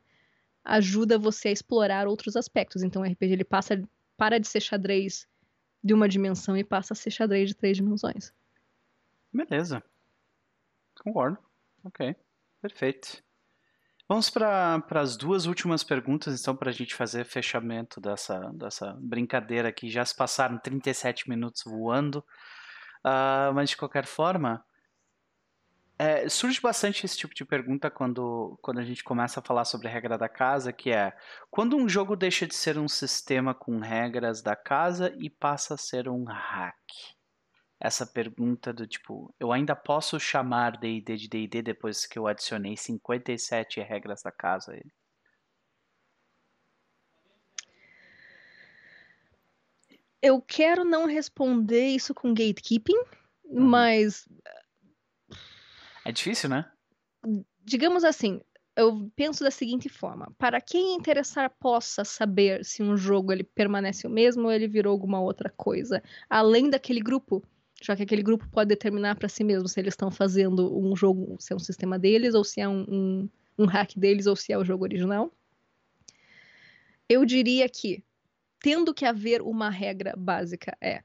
ajuda 0.62 1.18
você 1.18 1.48
a 1.48 1.52
explorar 1.52 2.06
outros 2.06 2.36
aspectos. 2.36 2.82
Então 2.82 3.00
o 3.00 3.06
RPG 3.06 3.32
ele 3.32 3.44
passa 3.44 3.82
para 4.18 4.38
de 4.38 4.46
ser 4.46 4.60
xadrez 4.60 5.26
de 5.82 5.94
uma 5.94 6.06
dimensão 6.06 6.54
e 6.58 6.64
passa 6.64 6.92
a 6.92 6.96
ser 6.96 7.10
xadrez 7.10 7.48
de 7.48 7.54
três 7.54 7.78
dimensões. 7.78 8.34
Beleza. 9.32 9.82
Concordo. 11.02 11.38
Ok. 11.84 12.14
Perfeito. 12.60 13.22
Vamos 14.08 14.30
para 14.30 14.82
as 14.90 15.16
duas 15.16 15.46
últimas 15.46 15.82
perguntas, 15.82 16.40
então, 16.40 16.54
para 16.54 16.70
a 16.70 16.72
gente 16.72 16.94
fazer 16.94 17.24
fechamento 17.24 18.00
dessa, 18.00 18.38
dessa 18.54 18.96
brincadeira 19.00 19.68
aqui. 19.68 19.90
Já 19.90 20.04
se 20.04 20.14
passaram 20.14 20.58
37 20.58 21.28
minutos 21.28 21.64
voando. 21.64 22.24
Ah, 23.02 23.50
mas, 23.52 23.70
de 23.70 23.76
qualquer 23.76 24.06
forma, 24.06 24.64
é, 25.98 26.28
surge 26.28 26.60
bastante 26.60 27.04
esse 27.06 27.16
tipo 27.16 27.34
de 27.34 27.44
pergunta 27.44 27.90
quando, 27.90 28.58
quando 28.62 28.78
a 28.78 28.84
gente 28.84 29.02
começa 29.02 29.40
a 29.40 29.42
falar 29.42 29.64
sobre 29.64 29.88
a 29.88 29.90
regra 29.90 30.18
da 30.18 30.28
casa, 30.28 30.72
que 30.72 30.92
é 30.92 31.16
quando 31.50 31.76
um 31.76 31.88
jogo 31.88 32.14
deixa 32.14 32.46
de 32.46 32.54
ser 32.54 32.78
um 32.78 32.86
sistema 32.88 33.54
com 33.54 33.78
regras 33.78 34.42
da 34.42 34.54
casa 34.54 35.14
e 35.18 35.30
passa 35.30 35.74
a 35.74 35.78
ser 35.78 36.08
um 36.08 36.24
hack? 36.24 37.15
Essa 37.78 38.06
pergunta 38.06 38.72
do 38.72 38.86
tipo, 38.86 39.34
eu 39.38 39.52
ainda 39.52 39.76
posso 39.76 40.18
chamar 40.18 40.78
D&D 40.78 41.16
de 41.16 41.28
D&D 41.28 41.62
depois 41.62 42.06
que 42.06 42.18
eu 42.18 42.26
adicionei 42.26 42.76
57 42.76 43.80
regras 43.80 44.22
da 44.22 44.32
casa? 44.32 44.78
Eu 50.22 50.40
quero 50.40 50.84
não 50.84 51.06
responder 51.06 51.88
isso 51.88 52.14
com 52.14 52.32
gatekeeping, 52.32 52.98
mas 53.52 54.26
É 56.04 56.10
difícil, 56.10 56.48
né? 56.48 56.70
digamos 57.66 58.04
assim, 58.04 58.40
eu 58.76 59.10
penso 59.16 59.42
da 59.42 59.50
seguinte 59.50 59.88
forma: 59.88 60.32
para 60.38 60.60
quem 60.60 60.94
interessar 60.94 61.50
possa 61.58 62.04
saber 62.04 62.64
se 62.64 62.82
um 62.82 62.96
jogo 62.96 63.32
ele 63.32 63.42
permanece 63.42 64.06
o 64.06 64.10
mesmo 64.10 64.44
ou 64.44 64.52
ele 64.52 64.68
virou 64.68 64.92
alguma 64.92 65.20
outra 65.20 65.50
coisa, 65.50 66.02
além 66.30 66.70
daquele 66.70 67.00
grupo, 67.00 67.42
já 67.82 67.94
que 67.94 68.02
aquele 68.02 68.22
grupo 68.22 68.48
pode 68.50 68.68
determinar 68.68 69.16
para 69.16 69.28
si 69.28 69.44
mesmo 69.44 69.68
se 69.68 69.78
eles 69.78 69.92
estão 69.92 70.10
fazendo 70.10 70.76
um 70.78 70.96
jogo, 70.96 71.36
se 71.38 71.52
é 71.52 71.56
um 71.56 71.60
sistema 71.60 71.98
deles 71.98 72.34
ou 72.34 72.42
se 72.42 72.60
é 72.60 72.68
um, 72.68 72.84
um, 72.88 73.28
um 73.58 73.66
hack 73.66 73.96
deles 73.96 74.26
ou 74.26 74.34
se 74.34 74.52
é 74.52 74.58
o 74.58 74.64
jogo 74.64 74.84
original. 74.84 75.32
Eu 77.08 77.24
diria 77.24 77.68
que 77.68 78.02
tendo 78.60 78.94
que 78.94 79.04
haver 79.04 79.42
uma 79.42 79.70
regra 79.70 80.14
básica 80.16 80.76
é 80.80 81.02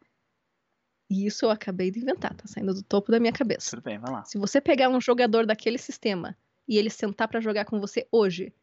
e 1.09 1.25
isso 1.25 1.43
eu 1.43 1.49
acabei 1.49 1.91
de 1.91 1.99
inventar, 1.99 2.33
tá 2.33 2.47
saindo 2.47 2.73
do 2.73 2.81
topo 2.81 3.11
da 3.11 3.19
minha 3.19 3.33
cabeça. 3.33 3.71
Tudo 3.71 3.81
bem, 3.81 3.99
vai 3.99 4.09
lá. 4.09 4.23
Se 4.23 4.37
você 4.37 4.61
pegar 4.61 4.87
um 4.87 5.01
jogador 5.01 5.45
daquele 5.45 5.77
sistema 5.77 6.37
e 6.65 6.77
ele 6.77 6.89
sentar 6.89 7.27
pra 7.27 7.41
jogar 7.41 7.65
com 7.65 7.81
você 7.81 8.07
hoje, 8.09 8.53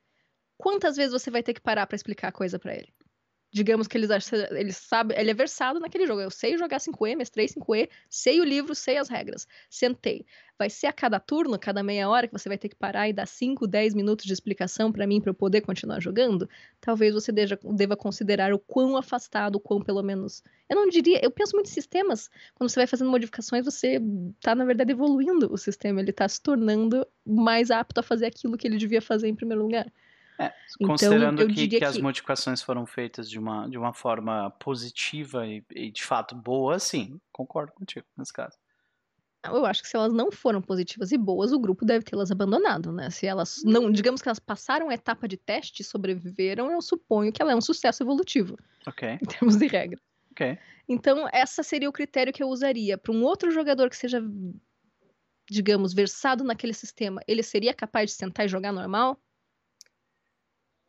quantas 0.56 0.96
vezes 0.96 1.12
você 1.12 1.30
vai 1.30 1.42
ter 1.42 1.52
que 1.52 1.60
parar 1.60 1.86
pra 1.86 1.94
explicar 1.94 2.28
a 2.28 2.32
coisa 2.32 2.58
pra 2.58 2.74
ele? 2.74 2.88
Digamos 3.50 3.88
que 3.88 3.96
eles 3.96 4.10
acham, 4.10 4.38
ele 4.50 4.72
sabe, 4.72 5.14
ele 5.16 5.30
é 5.30 5.34
versado 5.34 5.80
naquele 5.80 6.06
jogo. 6.06 6.20
Eu 6.20 6.30
sei 6.30 6.58
jogar 6.58 6.78
5E, 6.80 7.16
mestrei 7.16 7.48
5E, 7.48 7.88
sei 8.10 8.40
o 8.40 8.44
livro, 8.44 8.74
sei 8.74 8.98
as 8.98 9.08
regras. 9.08 9.46
Sentei. 9.70 10.26
Vai 10.58 10.68
ser 10.68 10.86
a 10.88 10.92
cada 10.92 11.18
turno, 11.18 11.58
cada 11.58 11.82
meia 11.82 12.08
hora 12.10 12.26
que 12.26 12.32
você 12.32 12.46
vai 12.48 12.58
ter 12.58 12.68
que 12.68 12.74
parar 12.76 13.08
e 13.08 13.12
dar 13.12 13.26
5, 13.26 13.66
10 13.66 13.94
minutos 13.94 14.26
de 14.26 14.32
explicação 14.34 14.92
pra 14.92 15.06
mim 15.06 15.18
pra 15.20 15.30
eu 15.30 15.34
poder 15.34 15.62
continuar 15.62 15.98
jogando? 16.00 16.48
Talvez 16.80 17.14
você 17.14 17.32
deja- 17.32 17.58
deva 17.74 17.96
considerar 17.96 18.52
o 18.52 18.58
quão 18.58 18.96
afastado, 18.96 19.56
o 19.56 19.60
quão 19.60 19.80
pelo 19.80 20.02
menos. 20.02 20.42
Eu 20.68 20.76
não 20.76 20.88
diria, 20.88 21.18
eu 21.24 21.30
penso 21.30 21.54
muito 21.56 21.68
em 21.68 21.72
sistemas. 21.72 22.28
Quando 22.54 22.68
você 22.68 22.80
vai 22.80 22.86
fazendo 22.86 23.10
modificações, 23.10 23.64
você 23.64 23.98
tá 24.42 24.54
na 24.54 24.64
verdade 24.66 24.92
evoluindo 24.92 25.50
o 25.50 25.56
sistema, 25.56 26.00
ele 26.00 26.12
tá 26.12 26.28
se 26.28 26.42
tornando 26.42 27.06
mais 27.24 27.70
apto 27.70 28.00
a 28.00 28.02
fazer 28.02 28.26
aquilo 28.26 28.58
que 28.58 28.66
ele 28.66 28.76
devia 28.76 29.00
fazer 29.00 29.28
em 29.28 29.34
primeiro 29.34 29.62
lugar. 29.62 29.90
É, 30.38 30.52
Então, 30.76 30.86
considerando 30.86 31.46
que, 31.48 31.54
diria 31.54 31.78
que 31.78 31.84
as 31.84 31.96
que- 31.96 32.02
modificações 32.02 32.62
foram 32.62 32.86
feitas 32.86 33.28
de 33.28 33.38
uma, 33.38 33.68
de 33.68 33.76
uma 33.76 33.92
forma 33.92 34.50
positiva 34.52 35.46
e, 35.46 35.64
e 35.74 35.90
de 35.90 36.04
fato 36.04 36.34
boa, 36.34 36.78
sim, 36.78 37.20
concordo 37.32 37.72
contigo 37.72 38.06
nesse 38.16 38.32
caso. 38.32 38.56
Eu 39.44 39.64
acho 39.64 39.82
que 39.82 39.88
se 39.88 39.96
elas 39.96 40.12
não 40.12 40.30
foram 40.30 40.60
positivas 40.60 41.10
e 41.12 41.16
boas, 41.18 41.52
o 41.52 41.58
grupo 41.58 41.84
deve 41.84 42.04
tê-las 42.04 42.30
abandonado, 42.30 42.92
né? 42.92 43.08
Se 43.08 43.24
elas 43.26 43.62
não, 43.64 43.90
digamos 43.90 44.20
que 44.20 44.28
elas 44.28 44.38
passaram 44.40 44.90
a 44.90 44.94
etapa 44.94 45.26
de 45.28 45.36
teste 45.36 45.80
e 45.82 45.84
sobreviveram, 45.84 46.70
eu 46.70 46.82
suponho 46.82 47.32
que 47.32 47.40
ela 47.40 47.52
é 47.52 47.56
um 47.56 47.60
sucesso 47.60 48.02
evolutivo, 48.02 48.56
Ok, 48.86 49.08
em 49.22 49.26
termos 49.26 49.56
de 49.56 49.66
regra. 49.66 49.98
ok. 50.32 50.58
Então, 50.88 51.28
essa 51.32 51.62
seria 51.62 51.88
o 51.88 51.92
critério 51.92 52.32
que 52.32 52.42
eu 52.42 52.48
usaria. 52.48 52.98
Para 52.98 53.12
um 53.12 53.22
outro 53.22 53.50
jogador 53.50 53.88
que 53.90 53.96
seja, 53.96 54.20
digamos, 55.50 55.94
versado 55.94 56.44
naquele 56.44 56.74
sistema, 56.74 57.20
ele 57.26 57.42
seria 57.42 57.72
capaz 57.72 58.10
de 58.10 58.16
sentar 58.16 58.46
e 58.46 58.48
jogar 58.48 58.72
normal? 58.72 59.20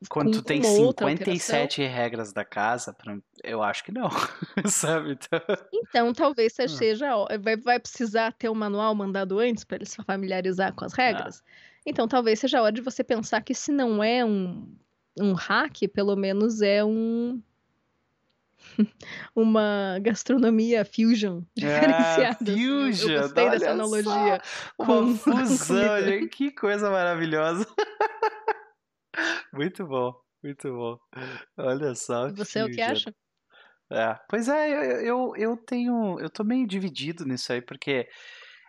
Quando 0.07 0.31
tu 0.31 0.41
tem 0.41 0.61
uma 0.61 0.69
outra 0.85 1.07
57 1.09 1.81
regras 1.83 2.31
da 2.31 2.45
casa, 2.45 2.95
eu 3.43 3.61
acho 3.61 3.83
que 3.83 3.91
não, 3.91 4.09
sabe? 4.65 5.11
Então, 5.11 5.41
Então, 5.73 6.13
talvez 6.13 6.53
Ah. 6.59 6.67
seja. 6.69 7.07
Vai, 7.41 7.57
vai 7.57 7.79
precisar 7.79 8.31
ter 8.31 8.47
um 8.49 8.55
manual 8.55 8.95
mandado 8.95 9.39
antes 9.39 9.63
para 9.65 9.75
ele 9.77 9.85
se 9.85 10.01
familiarizar 10.03 10.73
com 10.73 10.85
as 10.85 10.93
Ah. 10.93 11.01
regras. 11.03 11.43
Então, 11.85 12.07
talvez 12.07 12.39
seja 12.39 12.59
a 12.59 12.61
hora 12.63 12.71
de 12.71 12.81
você 12.81 13.03
pensar 13.03 13.41
que 13.41 13.53
se 13.53 13.71
não 13.71 14.01
é 14.03 14.23
um, 14.23 14.73
um 15.19 15.33
hack, 15.33 15.87
pelo 15.93 16.15
menos 16.15 16.61
é 16.61 16.83
um. 16.83 17.41
Uma 19.35 19.97
gastronomia 20.01 20.83
fusion 20.85 21.41
diferenciada. 21.55 22.37
assim. 22.41 22.61
Eu- 22.61 22.85
Fusion, 22.87 23.11
Eu 23.11 23.21
gostei 23.23 23.49
dessa 23.49 23.65
olha 23.65 23.71
analogia. 23.73 24.41
só, 24.77 24.85
com- 24.85 25.01
uma 25.01 26.19
com 26.21 26.27
que 26.29 26.51
coisa 26.51 26.89
maravilhosa. 26.89 27.65
Muito 29.53 29.85
bom, 29.85 30.13
muito 30.43 30.71
bom. 30.71 30.99
Olha 31.57 31.95
só. 31.95 32.29
Você 32.29 32.59
é 32.59 32.65
o 32.65 32.69
que 32.69 32.81
acha? 32.81 33.13
É, 33.91 34.19
pois 34.29 34.47
é, 34.47 34.69
eu, 34.69 35.01
eu, 35.01 35.33
eu 35.35 35.57
tenho. 35.57 36.19
Eu 36.19 36.29
tô 36.29 36.43
meio 36.43 36.67
dividido 36.67 37.25
nisso 37.25 37.51
aí, 37.51 37.61
porque. 37.61 38.07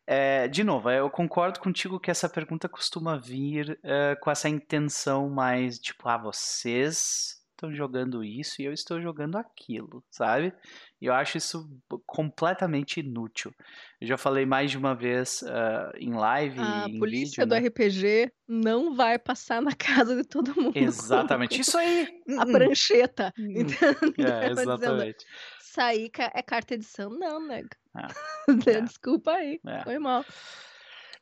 é, 0.06 0.48
de 0.48 0.64
novo, 0.64 0.90
eu 0.90 1.10
concordo 1.10 1.60
contigo 1.60 2.00
que 2.00 2.10
essa 2.10 2.28
pergunta 2.28 2.68
costuma 2.68 3.18
vir 3.18 3.78
é, 3.84 4.16
com 4.16 4.30
essa 4.30 4.48
intenção 4.48 5.30
mais 5.30 5.78
tipo, 5.78 6.08
ah, 6.08 6.18
vocês 6.18 7.40
estão 7.52 7.72
jogando 7.74 8.24
isso 8.24 8.62
e 8.62 8.64
eu 8.64 8.72
estou 8.72 9.00
jogando 9.00 9.36
aquilo, 9.36 10.04
sabe? 10.10 10.54
E 11.00 11.06
eu 11.06 11.14
acho 11.14 11.38
isso 11.38 11.66
completamente 12.06 13.00
inútil. 13.00 13.54
Eu 13.98 14.06
já 14.06 14.18
falei 14.18 14.44
mais 14.44 14.70
de 14.70 14.76
uma 14.76 14.94
vez 14.94 15.42
ah, 15.44 15.92
em 15.96 16.12
live, 16.12 16.60
A 16.60 16.86
em 16.88 16.98
polícia 16.98 17.44
vídeo, 17.44 17.46
do 17.46 17.62
né? 17.62 17.68
RPG 17.68 18.32
não 18.46 18.94
vai 18.94 19.18
passar 19.18 19.62
na 19.62 19.72
casa 19.74 20.14
de 20.14 20.24
todo 20.28 20.54
mundo. 20.54 20.76
Exatamente. 20.76 21.58
Isso 21.60 21.78
aí! 21.78 22.06
A 22.38 22.44
hum, 22.44 22.52
prancheta. 22.52 23.32
hum. 23.38 23.54
É, 24.18 24.50
exatamente. 24.50 25.24
Isso 25.58 25.80
aí 25.80 26.10
é 26.34 26.42
carta 26.42 26.74
edição? 26.74 27.08
Não, 27.10 27.46
nego. 27.46 27.70
Ah, 27.94 28.08
é. 28.66 28.80
Desculpa 28.82 29.32
aí. 29.32 29.58
É. 29.66 29.82
Foi 29.82 29.98
mal. 29.98 30.24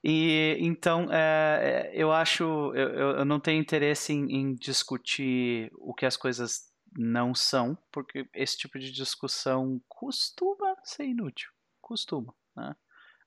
E 0.02 0.56
então 0.60 1.08
é, 1.10 1.90
eu 1.92 2.12
acho 2.12 2.44
eu, 2.74 2.88
eu 2.88 3.08
eu 3.18 3.24
não 3.24 3.40
tenho 3.40 3.60
interesse 3.60 4.12
em, 4.12 4.32
em 4.32 4.54
discutir 4.54 5.70
o 5.74 5.92
que 5.92 6.06
as 6.06 6.16
coisas 6.16 6.67
não 6.96 7.34
são, 7.34 7.76
porque 7.92 8.28
esse 8.34 8.56
tipo 8.58 8.78
de 8.78 8.90
discussão 8.92 9.80
costuma 9.88 10.74
ser 10.84 11.04
inútil, 11.04 11.50
costuma, 11.80 12.34
né? 12.56 12.74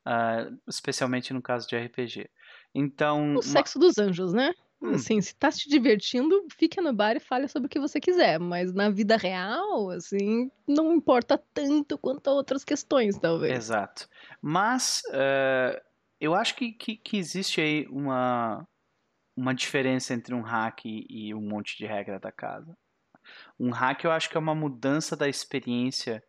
Ah, 0.05 0.49
especialmente 0.67 1.31
no 1.33 1.41
caso 1.41 1.67
de 1.67 1.75
RPG. 1.75 2.29
Então, 2.73 3.19
O 3.21 3.29
uma- 3.33 3.41
sexo 3.41 3.77
dos 3.77 3.97
anjos, 3.99 4.33
né? 4.33 4.53
Hum. 4.81 4.95
Assim, 4.95 5.21
se 5.21 5.35
tá 5.35 5.51
se 5.51 5.69
divertindo, 5.69 6.43
fica 6.57 6.81
no 6.81 6.91
bar 6.91 7.15
e 7.15 7.19
fale 7.19 7.47
sobre 7.47 7.67
o 7.67 7.69
que 7.69 7.79
você 7.79 7.99
quiser. 7.99 8.39
Mas 8.39 8.73
na 8.73 8.89
vida 8.89 9.15
real, 9.15 9.91
assim, 9.91 10.49
não 10.67 10.91
importa 10.93 11.37
tanto 11.53 11.99
quanto 11.99 12.27
a 12.29 12.33
outras 12.33 12.63
questões, 12.63 13.15
talvez. 13.19 13.53
Exato. 13.55 14.09
Mas 14.41 15.03
eh, 15.13 15.83
eu 16.19 16.33
acho 16.33 16.55
que, 16.55 16.71
que, 16.71 16.95
que 16.97 17.17
existe 17.17 17.61
aí 17.61 17.85
uma, 17.89 18.67
uma 19.37 19.53
diferença 19.53 20.15
entre 20.15 20.33
um 20.33 20.41
hack 20.41 20.81
e 20.85 21.31
um 21.35 21.41
monte 21.41 21.77
de 21.77 21.85
regra 21.85 22.19
da 22.19 22.31
casa. 22.31 22.75
Um 23.59 23.71
hack 23.71 24.03
eu 24.03 24.11
acho 24.11 24.29
que 24.29 24.37
é 24.37 24.39
uma 24.39 24.55
mudança 24.55 25.15
da 25.15 25.27
experiência 25.27 26.23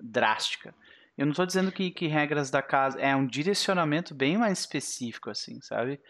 drástica. 0.00 0.74
Eu 1.16 1.26
não 1.26 1.30
estou 1.30 1.46
dizendo 1.46 1.70
que, 1.70 1.90
que 1.90 2.06
regras 2.06 2.50
da 2.50 2.60
casa 2.60 3.00
é 3.00 3.14
um 3.14 3.26
direcionamento 3.26 4.14
bem 4.14 4.36
mais 4.36 4.60
específico, 4.60 5.30
assim, 5.30 5.60
sabe? 5.60 6.00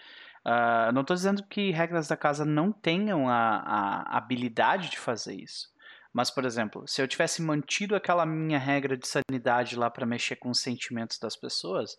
Ah, 0.44 0.90
não 0.92 1.00
estou 1.00 1.16
dizendo 1.16 1.42
que 1.46 1.70
regras 1.70 2.08
da 2.08 2.16
casa 2.16 2.44
não 2.44 2.70
tenham 2.70 3.28
a, 3.28 3.58
a 3.58 4.16
habilidade 4.16 4.90
de 4.90 4.98
fazer 4.98 5.34
isso. 5.34 5.72
Mas, 6.12 6.30
por 6.30 6.44
exemplo, 6.44 6.86
se 6.86 7.02
eu 7.02 7.08
tivesse 7.08 7.42
mantido 7.42 7.96
aquela 7.96 8.24
minha 8.24 8.58
regra 8.58 8.96
de 8.96 9.08
sanidade 9.08 9.74
lá 9.74 9.90
para 9.90 10.06
mexer 10.06 10.36
com 10.36 10.48
os 10.50 10.60
sentimentos 10.60 11.18
das 11.18 11.34
pessoas, 11.34 11.96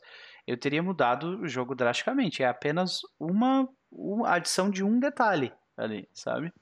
eu 0.47 0.57
teria 0.57 0.81
mudado 0.81 1.41
o 1.41 1.47
jogo 1.47 1.75
drasticamente. 1.75 2.41
É 2.41 2.47
apenas 2.47 3.01
uma, 3.19 3.67
uma 3.91 4.35
adição 4.35 4.69
de 4.69 4.83
um 4.83 4.99
detalhe 4.99 5.51
ali, 5.75 6.07
sabe? 6.13 6.53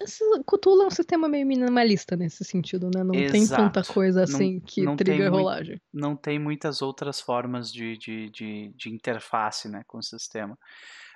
Esse 0.00 0.24
Cthulhu 0.46 0.82
é 0.82 0.86
um 0.86 0.90
sistema 0.90 1.28
meio 1.28 1.46
minimalista 1.46 2.16
nesse 2.16 2.44
sentido, 2.44 2.90
né? 2.94 3.02
Não 3.04 3.12
tem 3.12 3.46
tanta 3.46 3.80
Exato. 3.80 3.92
coisa 3.92 4.20
Não- 4.20 4.24
assim 4.24 4.60
que 4.60 4.82
não 4.82 4.96
triga 4.96 5.28
a 5.28 5.30
muito- 5.30 5.42
rolagem. 5.42 5.80
Não 5.92 6.16
tem 6.16 6.38
muitas 6.38 6.82
outras 6.82 7.20
formas 7.20 7.72
de, 7.72 7.96
de, 7.98 8.30
de, 8.30 8.72
de 8.76 8.90
interface 8.90 9.68
né, 9.68 9.82
com 9.86 9.98
o 9.98 10.02
sistema. 10.02 10.58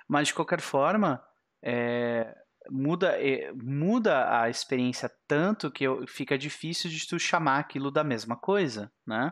Mas, 0.07 0.27
de 0.29 0.33
qualquer 0.33 0.61
forma, 0.61 1.21
é, 1.61 2.33
muda, 2.69 3.09
é, 3.21 3.51
muda 3.53 4.41
a 4.41 4.49
experiência 4.49 5.11
tanto 5.27 5.71
que 5.71 5.83
eu- 5.83 6.05
fica 6.07 6.37
difícil 6.37 6.89
de 6.89 7.07
tu 7.07 7.17
chamar 7.19 7.59
aquilo 7.59 7.91
da 7.91 8.03
mesma 8.03 8.35
coisa, 8.37 8.91
né? 9.05 9.31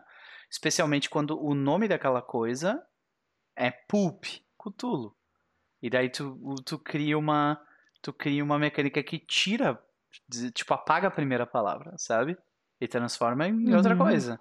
Especialmente 0.49 1.09
quando 1.09 1.39
o 1.41 1.53
nome 1.55 1.87
daquela 1.87 2.21
coisa 2.21 2.81
é 3.57 3.71
Pulp, 3.71 4.25
Cthulhu. 4.57 5.15
E 5.81 5.89
daí 5.89 6.09
tu, 6.09 6.55
tu 6.65 6.79
cria 6.79 7.17
uma 7.17 7.59
tu 8.05 8.13
cria 8.13 8.43
uma 8.43 8.59
mecânica 8.59 9.01
que 9.01 9.17
tira, 9.17 9.81
tipo, 10.53 10.71
apaga 10.75 11.07
a 11.07 11.11
primeira 11.11 11.47
palavra, 11.47 11.95
sabe? 11.97 12.37
E 12.79 12.87
transforma 12.87 13.47
em 13.47 13.73
outra 13.73 13.95
Uhum. 13.95 13.97
coisa. 13.97 14.39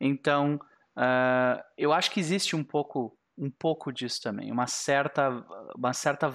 Então, 0.00 0.58
ah, 0.96 1.62
eu 1.76 1.92
acho 1.92 2.10
que 2.10 2.20
existe 2.20 2.56
um 2.56 2.64
pouco 2.64 3.18
um 3.36 3.50
pouco 3.50 3.92
disso 3.92 4.22
também, 4.22 4.50
uma 4.50 4.66
certa 4.66 5.28
uma 5.76 5.92
certa 5.92 6.32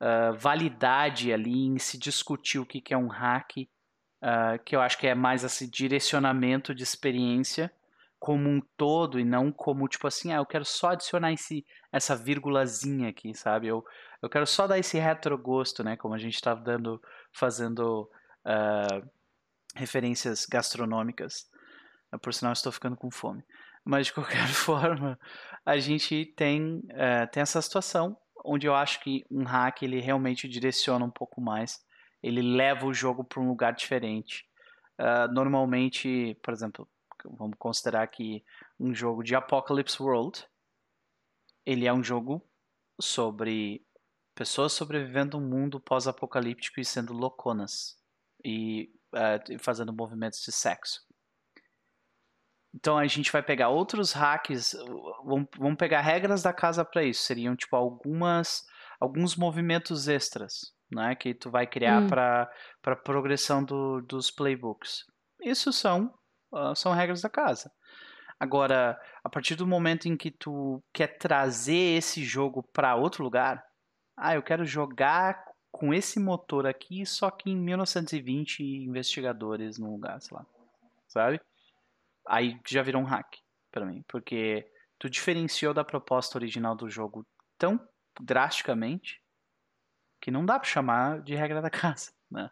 ah, 0.00 0.32
validade 0.32 1.32
ali 1.32 1.66
em 1.66 1.78
se 1.78 1.98
discutir 1.98 2.58
o 2.58 2.66
que 2.66 2.80
que 2.82 2.92
é 2.94 2.98
um 2.98 3.08
hack, 3.08 3.52
ah, 4.22 4.58
que 4.58 4.76
eu 4.76 4.80
acho 4.82 4.98
que 4.98 5.06
é 5.06 5.14
mais 5.14 5.44
esse 5.44 5.70
direcionamento 5.70 6.74
de 6.74 6.82
experiência 6.82 7.72
como 8.18 8.48
um 8.48 8.60
todo 8.76 9.20
e 9.20 9.24
não 9.24 9.52
como 9.52 9.88
tipo 9.88 10.06
assim, 10.06 10.32
ah, 10.32 10.36
eu 10.36 10.46
quero 10.46 10.64
só 10.64 10.90
adicionar 10.90 11.32
esse 11.32 11.64
essa 11.92 12.16
vírgulazinha 12.16 13.08
aqui, 13.08 13.34
sabe? 13.34 13.68
Eu, 13.68 13.84
eu 14.22 14.28
quero 14.28 14.46
só 14.46 14.66
dar 14.66 14.78
esse 14.78 14.98
retrogosto, 14.98 15.84
né? 15.84 15.96
Como 15.96 16.14
a 16.14 16.18
gente 16.18 16.34
estava 16.34 16.60
dando, 16.60 17.00
fazendo 17.32 18.10
ah, 18.44 19.02
referências 19.74 20.46
gastronômicas. 20.46 21.50
Por 22.22 22.32
sinal, 22.32 22.52
estou 22.52 22.72
ficando 22.72 22.96
com 22.96 23.10
fome. 23.10 23.44
Mas 23.84 24.06
de 24.06 24.12
qualquer 24.12 24.48
forma, 24.52 25.18
a 25.64 25.78
gente 25.78 26.26
tem, 26.36 26.82
eh, 26.90 27.26
tem 27.26 27.40
essa 27.40 27.62
situação 27.62 28.16
onde 28.44 28.66
eu 28.66 28.74
acho 28.74 29.00
que 29.00 29.24
um 29.30 29.44
hack 29.44 29.82
ele 29.82 30.00
realmente 30.00 30.48
direciona 30.48 31.04
um 31.04 31.10
pouco 31.10 31.40
mais. 31.40 31.84
Ele 32.22 32.42
leva 32.42 32.86
o 32.86 32.94
jogo 32.94 33.22
para 33.22 33.40
um 33.40 33.48
lugar 33.48 33.72
diferente. 33.72 34.44
Ah, 34.98 35.28
normalmente, 35.28 36.36
por 36.42 36.52
exemplo, 36.52 36.88
vamos 37.24 37.56
considerar 37.58 38.06
que 38.08 38.44
um 38.78 38.94
jogo 38.94 39.22
de 39.22 39.34
Apocalypse 39.34 40.02
World, 40.02 40.44
ele 41.64 41.86
é 41.86 41.92
um 41.92 42.02
jogo 42.02 42.42
sobre 43.00 43.85
pessoas 44.36 44.72
sobrevivendo 44.72 45.36
um 45.38 45.40
mundo 45.40 45.80
pós-apocalíptico 45.80 46.78
e 46.78 46.84
sendo 46.84 47.12
louconas 47.12 47.96
e 48.44 48.92
e 49.48 49.58
fazendo 49.58 49.92
movimentos 49.92 50.42
de 50.42 50.52
sexo. 50.52 51.00
Então 52.74 52.98
a 52.98 53.06
gente 53.06 53.32
vai 53.32 53.42
pegar 53.42 53.70
outros 53.70 54.12
hacks, 54.12 54.74
uh, 54.74 55.24
vamos, 55.24 55.48
vamos 55.56 55.78
pegar 55.78 56.02
regras 56.02 56.42
da 56.42 56.52
casa 56.52 56.84
para 56.84 57.02
isso. 57.02 57.22
Seriam 57.22 57.56
tipo 57.56 57.74
algumas 57.74 58.62
alguns 59.00 59.36
movimentos 59.36 60.08
extras, 60.08 60.74
né, 60.90 61.14
que 61.14 61.34
tu 61.34 61.50
vai 61.50 61.66
criar 61.66 62.02
Hum. 62.02 62.06
para 62.08 62.50
para 62.82 62.96
progressão 62.96 63.64
do, 63.64 64.02
dos 64.02 64.30
playbooks. 64.30 65.04
Isso 65.42 65.72
são 65.72 66.12
ah, 66.52 66.74
são 66.74 66.92
regras 66.92 67.22
da 67.22 67.30
casa. 67.30 67.70
Agora, 68.38 69.00
a 69.24 69.30
partir 69.30 69.54
do 69.54 69.66
momento 69.66 70.06
em 70.06 70.16
que 70.16 70.30
tu 70.30 70.82
quer 70.92 71.16
trazer 71.18 71.96
esse 71.96 72.22
jogo 72.22 72.62
para 72.62 72.94
outro 72.94 73.24
lugar, 73.24 73.64
ah, 74.16 74.34
eu 74.34 74.42
quero 74.42 74.64
jogar 74.64 75.44
com 75.70 75.92
esse 75.92 76.18
motor 76.18 76.66
aqui, 76.66 77.04
só 77.04 77.30
que 77.30 77.50
em 77.50 77.56
1920 77.56 78.62
investigadores 78.62 79.78
no 79.78 79.92
lugar, 79.92 80.20
sei 80.22 80.36
lá, 80.36 80.46
sabe? 81.06 81.40
Aí 82.26 82.58
já 82.66 82.82
virou 82.82 83.02
um 83.02 83.04
hack 83.04 83.38
para 83.70 83.84
mim, 83.84 84.02
porque 84.08 84.66
tu 84.98 85.10
diferenciou 85.10 85.74
da 85.74 85.84
proposta 85.84 86.38
original 86.38 86.74
do 86.74 86.88
jogo 86.88 87.26
tão 87.58 87.78
drasticamente 88.20 89.22
que 90.20 90.30
não 90.30 90.46
dá 90.46 90.58
para 90.58 90.68
chamar 90.68 91.22
de 91.22 91.34
regra 91.34 91.60
da 91.60 91.68
casa, 91.70 92.12
né? 92.30 92.50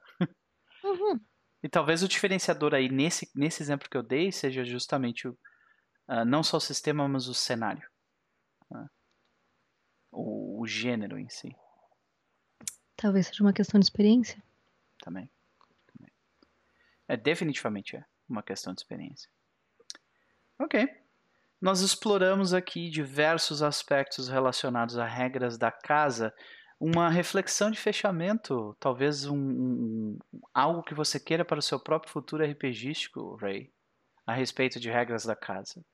Uhum. 0.84 1.18
E 1.62 1.68
talvez 1.68 2.02
o 2.02 2.08
diferenciador 2.08 2.74
aí 2.74 2.90
nesse, 2.90 3.30
nesse 3.34 3.62
exemplo 3.62 3.88
que 3.88 3.96
eu 3.96 4.02
dei 4.02 4.30
seja 4.30 4.64
justamente 4.66 5.26
o, 5.26 5.38
ah, 6.06 6.24
não 6.24 6.42
só 6.42 6.58
o 6.58 6.60
sistema, 6.60 7.08
mas 7.08 7.26
o 7.26 7.34
cenário. 7.34 7.88
né? 8.70 8.86
O, 10.14 10.60
o 10.60 10.66
gênero 10.66 11.18
em 11.18 11.28
si 11.28 11.54
Talvez 12.96 13.26
seja 13.26 13.42
uma 13.42 13.52
questão 13.52 13.78
de 13.78 13.86
experiência. 13.86 14.42
também. 15.02 15.28
também. 15.92 16.12
É, 17.08 17.16
definitivamente 17.16 17.96
é 17.96 18.04
uma 18.28 18.42
questão 18.42 18.72
de 18.72 18.80
experiência. 18.80 19.28
Ok. 20.58 20.88
Nós 21.60 21.80
exploramos 21.80 22.54
aqui 22.54 22.88
diversos 22.88 23.62
aspectos 23.62 24.28
relacionados 24.28 24.96
a 24.98 25.06
regras 25.06 25.58
da 25.58 25.70
casa. 25.70 26.32
uma 26.80 27.08
reflexão 27.08 27.70
de 27.70 27.78
fechamento, 27.78 28.76
talvez 28.80 29.26
um, 29.26 29.36
um, 29.36 30.18
algo 30.52 30.82
que 30.82 30.94
você 30.94 31.18
queira 31.20 31.44
para 31.44 31.58
o 31.58 31.62
seu 31.62 31.78
próprio 31.80 32.12
futuro 32.12 32.44
RPGístico, 32.44 33.36
Ray, 33.36 33.72
a 34.26 34.34
respeito 34.34 34.78
de 34.80 34.90
regras 34.90 35.24
da 35.24 35.36
casa. 35.36 35.84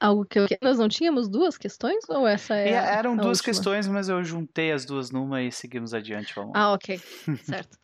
Algo 0.00 0.24
que 0.24 0.38
eu... 0.38 0.46
Nós 0.60 0.78
não 0.78 0.88
tínhamos 0.88 1.28
duas 1.28 1.56
questões? 1.56 2.08
Ou 2.08 2.26
essa 2.26 2.54
é. 2.54 2.70
Eram 2.70 3.16
duas 3.16 3.38
última? 3.38 3.44
questões, 3.44 3.86
mas 3.88 4.08
eu 4.08 4.22
juntei 4.24 4.72
as 4.72 4.84
duas 4.84 5.10
numa 5.10 5.42
e 5.42 5.50
seguimos 5.50 5.94
adiante. 5.94 6.34
Vamos. 6.34 6.52
Ah, 6.54 6.72
ok. 6.72 7.00
certo. 7.44 7.78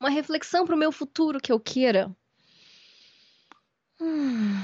Uma 0.00 0.10
reflexão 0.10 0.64
para 0.64 0.74
o 0.74 0.78
meu 0.78 0.90
futuro 0.92 1.40
que 1.40 1.52
eu 1.52 1.60
queira. 1.60 2.10
Hum, 4.00 4.54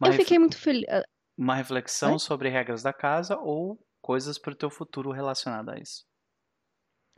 eu 0.00 0.08
ref- 0.08 0.16
fiquei 0.16 0.38
muito 0.38 0.56
feliz. 0.58 0.84
Uma 1.36 1.54
reflexão 1.54 2.18
sobre 2.18 2.48
regras 2.48 2.82
da 2.82 2.92
casa 2.92 3.36
ou 3.38 3.78
coisas 4.00 4.38
para 4.38 4.52
o 4.52 4.56
teu 4.56 4.70
futuro 4.70 5.12
relacionado 5.12 5.68
a 5.70 5.78
isso. 5.78 6.04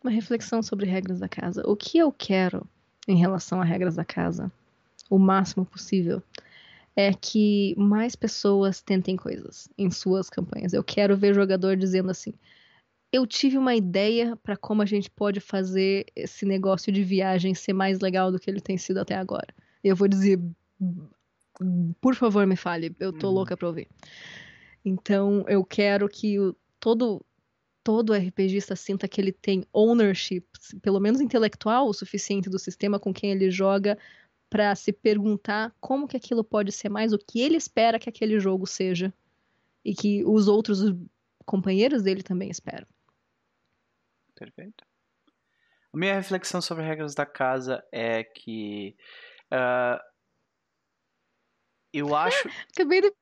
Uma 0.03 0.11
reflexão 0.11 0.63
sobre 0.63 0.87
regras 0.87 1.21
da 1.21 1.29
casa. 1.29 1.63
O 1.67 1.77
que 1.77 1.99
eu 1.99 2.13
quero 2.13 2.67
em 3.09 3.17
relação 3.17 3.61
a 3.61 3.65
regras 3.65 3.97
da 3.97 4.05
casa, 4.05 4.53
o 5.09 5.19
máximo 5.19 5.65
possível, 5.65 6.23
é 6.97 7.13
que 7.15 7.75
mais 7.79 8.17
pessoas 8.17 8.81
tentem 8.83 9.17
coisas 9.17 9.69
em 9.79 9.91
suas 9.91 10.29
campanhas. 10.29 10.73
Eu 10.73 10.83
quero 10.85 11.17
ver 11.17 11.35
jogador 11.35 11.77
dizendo 11.77 12.11
assim: 12.11 12.35
eu 13.13 13.27
tive 13.27 13.57
uma 13.59 13.75
ideia 13.75 14.37
para 14.37 14.57
como 14.57 14.83
a 14.83 14.87
gente 14.87 15.11
pode 15.11 15.41
fazer 15.41 16.07
esse 16.15 16.45
negócio 16.45 16.93
de 16.93 17.03
viagem 17.03 17.55
ser 17.55 17.73
mais 17.73 18.01
legal 18.01 18.31
do 18.31 18.39
que 18.39 18.51
ele 18.51 18.61
tem 18.61 18.77
sido 18.77 18.99
até 18.99 19.15
agora. 19.15 19.49
Eu 19.83 19.97
vou 19.97 20.07
dizer, 20.09 20.39
por 22.01 22.15
favor, 22.15 22.47
me 22.47 22.57
fale, 22.57 22.95
eu 23.01 23.13
tô 23.13 23.29
Uhum. 23.29 23.35
louca 23.35 23.57
pra 23.57 23.69
ouvir. 23.69 23.89
Então, 24.85 25.45
eu 25.49 25.65
quero 25.65 26.09
que 26.09 26.39
o- 26.39 26.55
todo 26.79 27.25
todo 27.83 28.13
RPGista 28.15 28.77
sinta 28.77 29.09
que 29.09 29.19
ele 29.19 29.33
tem 29.33 29.65
ownership, 29.73 30.45
pelo 30.83 31.01
menos 31.01 31.19
intelectual, 31.19 31.89
o 31.89 31.95
suficiente 31.95 32.51
do 32.51 32.59
sistema 32.59 33.01
com 33.01 33.13
quem 33.13 33.31
ele 33.31 33.51
joga 33.51 33.97
para 34.51 34.75
se 34.75 34.93
perguntar 34.93 35.73
como 35.81 36.09
que 36.09 36.17
aquilo 36.17 36.43
pode 36.43 36.73
ser 36.73 36.89
mais 36.89 37.13
o 37.13 37.19
que 37.19 37.41
ele 37.41 37.57
espera 37.57 38.01
que 38.01 38.09
aquele 38.09 38.41
jogo 38.41 38.67
seja 38.67 39.15
e 39.85 39.95
que 39.95 40.25
os 40.25 40.49
outros 40.49 40.81
companheiros 41.47 42.03
dele 42.03 42.23
também 42.23 42.51
esperam. 42.51 42.87
Perfeito. 44.35 44.85
A 45.93 45.97
minha 45.97 46.15
reflexão 46.15 46.61
sobre 46.61 46.85
regras 46.85 47.15
da 47.15 47.25
casa 47.25 47.85
é 47.93 48.25
que 48.25 48.97
ah, 49.51 50.03
eu 51.93 52.15
acho. 52.17 52.49
Acabei 52.75 53.01
de, 53.01 53.13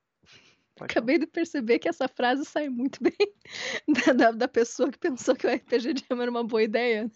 acabei 0.85 1.19
de 1.19 1.27
perceber 1.27 1.79
que 1.79 1.89
essa 1.89 2.09
frase 2.09 2.45
sai 2.45 2.69
muito 2.69 2.99
bem 3.03 3.17
da, 3.89 4.13
da, 4.13 4.31
da 4.33 4.49
pessoa 4.49 4.91
que 4.91 4.99
pensou 4.99 5.35
que 5.35 5.47
o 5.47 5.51
RPG 5.51 5.95
Jam 6.09 6.21
era 6.23 6.31
uma 6.31 6.45
boa 6.45 6.63
ideia. 6.63 7.11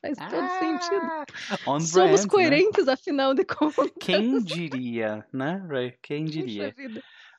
Faz 0.00 0.16
todo 0.28 0.48
sentido. 0.48 1.06
Ah, 1.48 1.58
On 1.66 1.78
Somos 1.80 2.20
brand, 2.20 2.22
né? 2.22 2.28
coerentes, 2.28 2.88
afinal 2.88 3.34
de 3.34 3.44
contas. 3.44 3.92
Quem 4.00 4.42
diria, 4.42 5.26
né, 5.32 5.62
Ray? 5.68 5.98
Quem 6.02 6.24
diria? 6.24 6.74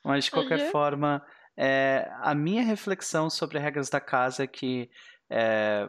Mas 0.04 0.24
de 0.26 0.30
qualquer 0.30 0.60
Uhum. 0.60 0.70
forma, 0.70 1.26
é, 1.56 2.08
a 2.22 2.34
minha 2.34 2.62
reflexão 2.62 3.28
sobre 3.30 3.58
regras 3.58 3.90
da 3.90 4.00
casa 4.00 4.44
é 4.44 4.46
que 4.46 4.88
é, 5.30 5.88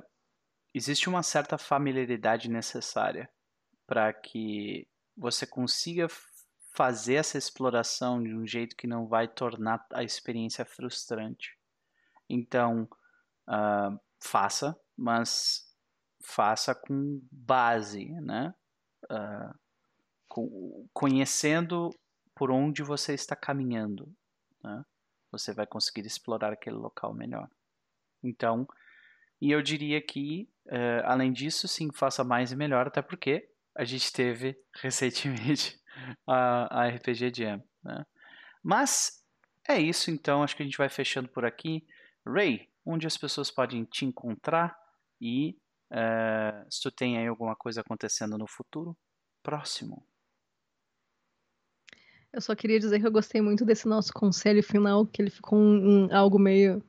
existe 0.74 1.10
uma 1.10 1.24
certa 1.24 1.58
familiaridade 1.58 2.50
necessária 2.50 3.30
para 3.88 4.14
que 4.14 4.88
você 5.18 5.46
consiga 5.46 6.08
fazer 6.74 7.16
essa 7.16 7.38
exploração 7.38 8.22
de 8.22 8.34
um 8.36 8.46
jeito 8.48 8.76
que 8.76 8.88
não 8.88 9.08
vai 9.08 9.28
tornar 9.28 9.86
a 9.94 10.04
experiência 10.04 10.66
frustrante. 10.66 11.58
Então, 12.30 12.88
ah, 13.48 13.98
faça, 14.20 14.80
mas 14.96 15.68
faça 16.22 16.76
com 16.76 17.22
base, 17.32 18.10
né? 18.22 18.54
Co- 20.28 20.88
conhecendo 20.94 21.90
por 22.36 22.52
onde 22.52 22.84
você 22.84 23.14
está 23.14 23.36
caminhando, 23.36 24.14
né? 24.64 24.86
Você 25.32 25.54
vai 25.54 25.66
conseguir 25.68 26.06
explorar 26.06 26.54
aquele 26.54 26.76
local 26.76 27.14
melhor. 27.14 27.50
Então, 28.24 28.68
e 29.42 29.52
eu 29.52 29.62
diria 29.62 30.02
que, 30.02 30.50
eh, 30.68 31.02
além 31.06 31.32
disso, 31.32 31.68
sim, 31.68 31.92
faça 31.94 32.24
mais 32.24 32.52
e 32.52 32.56
melhor, 32.56 32.88
até 32.88 33.02
porque 33.02 33.50
a 33.76 33.86
gente 33.86 34.12
teve 34.12 34.58
recentemente 34.82 35.80
a, 36.28 36.82
a 36.84 36.88
RPG 36.88 37.32
Jam, 37.36 37.64
né? 37.84 38.06
Mas 38.64 39.24
é 39.68 39.80
isso, 39.80 40.12
então, 40.12 40.44
acho 40.44 40.56
que 40.56 40.64
a 40.64 40.66
gente 40.66 40.78
vai 40.78 40.90
fechando 40.90 41.30
por 41.30 41.46
aqui. 41.46 41.86
Ray, 42.26 42.68
onde 42.86 43.08
as 43.08 43.18
pessoas 43.18 43.50
podem 43.52 43.86
te 43.86 44.06
encontrar 44.06 44.76
e 45.22 45.56
eh, 45.92 46.66
se 46.70 46.82
tu 46.82 46.92
tem 46.92 47.18
aí 47.18 47.28
alguma 47.28 47.56
coisa 47.56 47.82
acontecendo 47.82 48.38
no 48.38 48.48
futuro 48.48 48.98
próximo. 49.44 50.06
Eu 52.32 52.42
só 52.42 52.56
queria 52.56 52.80
dizer 52.80 53.00
que 53.00 53.08
eu 53.08 53.12
gostei 53.12 53.42
muito 53.42 53.66
desse 53.66 53.88
nosso 53.88 54.14
conselho 54.14 54.62
final, 54.62 55.06
que 55.06 55.22
ele 55.22 55.32
ficou 55.32 55.58
um, 55.58 56.06
um- 56.06 56.16
algo 56.16 56.38
meio. 56.38 56.84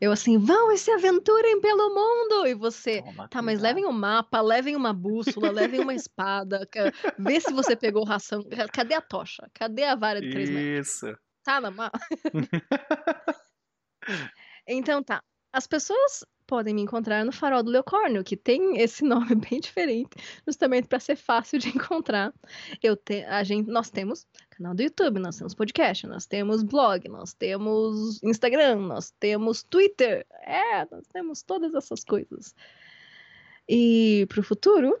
Eu 0.00 0.12
assim, 0.12 0.36
vão 0.38 0.70
e 0.72 0.78
se 0.78 0.90
aventurem 0.90 1.60
pelo 1.60 1.94
mundo! 1.94 2.46
E 2.46 2.54
você, 2.54 3.00
Toma 3.02 3.28
tá, 3.28 3.40
mas 3.40 3.60
levem 3.60 3.86
um 3.86 3.92
mapa, 3.92 4.40
levem 4.42 4.76
uma 4.76 4.92
bússola, 4.92 5.50
levem 5.50 5.80
uma 5.80 5.94
espada, 5.94 6.68
vê 7.18 7.40
se 7.40 7.52
você 7.52 7.74
pegou 7.74 8.04
ração. 8.04 8.42
Ca- 8.44 8.68
Cadê 8.68 8.94
a 8.94 9.00
tocha? 9.00 9.48
Cadê 9.54 9.84
a 9.84 9.94
vara 9.94 10.20
de 10.20 10.30
três 10.30 10.50
metros? 10.50 10.86
Isso. 10.88 11.18
Tá 11.44 11.60
na 11.60 11.70
mala? 11.70 11.92
Então 14.66 15.02
tá. 15.02 15.22
As 15.52 15.66
pessoas 15.66 16.24
podem 16.46 16.74
me 16.74 16.82
encontrar 16.82 17.24
no 17.24 17.32
Farol 17.32 17.62
do 17.62 17.70
Leocórnio, 17.70 18.24
que 18.24 18.36
tem 18.36 18.78
esse 18.80 19.02
nome 19.04 19.34
bem 19.34 19.60
diferente, 19.60 20.10
justamente 20.46 20.86
para 20.88 21.00
ser 21.00 21.16
fácil 21.16 21.58
de 21.58 21.68
encontrar. 21.68 22.32
Eu 22.82 22.96
te, 22.96 23.24
a 23.24 23.42
gente, 23.42 23.70
nós 23.70 23.90
temos 23.90 24.26
canal 24.50 24.74
do 24.74 24.82
YouTube, 24.82 25.18
nós 25.18 25.36
temos 25.36 25.54
podcast, 25.54 26.06
nós 26.06 26.26
temos 26.26 26.62
blog, 26.62 27.08
nós 27.08 27.34
temos 27.34 28.22
Instagram, 28.22 28.76
nós 28.76 29.10
temos 29.20 29.62
Twitter. 29.62 30.26
É, 30.42 30.86
nós 30.90 31.06
temos 31.08 31.42
todas 31.42 31.74
essas 31.74 32.02
coisas. 32.02 32.54
E 33.68 34.26
pro 34.28 34.42
futuro, 34.42 34.98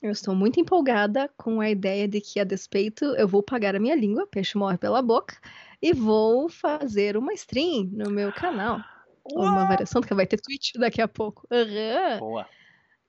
eu 0.00 0.10
estou 0.10 0.34
muito 0.34 0.58
empolgada 0.58 1.28
com 1.36 1.60
a 1.60 1.68
ideia 1.68 2.08
de 2.08 2.20
que, 2.22 2.40
a 2.40 2.44
despeito, 2.44 3.04
eu 3.16 3.28
vou 3.28 3.42
pagar 3.42 3.76
a 3.76 3.80
minha 3.80 3.94
língua, 3.94 4.26
peixe 4.26 4.56
morre 4.56 4.78
pela 4.78 5.02
boca, 5.02 5.36
e 5.82 5.92
vou 5.92 6.48
fazer 6.48 7.16
uma 7.16 7.34
stream 7.34 7.90
no 7.92 8.10
meu 8.10 8.32
canal. 8.32 8.80
Uma 9.24 9.66
variação, 9.66 10.00
que 10.00 10.14
vai 10.14 10.26
ter 10.26 10.40
Twitch 10.40 10.74
daqui 10.74 11.00
a 11.00 11.08
pouco. 11.08 11.46
Aham. 11.50 12.18
Boa. 12.18 12.48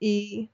E. 0.01 0.49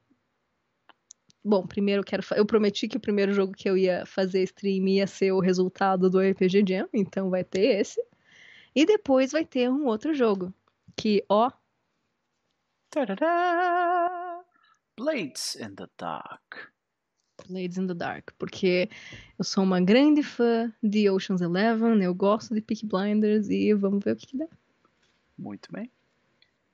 Bom, 1.44 1.66
primeiro 1.66 2.02
eu 2.02 2.06
quero. 2.06 2.24
Eu 2.36 2.46
prometi 2.46 2.88
que 2.88 2.98
o 2.98 3.02
primeiro 3.02 3.32
jogo 3.34 3.54
que 3.54 3.70
eu 3.70 3.78
ia 3.78 4.06
fazer 4.06 4.44
stream 4.44 4.88
ia 4.88 5.08
ser 5.08 5.32
o 5.32 5.40
resultado 5.40 6.10
do 6.10 6.20
RPG 6.20 6.64
Jam, 6.68 6.90
então 6.94 7.30
vai 7.30 7.44
ter 7.44 7.80
esse. 7.80 8.04
E 8.76 8.86
depois 8.86 9.32
vai 9.32 9.46
ter 9.46 9.70
um 9.70 9.86
outro 9.86 10.14
jogo. 10.14 10.54
Que, 10.96 11.24
ó, 11.30 11.52
Tarará! 12.90 14.44
Blades 14.98 15.56
in 15.56 15.76
the 15.76 15.88
Dark. 15.98 16.72
Blades 17.48 17.78
in 17.78 17.88
the 17.88 17.94
Dark. 17.94 18.32
Porque 18.40 18.90
eu 19.38 19.44
sou 19.44 19.64
uma 19.64 19.82
grande 19.82 20.24
fã 20.24 20.74
de 20.82 21.10
Ocean's 21.10 21.42
Eleven, 21.42 22.02
eu 22.02 22.16
gosto 22.16 22.54
de 22.56 22.62
Peaky 22.62 22.88
Blinders 22.88 23.50
e 23.50 23.74
vamos 23.74 24.04
ver 24.04 24.14
o 24.14 24.16
que, 24.16 24.28
que 24.28 24.38
dá. 24.38 24.48
Muito 25.38 25.72
bem. 25.72 25.92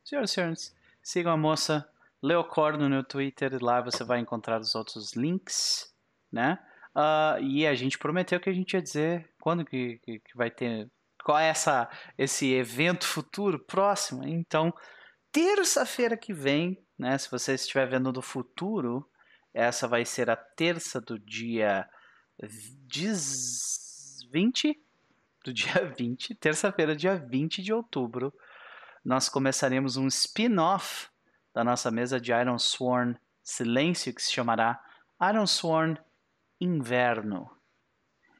Senhoras 0.03 0.31
e 0.31 0.33
senhores, 0.33 0.75
sigam 1.01 1.31
a 1.31 1.37
moça 1.37 1.87
Leocorno 2.21 2.87
no 2.87 3.03
Twitter. 3.03 3.61
Lá 3.61 3.81
você 3.81 4.03
vai 4.03 4.19
encontrar 4.19 4.59
os 4.59 4.75
outros 4.75 5.13
links, 5.13 5.93
né? 6.31 6.59
Ah, 6.95 7.37
e 7.41 7.65
a 7.65 7.73
gente 7.73 7.97
prometeu 7.97 8.39
que 8.39 8.49
a 8.49 8.53
gente 8.53 8.73
ia 8.73 8.81
dizer 8.81 9.29
quando 9.41 9.65
que, 9.65 9.99
que, 9.99 10.19
que 10.19 10.37
vai 10.37 10.49
ter. 10.49 10.89
Qual 11.23 11.37
é 11.37 11.47
essa, 11.47 11.89
esse 12.17 12.53
evento 12.53 13.05
futuro 13.05 13.59
próximo. 13.59 14.27
Então, 14.27 14.73
terça-feira 15.31 16.17
que 16.17 16.33
vem, 16.33 16.77
né? 16.97 17.17
Se 17.17 17.31
você 17.31 17.55
estiver 17.55 17.87
vendo 17.87 18.11
do 18.11 18.21
futuro, 18.21 19.09
essa 19.53 19.87
vai 19.87 20.05
ser 20.05 20.29
a 20.29 20.35
terça 20.35 20.99
do 20.99 21.19
dia 21.19 21.87
20, 22.41 24.79
do 25.43 25.53
dia 25.53 25.85
20, 25.97 26.35
terça-feira, 26.35 26.95
dia 26.95 27.15
20 27.15 27.61
de 27.61 27.73
outubro, 27.73 28.33
nós 29.03 29.27
começaremos 29.27 29.97
um 29.97 30.07
spin-off 30.07 31.09
da 31.53 31.63
nossa 31.63 31.91
mesa 31.91 32.19
de 32.19 32.31
Iron 32.31 32.57
Sworn 32.57 33.17
Silêncio, 33.43 34.13
que 34.13 34.21
se 34.21 34.31
chamará 34.31 34.83
Iron 35.29 35.45
Sworn 35.45 35.97
Inverno. 36.59 37.49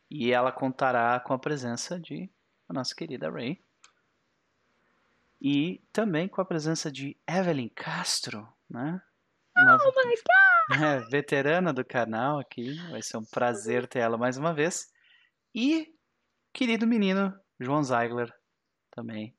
E 0.09 0.31
ela 0.31 0.51
contará 0.51 1.19
com 1.19 1.33
a 1.33 1.39
presença 1.39 1.99
de 1.99 2.29
a 2.69 2.73
nossa 2.73 2.95
querida 2.95 3.29
Ray. 3.29 3.61
E 5.41 5.83
também 5.91 6.27
com 6.27 6.39
a 6.39 6.45
presença 6.45 6.89
de 6.89 7.17
Evelyn 7.27 7.69
Castro, 7.69 8.47
né? 8.69 9.01
Nova, 9.55 9.83
Oh 9.85 10.07
my 10.07 10.15
é, 10.81 10.99
veterana 11.09 11.73
do 11.73 11.83
canal 11.83 12.39
aqui. 12.39 12.75
Vai 12.89 13.01
ser 13.01 13.17
um 13.17 13.25
prazer 13.25 13.87
ter 13.87 13.99
ela 13.99 14.17
mais 14.17 14.37
uma 14.37 14.53
vez. 14.53 14.91
E 15.53 15.93
querido 16.53 16.87
menino 16.87 17.37
João 17.59 17.83
Zeigler 17.83 18.33
também, 18.91 19.35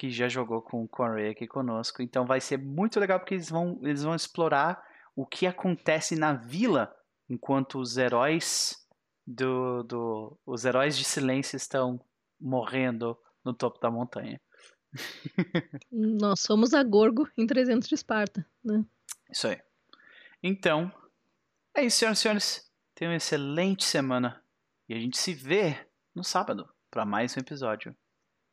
que 0.00 0.10
já 0.10 0.30
jogou 0.30 0.62
com 0.62 0.82
o 0.82 0.88
Conray 0.88 1.28
aqui 1.28 1.46
conosco. 1.46 2.00
Então 2.00 2.24
vai 2.24 2.40
ser 2.40 2.56
muito 2.56 2.98
legal 2.98 3.20
porque 3.20 3.34
eles 3.34 3.50
vão, 3.50 3.78
eles 3.82 4.02
vão 4.02 4.14
explorar 4.14 4.82
o 5.14 5.26
que 5.26 5.46
acontece 5.46 6.16
na 6.16 6.32
vila 6.32 6.90
enquanto 7.28 7.78
os 7.78 7.98
heróis 7.98 8.78
do, 9.26 9.82
do 9.82 10.40
os 10.46 10.64
heróis 10.64 10.96
de 10.96 11.04
silêncio 11.04 11.54
estão 11.54 12.00
morrendo 12.40 13.14
no 13.44 13.52
topo 13.52 13.78
da 13.78 13.90
montanha. 13.90 14.40
Nós 15.92 16.40
somos 16.40 16.72
a 16.72 16.82
Gorgo 16.82 17.28
em 17.36 17.46
300 17.46 17.86
de 17.86 17.94
Esparta, 17.94 18.46
né? 18.64 18.82
Isso 19.30 19.48
aí. 19.48 19.60
Então, 20.42 20.90
é 21.76 21.84
isso, 21.84 21.98
senhoras 21.98 22.18
e 22.18 22.22
senhores. 22.22 22.72
Tenham 22.94 23.12
uma 23.12 23.18
excelente 23.18 23.84
semana. 23.84 24.42
E 24.88 24.94
a 24.94 24.98
gente 24.98 25.18
se 25.18 25.34
vê 25.34 25.86
no 26.14 26.24
sábado 26.24 26.66
para 26.90 27.04
mais 27.04 27.36
um 27.36 27.40
episódio 27.40 27.94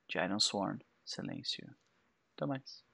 de 0.09 0.17
Iron 0.19 0.41
Sworn 0.41 0.85
Silêncio. 1.07 1.65
Até 2.35 2.45
mais. 2.47 2.86